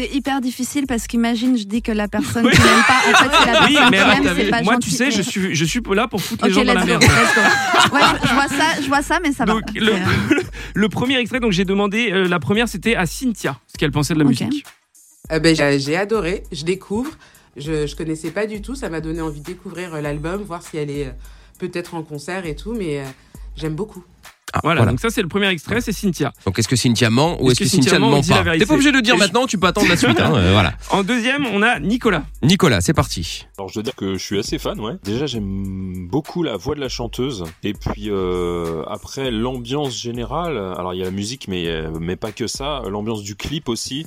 C'est 0.00 0.16
hyper 0.16 0.40
difficile 0.40 0.86
parce 0.86 1.06
qu'imagine, 1.06 1.58
je 1.58 1.64
dis 1.64 1.82
que 1.82 1.92
la 1.92 2.08
personne 2.08 2.46
Oui. 2.46 2.52
qui 2.52 2.60
n'aime 2.62 2.82
pas, 2.86 3.00
en 3.10 3.14
fait, 3.18 3.36
c'est 3.38 3.52
la 3.52 3.66
Oui, 3.66 3.74
personne 3.74 3.90
mais 3.90 3.98
qui 3.98 4.26
aime, 4.28 4.34
c'est 4.36 4.50
pas 4.50 4.62
moi, 4.62 4.72
gentil. 4.74 4.88
tu 4.90 4.96
sais, 4.96 5.10
je 5.10 5.20
suis, 5.20 5.54
je 5.54 5.64
suis 5.66 5.82
là 5.94 6.08
pour 6.08 6.22
foutre 6.22 6.46
les 6.46 6.52
gens 6.52 6.64
dans 6.64 6.72
la 6.72 6.84
merde. 6.86 7.02
Ouais, 7.92 8.00
je, 8.22 8.28
je 8.28 8.34
vois 8.34 8.48
ça, 8.48 8.80
je 8.80 8.86
vois 8.88 9.02
ça, 9.02 9.18
mais 9.22 9.32
ça 9.32 9.44
va. 9.44 9.52
Donc, 9.52 9.62
le, 9.74 9.92
C'est, 9.92 10.36
euh, 10.36 10.40
le 10.74 10.88
premier 10.88 11.18
extrait, 11.18 11.40
donc 11.40 11.52
j'ai 11.52 11.64
demandé, 11.66 12.10
euh, 12.12 12.26
la 12.28 12.38
première 12.38 12.66
c'était 12.68 12.94
à 12.94 13.04
Cynthia, 13.04 13.58
ce 13.66 13.76
qu'elle 13.76 13.90
pensait 13.90 14.14
de 14.14 14.20
la 14.20 14.24
Ok. 14.24 14.30
musique. 14.40 14.64
Euh, 15.32 15.38
ben, 15.38 15.54
j'ai 15.54 15.78
j'ai 15.78 15.96
adoré, 15.96 16.44
je 16.50 16.64
découvre. 16.64 17.10
Je, 17.56 17.86
je 17.86 17.94
connaissais 17.96 18.30
pas 18.30 18.46
du 18.46 18.62
tout, 18.62 18.74
ça 18.74 18.88
m'a 18.88 19.00
donné 19.02 19.20
envie 19.20 19.40
de 19.40 19.44
découvrir 19.44 19.94
euh, 19.94 20.00
l'album, 20.00 20.42
voir 20.44 20.62
si 20.62 20.76
elle 20.78 20.90
est 20.90 21.06
euh, 21.08 21.12
peut-être 21.58 21.94
en 21.94 22.02
concert 22.02 22.46
et 22.46 22.54
tout, 22.56 22.72
mais 22.72 23.00
euh, 23.00 23.04
j'aime 23.56 23.74
beaucoup. 23.74 24.02
Ah, 24.52 24.60
Voilà, 24.62 24.80
voilà. 24.80 24.92
donc 24.92 25.00
ça 25.00 25.10
c'est 25.10 25.22
le 25.22 25.28
premier 25.28 25.48
extrait, 25.48 25.80
c'est 25.80 25.92
Cynthia. 25.92 26.32
Donc 26.44 26.58
est-ce 26.58 26.68
que 26.68 26.76
Cynthia 26.76 27.10
ment 27.10 27.40
ou 27.42 27.50
est-ce 27.50 27.60
que, 27.60 27.64
que 27.64 27.70
Cynthia 27.70 27.90
Cynthia 27.92 27.98
ne 28.06 28.10
ment 28.10 28.20
pas 28.44 28.56
T'es 28.58 28.66
pas 28.66 28.74
obligé 28.74 28.92
de 28.92 29.00
dire 29.00 29.14
Et 29.14 29.18
je- 29.18 29.22
maintenant, 29.22 29.46
tu 29.46 29.58
peux 29.58 29.66
attendre 29.66 29.88
la 29.88 29.96
suite. 29.96 30.18
Hein, 30.20 30.32
euh, 30.34 30.52
voilà. 30.52 30.72
En 30.90 31.02
deuxième, 31.02 31.46
on 31.46 31.62
a 31.62 31.78
Nicolas. 31.78 32.24
Nicolas, 32.42 32.80
c'est 32.80 32.94
parti. 32.94 33.46
Alors 33.58 33.68
je 33.68 33.74
dois 33.74 33.82
dire 33.82 33.94
que 33.94 34.14
je 34.14 34.22
suis 34.24 34.38
assez 34.38 34.58
fan, 34.58 34.80
ouais. 34.80 34.94
Déjà 35.04 35.26
j'aime 35.26 36.08
beaucoup 36.08 36.42
la 36.42 36.56
voix 36.56 36.74
de 36.74 36.80
la 36.80 36.88
chanteuse 36.88 37.44
et 37.62 37.72
puis 37.74 38.08
euh, 38.10 38.82
après 38.88 39.30
l'ambiance 39.30 39.96
générale. 40.00 40.56
Alors 40.76 40.94
il 40.94 40.98
y 40.98 41.02
a 41.02 41.06
la 41.06 41.10
musique 41.10 41.46
mais 41.48 41.66
euh, 41.68 41.90
mais 42.00 42.16
pas 42.16 42.32
que 42.32 42.46
ça. 42.46 42.82
L'ambiance 42.88 43.22
du 43.22 43.36
clip 43.36 43.68
aussi. 43.68 44.06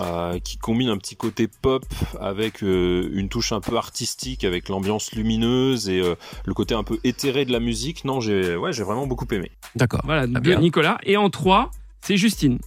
Euh, 0.00 0.38
qui 0.38 0.58
combine 0.58 0.88
un 0.88 0.98
petit 0.98 1.16
côté 1.16 1.48
pop 1.48 1.84
avec 2.20 2.62
euh, 2.62 3.08
une 3.12 3.28
touche 3.28 3.52
un 3.52 3.60
peu 3.60 3.76
artistique 3.76 4.44
avec 4.44 4.68
l'ambiance 4.68 5.12
lumineuse 5.12 5.88
et 5.88 6.00
euh, 6.00 6.14
le 6.44 6.54
côté 6.54 6.74
un 6.74 6.84
peu 6.84 6.98
éthéré 7.04 7.44
de 7.44 7.52
la 7.52 7.60
musique. 7.60 8.04
Non, 8.04 8.20
j'ai 8.20 8.56
ouais, 8.56 8.72
j'ai 8.72 8.82
vraiment 8.82 9.06
beaucoup 9.06 9.26
aimé. 9.32 9.50
D'accord. 9.74 10.00
Voilà, 10.04 10.22
Très 10.22 10.34
de 10.34 10.40
bien. 10.40 10.60
Nicolas. 10.60 10.98
Et 11.04 11.16
en 11.16 11.30
trois, 11.30 11.70
c'est 12.00 12.16
Justine. 12.16 12.58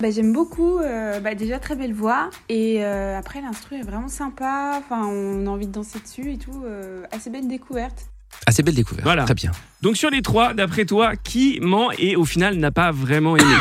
Bah, 0.00 0.12
j'aime 0.12 0.32
beaucoup, 0.32 0.78
euh, 0.78 1.18
bah, 1.18 1.34
déjà 1.34 1.58
très 1.58 1.74
belle 1.74 1.92
voix 1.92 2.30
et 2.48 2.84
euh, 2.84 3.18
après 3.18 3.40
l'instru 3.40 3.76
est 3.76 3.82
vraiment 3.82 4.06
sympa, 4.06 4.78
enfin 4.78 5.04
on 5.06 5.44
a 5.46 5.50
envie 5.50 5.66
de 5.66 5.72
danser 5.72 5.98
dessus 5.98 6.34
et 6.34 6.38
tout, 6.38 6.62
euh, 6.64 7.02
assez 7.10 7.30
belle 7.30 7.48
découverte. 7.48 8.06
Assez 8.46 8.62
belle 8.62 8.76
découverte. 8.76 9.04
Voilà. 9.04 9.24
Très 9.24 9.34
bien. 9.34 9.50
Donc 9.82 9.96
sur 9.96 10.10
les 10.10 10.22
trois, 10.22 10.54
d'après 10.54 10.84
toi, 10.84 11.16
qui 11.16 11.58
ment 11.60 11.90
et 11.98 12.14
au 12.14 12.24
final 12.24 12.58
n'a 12.58 12.70
pas 12.70 12.92
vraiment 12.92 13.36
aimé? 13.36 13.56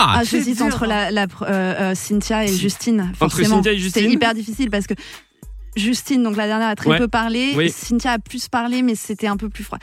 Ah, 0.00 0.14
Ah, 0.18 0.24
j'hésite 0.24 0.62
entre 0.62 0.86
la, 0.86 1.10
la- 1.10 1.26
euh, 1.42 1.46
euh, 1.46 1.94
Cynthia 1.94 2.44
et 2.44 2.48
Justine. 2.48 3.00
Entre 3.00 3.16
Forcément. 3.18 3.56
Cynthia 3.56 3.72
et 3.72 3.78
Justine 3.78 4.02
C'est 4.04 4.10
hyper 4.10 4.34
difficile 4.34 4.70
parce 4.70 4.86
que 4.86 4.94
Justine, 5.76 6.22
donc 6.22 6.36
la 6.36 6.46
dernière, 6.46 6.68
a 6.68 6.74
très 6.76 6.90
Ouais. 6.90 6.98
peu 6.98 7.08
parlé. 7.08 7.52
Oui. 7.56 7.70
Cynthia 7.70 8.12
a 8.12 8.18
plus 8.18 8.48
parlé, 8.48 8.82
mais 8.82 8.94
c'était 8.94 9.26
un 9.26 9.36
peu 9.36 9.48
plus 9.48 9.64
froid. 9.64 9.78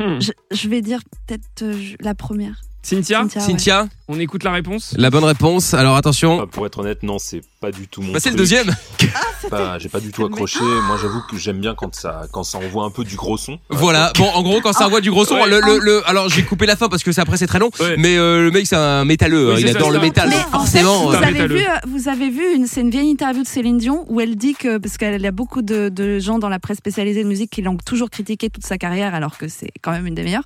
Hmm. 0.00 0.20
Je, 0.20 0.30
je 0.52 0.68
vais 0.68 0.80
dire 0.80 1.00
peut-être 1.26 1.62
euh, 1.62 1.74
la 2.00 2.14
première. 2.14 2.60
Cynthia, 2.82 3.26
Cynthia, 3.28 3.82
ouais. 3.82 3.88
On 4.10 4.18
écoute 4.18 4.44
la 4.44 4.52
réponse. 4.52 4.94
la 4.96 5.10
bonne 5.10 5.24
réponse. 5.24 5.74
Alors 5.74 5.96
attention. 5.96 6.38
Bah, 6.38 6.46
pour 6.50 6.64
être 6.64 6.78
honnête, 6.78 7.02
non, 7.02 7.18
c'est 7.18 7.42
pas 7.60 7.70
du 7.70 7.86
tout 7.88 8.00
mon. 8.00 8.12
Bah, 8.12 8.20
c'est 8.22 8.30
le 8.30 8.36
deuxième. 8.36 8.74
Bah, 9.52 9.78
j'ai 9.78 9.88
pas 9.88 10.00
du 10.00 10.10
tout 10.10 10.24
accroché. 10.24 10.58
Moi, 10.60 10.98
j'avoue 11.00 11.20
que 11.30 11.36
j'aime 11.36 11.60
bien 11.60 11.74
quand 11.74 11.94
ça 11.94 12.22
quand 12.32 12.42
ça 12.42 12.58
envoie 12.58 12.84
un 12.84 12.90
peu 12.90 13.04
du 13.04 13.14
gros 13.14 13.36
son. 13.38 13.58
Voilà. 13.70 14.12
Bon, 14.18 14.28
en 14.34 14.42
gros, 14.42 14.60
quand 14.60 14.72
ça 14.72 14.86
envoie 14.86 15.00
du 15.00 15.10
gros 15.12 15.24
son, 15.24 15.36
Ouais. 15.36 15.48
le, 15.48 15.60
le, 15.60 15.78
le- 15.78 16.08
alors 16.08 16.28
j'ai 16.28 16.42
coupé 16.42 16.66
la 16.66 16.74
fin 16.76 16.88
parce 16.88 17.04
que 17.04 17.18
après 17.20 17.36
c'est 17.36 17.46
très 17.46 17.60
long. 17.60 17.70
Ouais. 17.80 17.94
Mais 17.98 18.16
euh, 18.18 18.42
le 18.42 18.50
mec 18.50 18.66
c'est 18.66 18.74
un 18.76 19.04
métalleux. 19.04 19.50
Oui, 19.54 19.54
hein, 19.54 19.58
il 19.60 19.76
adore 19.76 19.90
le 19.92 20.00
métal. 20.00 20.28
Mais 20.28 20.34
donc 20.34 20.44
en 20.54 20.64
fait, 20.66 20.80
forcément. 20.82 21.04
vous, 21.06 21.14
euh, 21.14 21.22
avez 21.22 21.46
vu, 21.46 21.58
euh, 21.60 21.68
vous 21.86 22.08
avez 22.08 22.28
vu, 22.30 22.54
une, 22.56 22.66
c'est 22.66 22.80
une 22.80 22.90
vieille 22.90 23.08
interview 23.10 23.42
de 23.44 23.48
Céline 23.48 23.78
Dion 23.78 24.04
où 24.08 24.20
elle 24.20 24.34
dit 24.36 24.54
que, 24.54 24.76
parce 24.78 24.98
qu'il 24.98 25.20
y 25.20 25.26
a 25.26 25.30
beaucoup 25.32 25.62
de, 25.62 25.88
de 25.88 26.18
gens 26.18 26.38
dans 26.40 26.48
la 26.48 26.58
presse 26.58 26.78
spécialisée 26.78 27.22
de 27.22 27.28
musique 27.28 27.50
qui 27.50 27.62
l'ont 27.62 27.76
toujours 27.76 28.10
critiqué 28.10 28.50
toute 28.50 28.66
sa 28.66 28.76
carrière 28.76 29.14
alors 29.14 29.38
que 29.38 29.46
c'est 29.48 29.70
quand 29.82 29.92
même 29.92 30.06
une 30.06 30.14
des 30.16 30.24
meilleures. 30.24 30.44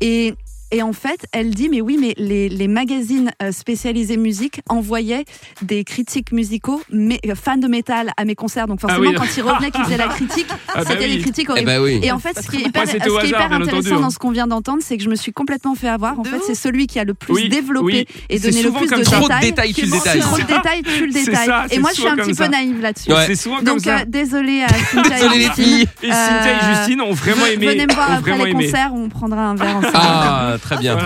Et, 0.00 0.34
et 0.72 0.82
en 0.82 0.92
fait, 0.92 1.26
elle 1.32 1.50
dit, 1.50 1.68
mais 1.68 1.80
oui, 1.80 1.96
mais 2.00 2.14
les, 2.16 2.48
les 2.48 2.66
magazines 2.68 3.30
euh, 3.42 3.52
spécialisés 3.52 4.16
musique 4.16 4.60
envoyaient 4.68 5.24
des 5.62 5.84
critiques 5.84 6.32
musicaux, 6.32 6.82
mais, 6.90 7.20
euh, 7.28 7.34
fans 7.34 7.56
de 7.58 7.68
métal 7.68 8.10
à 8.16 8.24
mes 8.24 8.34
concerts. 8.34 8.66
Donc 8.66 8.80
forcément, 8.80 9.10
oui. 9.10 9.14
quand 9.16 9.26
ils 9.36 9.42
revenaient, 9.42 9.70
qu'ils 9.70 9.84
faisaient 9.84 9.96
la 9.96 10.08
critique, 10.16 10.46
Ah 10.68 10.78
bah 10.78 10.84
c'était 10.88 11.04
oui. 11.04 11.16
des 11.16 11.22
critiques 11.22 11.46
eh 11.48 11.52
horribles. 11.52 11.66
ben 11.66 11.82
oui. 11.82 12.00
Et 12.02 12.10
en 12.10 12.18
fait, 12.18 12.36
ce 12.42 12.48
qui 12.50 12.56
est 12.56 12.66
hyper, 12.66 12.86
c'était 12.88 13.04
ce 13.04 13.10
au 13.10 13.18
qui 13.18 13.26
est 13.26 13.34
hasard, 13.34 13.40
hyper 13.40 13.48
bien 13.48 13.56
entendu, 13.58 13.70
intéressant 13.78 13.96
hein. 13.96 14.00
dans 14.00 14.10
ce 14.10 14.18
qu'on 14.18 14.30
vient 14.30 14.46
d'entendre, 14.46 14.82
c'est 14.82 14.96
que 14.96 15.02
je 15.04 15.08
me 15.10 15.14
suis 15.14 15.32
complètement 15.32 15.74
fait 15.74 15.88
avoir. 15.88 16.18
En 16.18 16.22
De 16.22 16.28
fait, 16.28 16.40
c'est 16.46 16.54
celui 16.54 16.86
qui 16.86 16.98
a 16.98 17.04
le 17.04 17.14
plus 17.14 17.32
Oui, 17.34 17.48
développé 17.48 17.84
oui. 17.84 18.06
et 18.30 18.38
donné 18.38 18.62
le 18.62 18.70
plus 18.72 18.88
comme 18.88 19.00
de. 19.00 19.04
Trop 19.04 19.16
de 19.16 19.22
détails. 19.22 19.40
détails, 19.50 19.74
tu 19.74 19.80
le 19.82 19.86
Qui 19.86 19.92
détailles. 19.98 20.20
Trop 20.20 20.36
de 20.38 20.42
détails, 20.42 20.82
tu 20.82 21.06
le 21.06 21.12
ça, 21.12 21.66
et 21.70 21.78
moi, 21.78 21.90
je 21.94 22.00
suis 22.00 22.08
un 22.08 22.16
petit 22.16 22.34
peu 22.34 22.46
naïve 22.46 22.80
là-dessus. 22.80 23.10
C'est 23.26 23.34
souvent 23.36 23.56
comme 23.56 23.64
Donc, 23.66 23.80
ça. 23.80 23.98
euh, 23.98 24.04
désolée 24.06 24.62
à 24.62 24.68
Cynthia 24.68 25.16
et 25.34 25.40
Justine. 25.42 25.86
Et 26.02 26.10
Cynthia 26.10 26.52
et 26.72 26.74
Justine 26.76 27.00
ont 27.02 27.12
vraiment 27.12 27.46
aimé. 27.46 27.66
Venez 27.66 27.86
me 27.86 27.92
voir 27.94 28.12
après 28.12 28.38
les 28.44 28.52
concerts, 28.52 28.92
on 28.94 29.08
prendra 29.08 29.42
un 29.42 29.54
verre 29.54 29.76
ensemble. 29.76 30.60
Très 30.62 30.78
bien. 30.78 30.96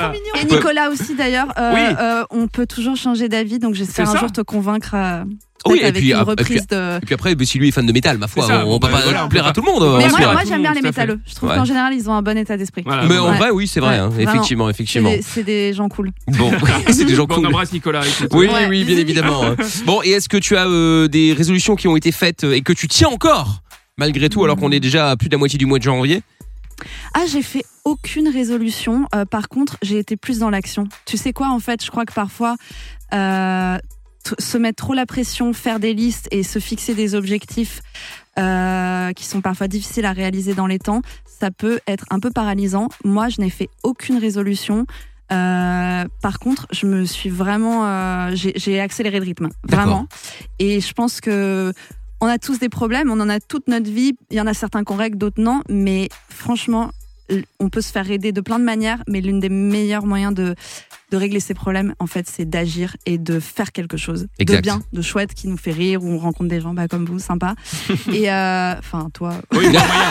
Et 0.41 0.45
Nicolas 0.45 0.91
aussi 0.91 1.15
d'ailleurs, 1.17 1.49
euh, 1.59 1.73
Oui. 1.75 1.81
euh, 1.99 2.25
on 2.31 2.47
peut 2.47 2.67
toujours 2.67 2.95
changer 2.97 3.29
d'avis, 3.29 3.59
donc 3.59 3.75
j'espère 3.75 4.09
un 4.09 4.17
jour 4.19 4.31
te 4.31 4.43
convaincre. 4.43 4.91
euh, 4.95 5.25
Oui, 5.69 5.79
et 5.81 5.85
avec 5.87 5.97
puis, 5.97 6.11
une 6.11 6.17
ap- 6.17 6.29
et 6.29 6.37
puis- 6.37 6.55
reprise 6.55 6.67
de. 6.69 6.99
Et 6.99 7.07
puis 7.07 7.15
après, 7.15 7.35
bah, 7.35 7.45
si 7.45 7.59
lui 7.59 7.69
est 7.69 7.71
fan 7.73 7.85
de 7.87 7.93
métal, 7.93 8.19
ma 8.19 8.29
foi, 8.29 8.47
ça. 8.47 8.65
on, 8.65 8.75
on 8.75 8.79
peut 8.79 8.87
Bah, 8.87 8.99
pas 8.99 9.03
voilà, 9.05 9.25
on 9.25 9.29
plaire 9.29 9.43
peut 9.45 9.49
à 9.49 9.53
tout 9.53 9.63
le 9.63 9.73
monde. 9.73 9.99
Mais 9.99 10.09
moi, 10.11 10.43
j'aime 10.47 10.61
bien 10.63 10.73
les 10.75 10.79
à 10.79 10.83
métalleux. 10.83 11.19
Je 11.27 11.35
trouve 11.35 11.49
Ouais. 11.49 11.57
qu'en 11.57 11.65
général, 11.65 11.93
ils 11.95 12.09
ont 12.09 12.13
un 12.15 12.23
bon 12.23 12.37
état 12.39 12.57
d'esprit. 12.57 12.83
Voilà. 12.87 13.05
Mais 13.07 13.19
en 13.19 13.31
Ouais. 13.31 13.37
vrai, 13.39 13.51
oui, 13.51 13.67
c'est 13.67 13.81
vrai, 13.81 13.95
Ouais, 13.95 13.99
hein, 13.99 14.11
effectivement, 14.17 14.67
C'est 14.67 14.71
effectivement. 14.71 15.11
des- 15.11 15.23
C'est 15.23 15.43
des 15.43 15.73
gens 15.73 15.89
cool. 15.89 16.13
Bon, 16.29 16.53
c'est 16.93 17.05
des 17.05 17.15
gens 17.17 17.25
Bon, 17.25 17.35
on 17.35 17.39
cool. 17.39 17.47
embrasse 17.47 17.73
Nicolas. 17.73 18.03
Oui, 18.33 18.47
Ouais, 18.47 18.67
oui, 18.69 18.85
bien 18.85 18.99
évidemment. 18.99 19.43
hein. 19.45 19.57
Bon, 19.87 20.01
et 20.05 20.11
est-ce 20.11 20.29
que 20.29 20.37
tu 20.37 20.57
as 20.57 20.67
euh, 20.69 21.09
des 21.09 21.33
résolutions 21.33 21.75
qui 21.75 21.89
ont 21.89 21.97
été 21.97 22.13
faites 22.13 22.45
et 22.45 22.61
que 22.61 22.73
tu 22.75 22.87
tiens 22.87 23.09
encore 23.09 23.63
malgré 23.99 24.29
tout, 24.29 24.45
alors 24.45 24.57
qu'on 24.57 24.71
est 24.71 24.79
déjà 24.81 25.11
à 25.13 25.17
plus 25.17 25.29
de 25.29 25.35
la 25.35 25.39
moitié 25.39 25.59
du 25.59 25.65
mois 25.67 25.79
de 25.79 25.83
janvier? 25.85 26.23
Ah, 27.15 27.25
j'ai 27.27 27.43
fait 27.43 27.65
aucune 27.85 28.29
résolution. 28.29 29.07
Euh, 29.15 29.25
par 29.25 29.49
contre, 29.49 29.77
j'ai 29.83 29.99
été 29.99 30.17
plus 30.17 30.39
dans 30.39 30.51
l'action. 30.51 30.89
Tu 31.05 31.17
sais 31.17 31.33
quoi, 31.33 31.49
en 31.49 31.61
fait, 31.61 31.85
je 31.85 31.91
crois 31.91 32.05
que 32.05 32.13
parfois, 32.13 32.57
euh, 33.15 33.79
se 34.39 34.59
mettre 34.59 34.85
trop 34.85 34.95
la 34.95 35.07
pression, 35.07 35.53
faire 35.53 35.79
des 35.79 35.95
listes 35.95 36.29
et 36.31 36.43
se 36.43 36.59
fixer 36.59 36.95
des 36.95 37.15
objectifs 37.15 37.81
euh, 38.39 39.13
qui 39.13 39.25
sont 39.25 39.41
parfois 39.41 39.69
difficiles 39.69 40.05
à 40.05 40.13
réaliser 40.13 40.55
dans 40.55 40.67
les 40.67 40.79
temps, 40.79 41.03
ça 41.25 41.51
peut 41.51 41.81
être 41.87 42.05
un 42.11 42.21
peu 42.21 42.31
paralysant. 42.31 42.89
Moi, 43.05 43.29
je 43.29 43.41
n'ai 43.41 43.51
fait 43.51 43.69
aucune 43.83 44.19
résolution. 44.19 44.87
Euh, 45.33 46.05
par 46.23 46.39
contre, 46.39 46.67
je 46.71 46.87
me 46.87 47.05
suis 47.05 47.31
vraiment, 47.31 47.87
euh, 47.87 48.31
j'ai 48.35 48.53
j'ai 48.57 48.81
accéléré 48.81 49.19
le 49.19 49.25
rythme, 49.25 49.49
vraiment. 49.65 50.07
Et 50.59 50.81
je 50.81 50.93
pense 50.93 51.21
que 51.21 51.73
on 52.21 52.27
a 52.27 52.39
tous 52.39 52.59
des 52.59 52.69
problèmes, 52.69 53.11
on 53.11 53.21
en 53.21 53.29
a 53.29 53.41
toute 53.41 53.69
notre 53.69 53.91
vie. 53.91 54.15
Il 54.31 54.37
y 54.37 54.41
en 54.41 54.47
a 54.47 54.55
certains 54.55 54.85
qu'on 54.85 54.97
règle, 54.97 55.19
d'autres 55.19 55.41
non. 55.41 55.63
Mais 55.69 56.09
franchement, 56.29 56.91
on 57.61 57.69
peut 57.69 57.81
se 57.81 57.91
faire 57.93 58.11
aider 58.11 58.33
de 58.33 58.41
plein 58.41 58.59
de 58.59 58.65
manières. 58.65 59.03
Mais 59.09 59.21
l'une 59.21 59.41
des 59.41 59.49
meilleurs 59.49 60.07
moyens 60.07 60.33
de, 60.33 60.55
de 61.11 61.17
régler 61.17 61.41
ces 61.41 61.55
problèmes, 61.55 61.95
en 61.99 62.07
fait, 62.07 62.27
c'est 62.29 62.45
d'agir 62.49 62.97
et 63.05 63.19
de 63.19 63.41
faire 63.41 63.73
quelque 63.73 63.97
chose 63.97 64.29
Exact. 64.39 64.57
de 64.59 64.63
bien, 64.63 64.83
de 64.93 65.03
chouette, 65.03 65.35
qui 65.35 65.49
nous 65.49 65.57
fait 65.59 65.73
rire, 65.73 66.03
où 66.03 66.09
on 66.09 66.19
rencontre 66.19 66.49
des 66.49 66.61
gens 66.61 66.73
bah, 66.73 66.89
comme 66.89 67.05
vous, 67.05 67.19
sympa. 67.19 67.55
et 68.13 68.31
euh, 68.31 68.75
enfin, 68.79 69.09
toi. 69.13 69.35
Oui, 69.53 69.65
il 69.67 69.73
y 69.73 69.77
a 69.77 69.85
moyen. 69.87 70.11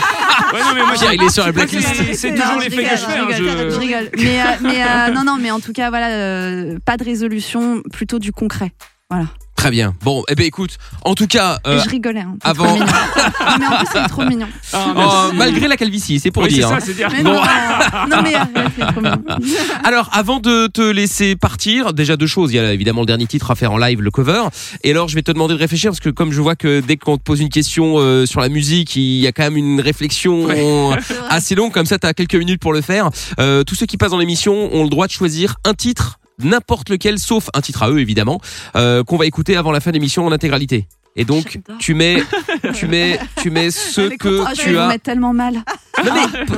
Ouais, 0.52 0.60
non, 0.60 0.74
mais 0.74 0.82
moi, 0.84 0.92
Pierre, 0.94 1.12
il 1.14 1.22
est 1.22 1.28
sur 1.30 1.44
la 1.44 1.50
blacklist. 1.50 1.88
c'est- 2.14 2.30
toujours 2.34 2.60
l'effet 2.60 2.84
que 2.84 2.90
je 2.90 2.96
fais. 3.04 3.18
hein, 3.18 3.26
Je 3.32 3.42
rigole, 3.42 3.58
je- 3.58 3.74
je 3.74 3.80
rigole. 3.80 4.10
Mais, 4.16 4.40
euh, 4.40 4.44
mais 4.62 4.82
euh, 4.84 5.10
non, 5.12 5.24
non, 5.24 5.38
mais 5.40 5.50
en 5.50 5.58
tout 5.58 5.72
cas, 5.72 5.88
voilà, 5.90 6.10
euh, 6.10 6.78
pas 6.84 6.96
de 6.96 7.02
résolution, 7.04 7.82
plutôt 7.92 8.18
du 8.20 8.30
concret. 8.32 8.70
Voilà. 9.10 9.26
Très 9.56 9.70
bien. 9.70 9.94
Bon, 10.02 10.22
eh 10.28 10.34
ben 10.34 10.44
écoute, 10.46 10.76
en 11.02 11.14
tout 11.14 11.26
cas, 11.26 11.58
euh, 11.66 11.80
je 11.82 11.88
rigolais. 11.88 12.20
Hein, 12.20 12.36
avant- 12.44 12.64
trop 12.66 12.74
mignon. 12.74 12.86
Non, 12.86 13.56
mais 13.58 13.66
en 13.66 13.78
plus, 13.78 13.86
c'est 13.92 14.08
trop 14.08 14.24
mignon. 14.24 14.46
Ah, 14.72 15.28
oh, 15.30 15.32
malgré 15.34 15.66
la 15.68 15.76
calvitie, 15.76 16.20
c'est 16.20 16.30
pour 16.30 16.42
Oui, 16.42 16.50
c'est 16.50 16.56
dire. 16.56 16.68
ça, 16.68 16.74
hein. 16.74 16.78
c'est 16.82 16.94
dire. 16.94 17.08
Mais 17.10 17.22
Bon. 17.22 17.32
non, 17.32 18.16
non, 18.16 18.22
mais 18.22 18.84
trop 18.92 19.00
mignon. 19.00 19.22
Alors, 19.84 20.10
avant 20.12 20.38
de 20.40 20.66
te 20.66 20.82
laisser 20.82 21.36
partir, 21.36 21.94
déjà 21.94 22.16
deux 22.16 22.26
choses. 22.26 22.52
Il 22.52 22.56
y 22.56 22.58
a 22.58 22.72
évidemment 22.74 23.00
le 23.00 23.06
dernier 23.06 23.26
titre 23.26 23.50
à 23.50 23.54
faire 23.54 23.72
en 23.72 23.78
live, 23.78 24.02
le 24.02 24.10
cover. 24.10 24.42
Et 24.84 24.90
alors, 24.90 25.08
je 25.08 25.14
vais 25.14 25.22
te 25.22 25.32
demander 25.32 25.54
de 25.54 25.58
réfléchir 25.58 25.90
parce 25.90 26.00
que 26.00 26.10
comme 26.10 26.32
je 26.32 26.40
vois 26.40 26.56
que 26.56 26.80
dès 26.80 26.96
qu'on 26.96 27.16
te 27.16 27.22
pose 27.22 27.40
une 27.40 27.48
question 27.48 27.94
euh, 27.98 28.26
sur 28.26 28.40
la 28.40 28.48
musique, 28.50 28.94
il 28.96 29.18
y 29.20 29.26
a 29.26 29.32
quand 29.32 29.44
même 29.44 29.56
une 29.56 29.80
réflexion 29.80 30.48
euh, 30.50 30.94
assez 31.30 31.54
longue. 31.54 31.72
Comme 31.72 31.86
ça, 31.86 31.98
tu 31.98 32.06
as 32.06 32.12
quelques 32.14 32.34
minutes 32.34 32.60
pour 32.60 32.72
le 32.74 32.82
faire. 32.82 33.08
Euh, 33.40 33.64
tous 33.64 33.74
ceux 33.74 33.86
qui 33.86 33.96
passent 33.96 34.10
dans 34.10 34.18
l'émission 34.18 34.74
ont 34.74 34.82
le 34.84 34.90
droit 34.90 35.06
de 35.06 35.12
choisir 35.12 35.56
un 35.64 35.72
titre, 35.74 36.18
n'importe 36.38 36.88
lequel, 36.90 37.18
sauf 37.18 37.48
un 37.54 37.60
titre 37.60 37.82
à 37.82 37.90
eux 37.90 38.00
évidemment, 38.00 38.40
euh, 38.76 39.04
qu'on 39.04 39.16
va 39.16 39.26
écouter 39.26 39.56
avant 39.56 39.72
la 39.72 39.80
fin 39.80 39.90
de 39.90 39.94
l'émission 39.94 40.26
en 40.26 40.32
intégralité. 40.32 40.86
Et 41.16 41.24
donc, 41.24 41.60
tu 41.78 41.94
mets, 41.94 42.22
tu 42.74 42.86
mets, 42.86 43.18
tu 43.40 43.50
mets 43.50 43.70
ce 43.70 44.02
que 44.16 44.54
tu 44.54 44.78
as. 44.78 44.98
tellement 44.98 45.32
mal. 45.32 45.62
Non 46.04 46.12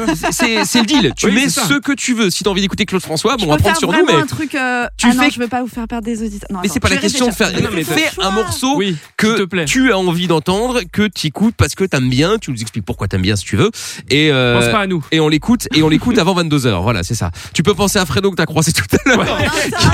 mais 0.06 0.14
c'est 0.32 0.64
c'est 0.64 0.80
le 0.80 0.86
deal. 0.86 1.12
Tu 1.16 1.26
Oui, 1.26 1.32
mets 1.32 1.48
ce 1.48 1.78
que 1.78 1.92
tu 1.92 2.14
veux. 2.14 2.30
Si 2.30 2.42
t'as 2.44 2.50
envie 2.50 2.60
d'écouter 2.60 2.84
Claude 2.86 3.02
François, 3.02 3.36
bon, 3.36 3.44
on 3.46 3.50
va 3.50 3.56
prendre 3.58 3.76
sur 3.76 3.92
nous, 3.92 4.04
mais 4.06 4.14
un 4.14 4.26
truc. 4.26 4.54
euh, 4.54 4.86
tu 4.96 5.06
ah 5.10 5.14
non, 5.14 5.22
fais- 5.24 5.30
je 5.30 5.38
veux 5.40 5.48
pas 5.48 5.62
vous 5.62 5.68
faire 5.68 5.86
perdre 5.86 6.04
des 6.04 6.22
auditeurs. 6.22 6.48
Non, 6.52 6.60
mais 6.62 6.68
c'est 6.68 6.80
pas 6.80 6.88
la 6.88 6.96
question 6.96 7.28
de 7.28 7.32
faire. 7.32 7.52
Non, 7.60 7.68
mais 7.74 7.84
Fais 7.84 8.10
un 8.20 8.30
morceau 8.30 8.76
Oui, 8.76 8.88
s'il 8.88 8.96
te 9.34 9.36
que 9.38 9.44
plaît. 9.44 9.64
tu 9.64 9.92
as 9.92 9.98
envie 9.98 10.26
d'entendre, 10.26 10.80
que 10.92 11.06
tu 11.08 11.28
écoutes 11.28 11.54
parce 11.56 11.74
que 11.74 11.84
t'aimes 11.84 12.08
bien. 12.10 12.36
Tu 12.38 12.50
nous 12.50 12.60
expliques 12.60 12.84
pourquoi 12.84 13.08
t'aimes 13.08 13.22
bien 13.22 13.36
si 13.36 13.44
tu 13.44 13.56
veux. 13.56 13.70
Et 14.10 14.30
euh, 14.32 14.60
Pense 14.60 14.70
pas 14.72 14.80
à 14.80 14.86
nous. 14.86 15.04
et 15.12 15.20
on 15.20 15.28
l'écoute 15.28 15.68
et 15.74 15.82
on 15.82 15.88
l'écoute 15.88 16.18
avant 16.18 16.34
22 16.34 16.58
h 16.66 16.82
Voilà, 16.82 17.02
c'est 17.02 17.14
ça. 17.14 17.30
Tu 17.54 17.62
peux 17.62 17.74
penser 17.74 17.98
à 17.98 18.06
Fredo 18.06 18.30
que 18.30 18.36
t'as 18.36 18.46
croisé 18.46 18.72
tout 18.72 18.84
à 18.92 19.08
l'heure. 19.08 19.18
Non, 19.18 19.36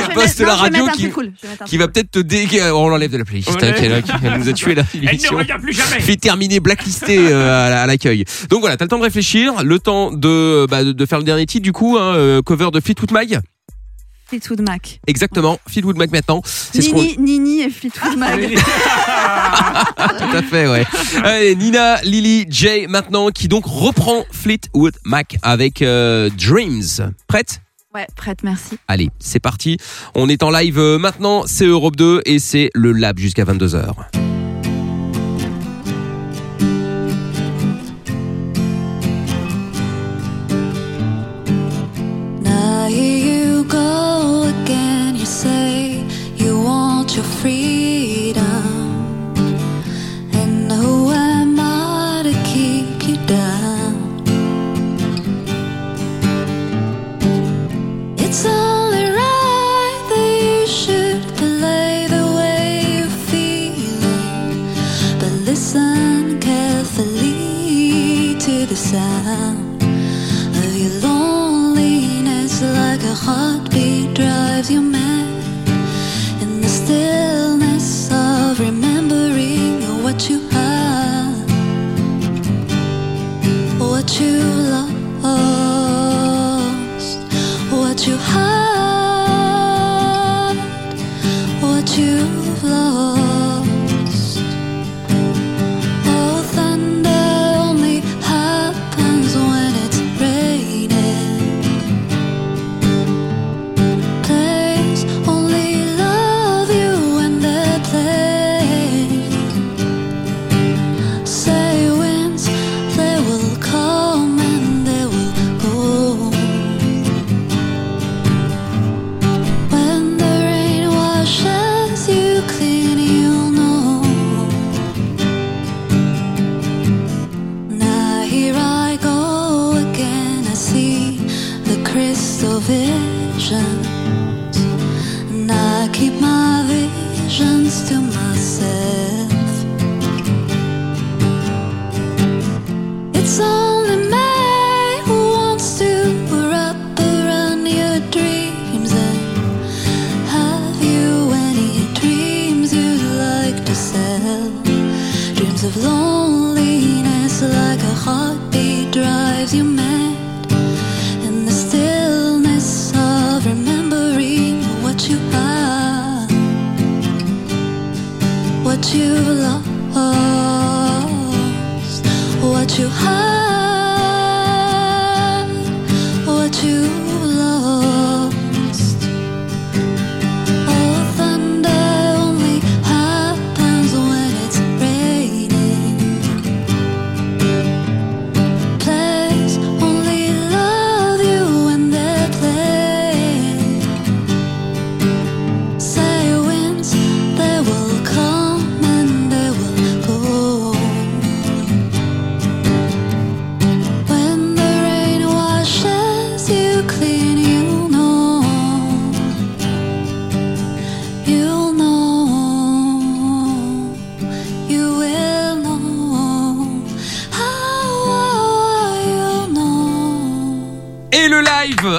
Qui 0.09 0.15
bosse 0.15 0.37
de 0.37 0.45
la 0.45 0.55
non, 0.55 0.59
radio, 0.59 0.87
qui- 1.67 1.77
va 1.77 1.89
peut-être 1.89 2.11
te 2.11 2.19
dégager. 2.19 2.71
On 2.71 2.89
l'enlève 2.89 3.11
de 3.11 3.19
la 3.19 3.25
playlist. 3.25 3.51
Hein, 3.51 3.73
Elle 4.23 4.39
nous 4.39 4.49
a 4.49 4.53
tué 4.53 4.75
la 4.75 4.83
Elle 4.95 5.01
ne 5.19 5.37
revient 5.37 5.57
plus 5.61 5.73
jamais. 5.73 6.01
fait 6.01 6.17
terminer 6.17 6.61
blacklisté 6.61 7.19
euh, 7.31 7.83
à 7.83 7.87
l'accueil. 7.87 8.25
Donc 8.49 8.61
voilà, 8.61 8.77
t'as 8.77 8.85
le 8.85 8.89
temps 8.89 8.99
de 8.99 9.03
réfléchir, 9.03 9.34
le 9.35 9.79
temps 9.79 10.13
de, 10.13 10.67
bah, 10.71 10.85
de, 10.85 10.93
de 10.93 11.07
faire 11.07 11.19
le 11.19 11.25
dernier 11.25 11.47
titre 11.47 11.63
du 11.63 11.73
coup, 11.73 11.97
hein, 11.99 12.15
euh, 12.15 12.43
cover 12.43 12.71
de 12.73 12.81
Fleetwood 12.81 13.13
Mac. 13.13 13.29
Fleetwood 14.27 14.63
Mac. 14.63 15.01
Exactement, 15.07 15.59
Fleetwood 15.69 15.97
Mac 15.97 16.11
maintenant. 16.11 16.41
Ce 16.45 16.79
Nini, 16.79 17.17
Nini 17.19 17.61
et 17.63 17.71
Fleetwood 17.71 18.17
Mac. 18.17 18.41
tout 19.99 20.37
à 20.37 20.43
fait, 20.43 20.67
ouais. 20.67 20.85
Allez, 21.23 21.57
Nina, 21.57 22.01
Lily, 22.03 22.47
Jay 22.49 22.87
maintenant 22.89 23.29
qui 23.31 23.49
donc 23.49 23.65
reprend 23.67 24.25
Fleetwood 24.33 24.95
Mac 25.05 25.37
avec 25.43 25.83
euh, 25.83 26.31
Dreams. 26.31 27.13
Prête? 27.29 27.61
Ouais, 27.95 28.07
prête, 28.17 28.43
merci. 28.43 28.79
Allez, 28.89 29.11
c'est 29.21 29.41
parti. 29.41 29.77
On 30.15 30.29
est 30.29 30.43
en 30.43 30.51
live 30.51 30.79
euh, 30.79 30.99
maintenant, 30.99 31.45
c'est 31.47 31.67
Europe 31.67 31.97
2 31.97 32.23
et 32.25 32.39
c'est 32.39 32.71
le 32.75 32.93
lab 32.93 33.19
jusqu'à 33.19 33.45
22h. 33.45 33.93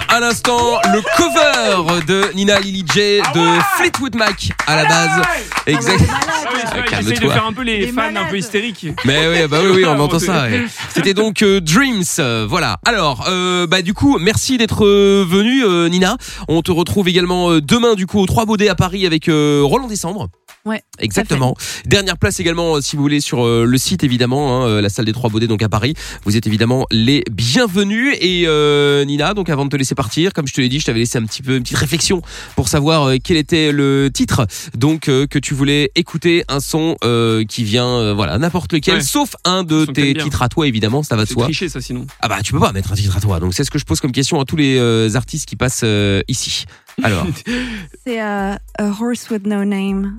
À 0.09 0.19
l'instant, 0.19 0.79
le 0.93 1.01
cover 1.17 2.05
de 2.05 2.33
Nina 2.35 2.59
Lily 2.59 2.83
J 2.93 3.21
de 3.33 3.59
Fleetwood 3.77 4.15
Mac 4.15 4.49
à 4.67 4.75
la 4.75 4.85
base. 4.85 5.21
Exact. 5.67 6.01
Ah 6.09 6.19
oui, 6.53 6.59
c'est 6.61 6.67
vrai, 6.69 6.83
J'essaye 6.89 7.03
de 7.05 7.09
Calme-toi. 7.11 7.33
faire 7.33 7.45
un 7.45 7.53
peu 7.53 7.61
les, 7.63 7.87
fans 7.87 8.15
un 8.15 8.25
peu 8.29 8.37
hystériques. 8.37 8.87
Mais 9.05 9.27
oui, 9.27 9.47
bah 9.49 9.59
oui, 9.63 9.69
oui, 9.75 9.85
on 9.85 9.93
Ah, 9.93 10.01
entend 10.01 10.19
ça. 10.19 10.43
ouais. 10.43 10.65
C'était 10.93 11.13
donc 11.13 11.41
euh, 11.41 11.59
Dreams, 11.61 12.03
euh, 12.19 12.45
voilà. 12.49 12.77
Alors, 12.85 13.25
euh, 13.27 13.67
bah 13.67 13.81
du 13.81 13.93
coup, 13.93 14.17
merci 14.19 14.57
d'être 14.57 14.85
venu, 14.85 15.63
euh, 15.63 15.89
Nina. 15.89 16.17
On 16.47 16.61
te 16.61 16.71
retrouve 16.71 17.07
également 17.07 17.51
euh, 17.51 17.61
demain, 17.61 17.95
du 17.95 18.07
coup, 18.07 18.19
au 18.19 18.25
3 18.25 18.45
Baudets 18.45 18.69
à 18.69 18.75
Paris 18.75 19.05
avec 19.05 19.27
euh, 19.29 19.61
Roland 19.63 19.87
Décembre. 19.87 20.27
Ouais. 20.65 20.81
Exactement. 20.97 21.55
Dernière 21.85 22.17
place 22.17 22.39
également, 22.39 22.81
si 22.81 22.95
vous 22.95 23.03
voulez, 23.03 23.19
sur 23.19 23.45
euh, 23.45 23.65
le 23.65 23.77
site 23.77 24.03
évidemment, 24.03 24.63
hein, 24.65 24.81
la 24.81 24.89
salle 24.89 25.05
des 25.05 25.13
Trois 25.13 25.29
Baudets, 25.29 25.45
donc 25.45 25.61
à 25.61 25.69
Paris. 25.69 25.93
Vous 26.23 26.37
êtes 26.37 26.47
évidemment 26.47 26.87
les 26.89 27.23
bienvenus. 27.31 28.15
Et 28.19 28.45
euh, 28.47 29.05
Nina, 29.05 29.35
donc 29.35 29.49
avant 29.49 29.65
de 29.65 29.69
te 29.69 29.74
laisser 29.77 29.95
partir, 29.95 30.33
comme 30.33 30.47
je 30.47 30.53
te 30.53 30.61
l'ai 30.61 30.69
dit, 30.69 30.79
je 30.79 30.85
t'avais 30.85 30.99
laissé 30.99 31.17
un 31.17 31.23
petit 31.25 31.41
peu 31.41 31.55
une 31.57 31.63
petite 31.63 31.77
réflexion 31.77 32.21
pour 32.55 32.67
savoir 32.67 33.03
euh, 33.09 33.15
quel 33.23 33.37
était 33.37 33.71
le 33.71 34.09
titre, 34.13 34.45
donc 34.75 35.07
euh, 35.09 35.27
que 35.27 35.39
tu 35.39 35.53
voulais 35.53 35.91
écouter 35.95 36.43
un 36.47 36.59
son 36.59 36.95
euh, 37.03 37.43
qui 37.45 37.63
vient, 37.63 37.87
euh, 37.87 38.13
voilà, 38.13 38.37
n'importe 38.37 38.73
lequel, 38.73 38.95
Ouais. 38.95 39.01
sauf 39.01 39.35
un 39.45 39.63
de 39.63 39.85
tes 39.85 40.13
titres 40.13 40.41
à 40.41 40.49
toi, 40.49 40.67
évidemment, 40.67 41.03
ça 41.03 41.15
va 41.15 41.23
de 41.23 41.27
C'est 41.27 41.33
soi. 41.33 41.43
tricher 41.45 41.69
ça 41.69 41.81
sinon. 41.81 42.05
Ah 42.21 42.27
bah 42.27 42.39
tu 42.43 42.53
peux 42.53 42.59
pas 42.59 42.71
mettre 42.71 42.91
un 42.91 42.95
titre 42.95 43.15
à 43.17 43.19
toi. 43.21 43.39
Donc 43.39 43.53
c'est 43.53 43.63
ce 43.63 43.71
que 43.71 43.79
je 43.79 43.85
pose 43.85 43.99
comme 43.99 44.11
question 44.11 44.39
à 44.39 44.45
tous 44.45 44.55
les 44.55 44.77
euh, 44.77 45.09
artistes 45.15 45.47
qui 45.47 45.55
passent 45.55 45.81
euh, 45.83 46.21
ici. 46.27 46.65
Alors, 47.03 47.25
C'est 48.05 48.19
A 48.21 48.59
Horse 48.79 49.29
with 49.29 49.45
No 49.45 49.63
Name. 49.65 50.17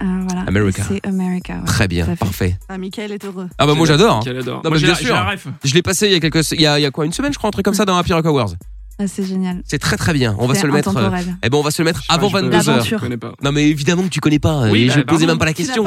Euh, 0.00 0.04
voilà. 0.28 0.42
America. 0.46 0.84
C'est 0.88 1.04
America. 1.06 1.54
ouais. 1.58 1.64
très 1.64 1.88
bien, 1.88 2.06
parfait. 2.16 2.56
Ah, 2.68 2.78
Michael 2.78 3.10
est 3.12 3.24
heureux. 3.24 3.48
Ah 3.58 3.66
bah 3.66 3.74
moi 3.74 3.84
j'adore. 3.86 4.22
hein. 4.24 4.32
Non, 4.46 4.60
Moi, 4.70 4.78
bien 4.78 4.94
sûr. 4.94 5.12
la 5.14 5.30
ref. 5.30 5.48
Je 5.64 5.74
l'ai 5.74 5.82
passé 5.82 6.06
il 6.06 6.12
y 6.12 6.14
a 6.14 6.20
quelques, 6.20 6.52
il 6.52 6.60
y 6.60 6.66
a, 6.66 6.78
il 6.78 6.82
y 6.82 6.86
a 6.86 6.90
quoi 6.92 7.04
une 7.04 7.12
semaine 7.12 7.32
je 7.32 7.38
crois 7.38 7.48
un 7.48 7.50
truc 7.50 7.64
comme 7.64 7.74
ça 7.74 7.84
dans 7.84 7.96
Happy 7.96 8.12
Rock 8.12 8.24
Awards. 8.26 8.54
Ah, 9.00 9.06
c'est 9.06 9.24
génial. 9.24 9.62
C'est 9.64 9.78
très 9.78 9.96
très 9.96 10.12
bien. 10.12 10.34
On 10.38 10.46
va 10.46 10.54
se 10.54 10.66
le 10.66 10.72
mettre. 10.72 10.96
euh, 10.96 11.10
eh 11.42 11.48
ben 11.50 11.58
on 11.58 11.62
va 11.62 11.70
se 11.70 11.80
le 11.82 11.86
mettre 11.86 12.02
avant 12.08 12.28
je 12.28 12.32
peux- 12.34 12.40
22 12.42 12.56
h 12.58 12.66
L'aventure. 12.66 13.04
Non 13.42 13.52
mais 13.52 13.68
évidemment 13.68 14.02
que 14.02 14.08
tu 14.08 14.20
connais 14.20 14.38
pas. 14.40 14.68
Oui, 14.70 14.82
et 14.82 14.86
bah, 14.88 14.94
je 14.96 15.00
posais 15.02 15.06
pardon. 15.26 15.26
même 15.26 15.38
pas 15.38 15.44
la 15.44 15.52
question. 15.52 15.84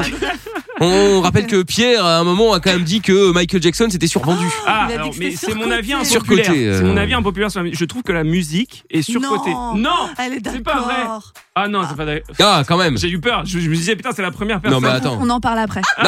On 0.80 1.20
rappelle 1.20 1.46
que 1.46 1.62
Pierre 1.62 2.04
à 2.04 2.18
un 2.18 2.24
moment 2.24 2.54
a 2.54 2.60
quand 2.60 2.72
même 2.72 2.84
dit 2.84 3.00
que 3.02 3.30
Michael 3.32 3.62
Jackson 3.62 3.88
c'était 3.90 4.06
survendu. 4.06 4.46
Ah, 4.66 4.84
Il 4.84 4.84
a 4.84 4.86
dit 4.86 4.92
alors, 4.94 5.10
que 5.10 5.18
mais 5.18 5.30
c'était 5.32 5.46
c'est 5.52 5.54
mon 5.54 5.64
surcoté. 5.64 5.92
avis 5.94 6.06
Surcoté, 6.06 6.42
impopulaire. 6.46 6.76
C'est 6.78 6.84
mon 6.84 6.96
euh. 6.96 7.00
avis 7.00 7.14
impopulaire 7.14 7.50
sur 7.50 7.62
la. 7.62 7.70
Je 7.72 7.84
trouve 7.84 8.02
que 8.02 8.12
la 8.12 8.24
musique 8.24 8.84
est 8.90 9.02
surcotée. 9.02 9.50
Non. 9.52 9.74
Non 9.76 9.90
Elle 10.18 10.32
est 10.34 10.40
C'est 10.50 10.60
pas 10.60 10.80
vrai. 10.80 10.94
d'accord. 10.96 11.32
Ah 11.54 11.68
non, 11.68 11.82
c'est 11.86 11.96
pas 11.96 12.06
d'accord. 12.06 12.24
Ah 12.40 12.62
quand 12.66 12.78
même. 12.78 12.96
J'ai 12.96 13.10
eu 13.10 13.20
peur. 13.20 13.42
Je, 13.44 13.58
je 13.58 13.68
me 13.68 13.74
disais, 13.74 13.94
putain, 13.94 14.10
c'est 14.16 14.22
la 14.22 14.30
première 14.30 14.56
Non 14.56 14.62
personne. 14.62 14.82
mais 14.82 14.88
attends. 14.88 15.18
On 15.20 15.28
en 15.28 15.38
parle 15.38 15.58
après. 15.58 15.82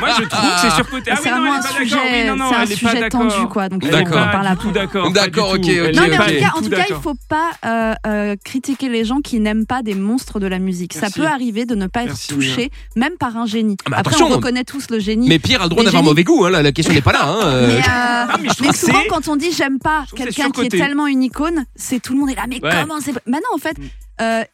Moi, 0.00 0.08
je 0.18 0.24
trouve 0.24 0.40
que 0.54 0.60
c'est 0.62 0.70
surcoté. 0.70 1.10
Ah 1.12 1.16
c'est 1.22 1.30
oui, 1.30 1.38
non, 1.38 1.42
vraiment 1.42 1.54
elle 1.54 1.58
un 1.58 1.60
est 1.60 1.62
pas 1.62 1.68
d'accord. 1.68 1.82
sujet, 1.82 2.22
Oui, 2.22 2.26
non, 2.28 2.36
non, 2.36 2.48
c'est 2.48 2.54
un 2.56 2.62
elle 2.62 2.72
est 2.72 2.80
pas 2.82 2.88
sujet 2.90 3.00
d'accord. 3.00 3.28
tendu, 3.28 3.46
quoi. 3.48 3.68
Donc 3.68 3.82
on 3.84 3.90
D'accord. 3.90 4.16
en 4.26 4.30
parle 4.30 4.46
après. 4.46 4.62
tout 4.66 4.70
d'accord. 4.72 5.10
D'accord, 5.12 5.50
ok, 5.50 5.58
ok, 5.58 5.66
Non, 5.94 6.02
mais 6.08 6.18
en 6.18 6.24
tout 6.24 6.32
cas, 6.40 6.52
en 6.56 6.62
tout 6.62 6.70
cas, 6.70 6.84
il 6.88 6.94
faut 6.96 7.14
pas 7.28 7.50
euh, 7.66 7.94
euh, 8.06 8.36
critiquer 8.42 8.88
les 8.88 9.04
gens 9.04 9.20
qui 9.20 9.38
n'aiment 9.38 9.66
pas 9.66 9.82
des 9.82 9.94
monstres 9.94 10.40
de 10.40 10.46
la 10.46 10.58
musique. 10.58 10.94
Merci. 10.94 11.12
Ça 11.12 11.20
peut 11.22 11.28
arriver 11.28 11.66
de 11.66 11.74
ne 11.74 11.86
pas 11.86 12.00
être 12.04 12.06
Merci, 12.08 12.28
touché, 12.28 12.70
même 12.96 13.18
par 13.20 13.36
un 13.36 13.44
génie. 13.44 13.76
Ah, 13.84 13.90
mais 13.90 13.96
Après, 13.98 14.14
attention. 14.14 14.32
on 14.32 14.36
reconnaît 14.36 14.64
tous 14.64 14.88
le 14.90 14.98
génie. 14.98 15.28
Mais 15.28 15.38
Pierre 15.38 15.60
a 15.60 15.64
le 15.64 15.68
droit 15.70 15.82
Les 15.82 15.86
d'avoir 15.86 16.02
génies. 16.04 16.10
mauvais 16.10 16.24
goût. 16.24 16.46
Hein, 16.46 16.50
la 16.50 16.72
question 16.72 16.94
n'est 16.94 17.02
pas 17.02 17.12
là. 17.12 17.24
Hein, 17.26 17.40
euh. 17.44 17.66
Mais, 17.68 17.78
euh, 17.80 17.82
Ah, 17.86 18.36
mais 18.40 18.48
je 18.48 18.54
trouve 18.54 18.66
mais 18.68 18.72
que 18.72 18.78
souvent, 18.78 19.00
c'est- 19.02 19.08
quand 19.08 19.28
on 19.28 19.36
dit 19.36 19.52
j'aime 19.52 19.78
pas 19.78 20.04
trouve 20.06 20.18
que 20.20 20.24
c'est 20.24 20.34
quelqu'un 20.36 20.50
qui 20.52 20.60
est 20.60 20.62
surcoté. 20.64 20.78
tellement 20.78 21.06
une 21.06 21.22
icône, 21.22 21.66
c'est 21.76 22.00
tout 22.00 22.14
le 22.14 22.20
monde 22.20 22.30
est 22.30 22.34
là. 22.34 22.44
Mais 22.48 22.62
Ouais. 22.62 22.70
comment 22.80 22.98
c'est 23.02 23.12
Maintenant, 23.26 23.48
en 23.54 23.58
fait, 23.58 23.76
euh, 24.20 24.44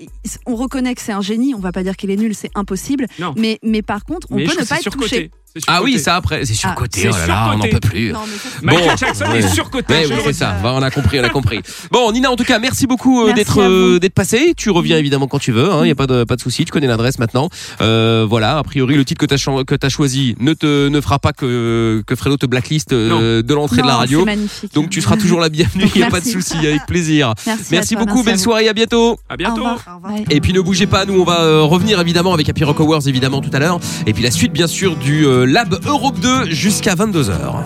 on 0.47 0.57
reconnaît 0.57 0.95
que 0.95 1.01
c'est 1.01 1.13
un 1.13 1.21
génie. 1.21 1.55
On 1.55 1.59
va 1.61 1.73
pas 1.73 1.83
dire 1.83 1.97
qu'il 1.97 2.11
est 2.11 2.17
nul, 2.17 2.35
c'est 2.35 2.51
impossible. 2.55 3.07
Non. 3.19 3.35
Mais, 3.37 3.59
mais 3.63 3.83
par 3.83 4.05
contre, 4.05 4.27
on 4.31 4.37
Mais 4.37 4.45
peut 4.45 4.53
ne 4.61 4.65
pas 4.65 4.77
être 4.81 4.91
touché. 4.91 5.09
surcoté. 5.09 5.31
Ah 5.69 5.83
oui, 5.85 6.01
ça 6.01 6.17
après, 6.17 6.45
c'est 6.45 6.55
surcoté. 6.55 7.03
c'est 7.03 7.09
oh 7.11 7.13
là 7.13 7.27
là, 7.29 7.51
on 7.55 7.59
n'en 7.59 7.69
peut 7.69 7.79
plus. 7.79 8.11
Non, 8.13 8.21
mais 8.27 8.37
ça, 8.37 8.49
c'est- 8.59 8.65
Michael 8.65 8.89
Bon, 8.89 8.97
Jackson 8.97 9.25
ouais. 9.31 9.39
est 9.39 9.49
surcoté. 9.55 9.95
Ouais, 9.95 10.07
oui, 10.11 10.17
c'est 10.25 10.33
ça. 10.33 10.57
Va, 10.61 10.73
on 10.75 10.83
a 10.83 10.91
compris, 10.91 11.21
on 11.21 11.25
a 11.25 11.29
compris. 11.29 11.61
Bon, 11.93 12.11
Nina, 12.11 12.29
en 12.31 12.35
tout 12.35 12.43
cas, 12.45 12.59
merci 12.59 12.89
beaucoup 12.89 13.25
euh, 13.29 13.33
d'être 13.35 13.61
euh, 13.63 14.01
d'être 14.01 14.15
passé. 14.15 14.55
Tu 14.57 14.71
reviens 14.71 14.99
évidemment 14.99 15.29
quand 15.29 15.39
tu 15.39 15.53
veux. 15.53 15.69
Il 15.83 15.87
y 15.89 15.93
a 15.93 15.95
pas 15.95 16.09
de 16.09 16.25
pas 16.25 16.35
de 16.35 16.41
souci. 16.41 16.65
Tu 16.65 16.73
connais 16.73 16.89
l'adresse 16.89 17.21
maintenant. 17.21 17.51
Euh, 17.81 18.27
voilà. 18.29 18.59
A 18.59 18.63
priori, 18.65 18.97
le 18.97 19.05
titre 19.05 19.21
que 19.21 19.27
t'as 19.27 19.37
as 19.37 19.65
que 19.65 19.89
choisi 19.89 20.35
ne 20.41 20.55
te 20.55 20.89
ne 20.89 21.01
fera 21.01 21.21
pas 21.21 21.33
que 21.33 22.03
que 22.05 22.17
Fredo 22.17 22.37
te 22.37 22.47
blacklist 22.47 22.93
euh, 22.93 23.43
de 23.43 23.55
l'entrée 23.55 23.83
de 23.83 23.87
la 23.87 23.95
radio. 23.97 24.21
C'est 24.21 24.25
magnifique. 24.27 24.75
Donc 24.75 24.91
tu 24.91 25.01
seras 25.01 25.17
toujours 25.17 25.39
la 25.41 25.51
bienvenue. 25.51 25.85
Il 25.95 26.01
y 26.01 26.03
a 26.03 26.11
pas 26.11 26.19
de 26.21 26.25
Merci. 26.27 26.33
souci. 26.33 26.57
Avec 26.67 26.87
plaisir. 26.87 27.33
Merci, 27.47 27.65
Merci 27.71 27.95
à 27.95 27.97
toi, 27.99 28.07
beaucoup. 28.07 28.19
merci 28.25 28.31
Belle 28.31 28.39
soirée. 28.41 28.69
À 28.69 28.73
bientôt. 28.73 29.21
À 29.29 29.35
Au 29.35 29.37
bientôt. 29.37 29.55
revoir. 29.57 29.79
Au 29.89 29.95
revoir. 29.97 30.13
Bye. 30.15 30.25
Et 30.31 30.41
puis 30.41 30.53
ne 30.53 30.61
bougez 30.61 30.87
pas, 30.89 31.05
nous 31.05 31.21
on 31.21 31.25
va 31.25 31.61
revenir 31.63 32.01
évidemment 32.01 32.35
avec 32.35 32.49
Happy 32.49 32.65
Rock 32.65 32.81
Awards 32.81 33.07
évidemment 33.07 33.41
tout 33.41 33.51
à 33.53 33.61
l'heure. 33.61 33.79
Et 34.07 34.13
puis 34.13 34.23
la 34.25 34.33
suite 34.33 34.53
bien 34.53 34.67
sûr 34.67 34.97
du 34.97 35.25
Lab 35.47 35.75
Europe 35.87 36.19
2 36.21 36.51
jusqu'à 36.51 36.95
22h. 36.95 37.65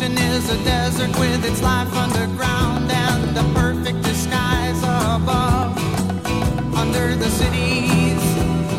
Ocean 0.00 0.16
is 0.16 0.48
a 0.48 0.64
desert 0.64 1.10
with 1.18 1.44
its 1.44 1.60
life 1.62 1.92
underground 1.94 2.90
and 2.90 3.36
the 3.36 3.42
perfect 3.54 4.02
disguise 4.02 4.82
of 4.82 5.28
under 6.74 7.14
the 7.16 7.28
cities 7.28 8.22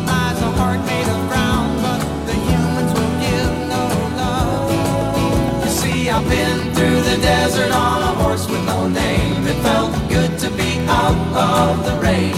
lies 0.08 0.40
a 0.42 0.52
heart 0.58 0.80
made 0.86 1.08
of 1.16 1.22
ground, 1.30 1.80
but 1.84 2.02
the 2.26 2.34
humans 2.34 2.92
will 2.98 3.16
give 3.28 3.54
no 3.70 3.84
love. 4.22 5.64
You 5.64 5.70
see, 5.70 6.10
I've 6.10 6.28
been 6.28 6.74
through 6.74 7.02
the 7.02 7.18
desert 7.22 7.72
on 7.72 8.02
a 8.02 8.14
horse 8.22 8.48
with 8.50 8.66
no 8.66 8.88
name. 8.88 9.46
It 9.46 9.60
felt 9.62 9.94
good 10.10 10.40
to 10.40 10.50
be 10.52 10.80
out 10.88 11.20
of 11.36 11.86
the 11.86 11.96
rain. 12.02 12.36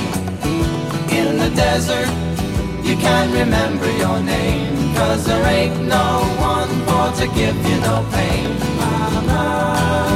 In 1.09 1.38
the 1.38 1.51
desert, 1.55 2.09
you 2.84 2.97
can't 2.97 3.31
remember 3.34 3.89
your 3.97 4.19
name, 4.19 4.93
cause 4.95 5.25
there 5.25 5.45
ain't 5.45 5.88
no 5.88 6.19
one 6.39 6.84
to 7.15 7.27
give 7.27 7.55
you 7.67 7.79
no 7.81 8.05
pain. 8.11 8.72
Bahama. 9.14 10.12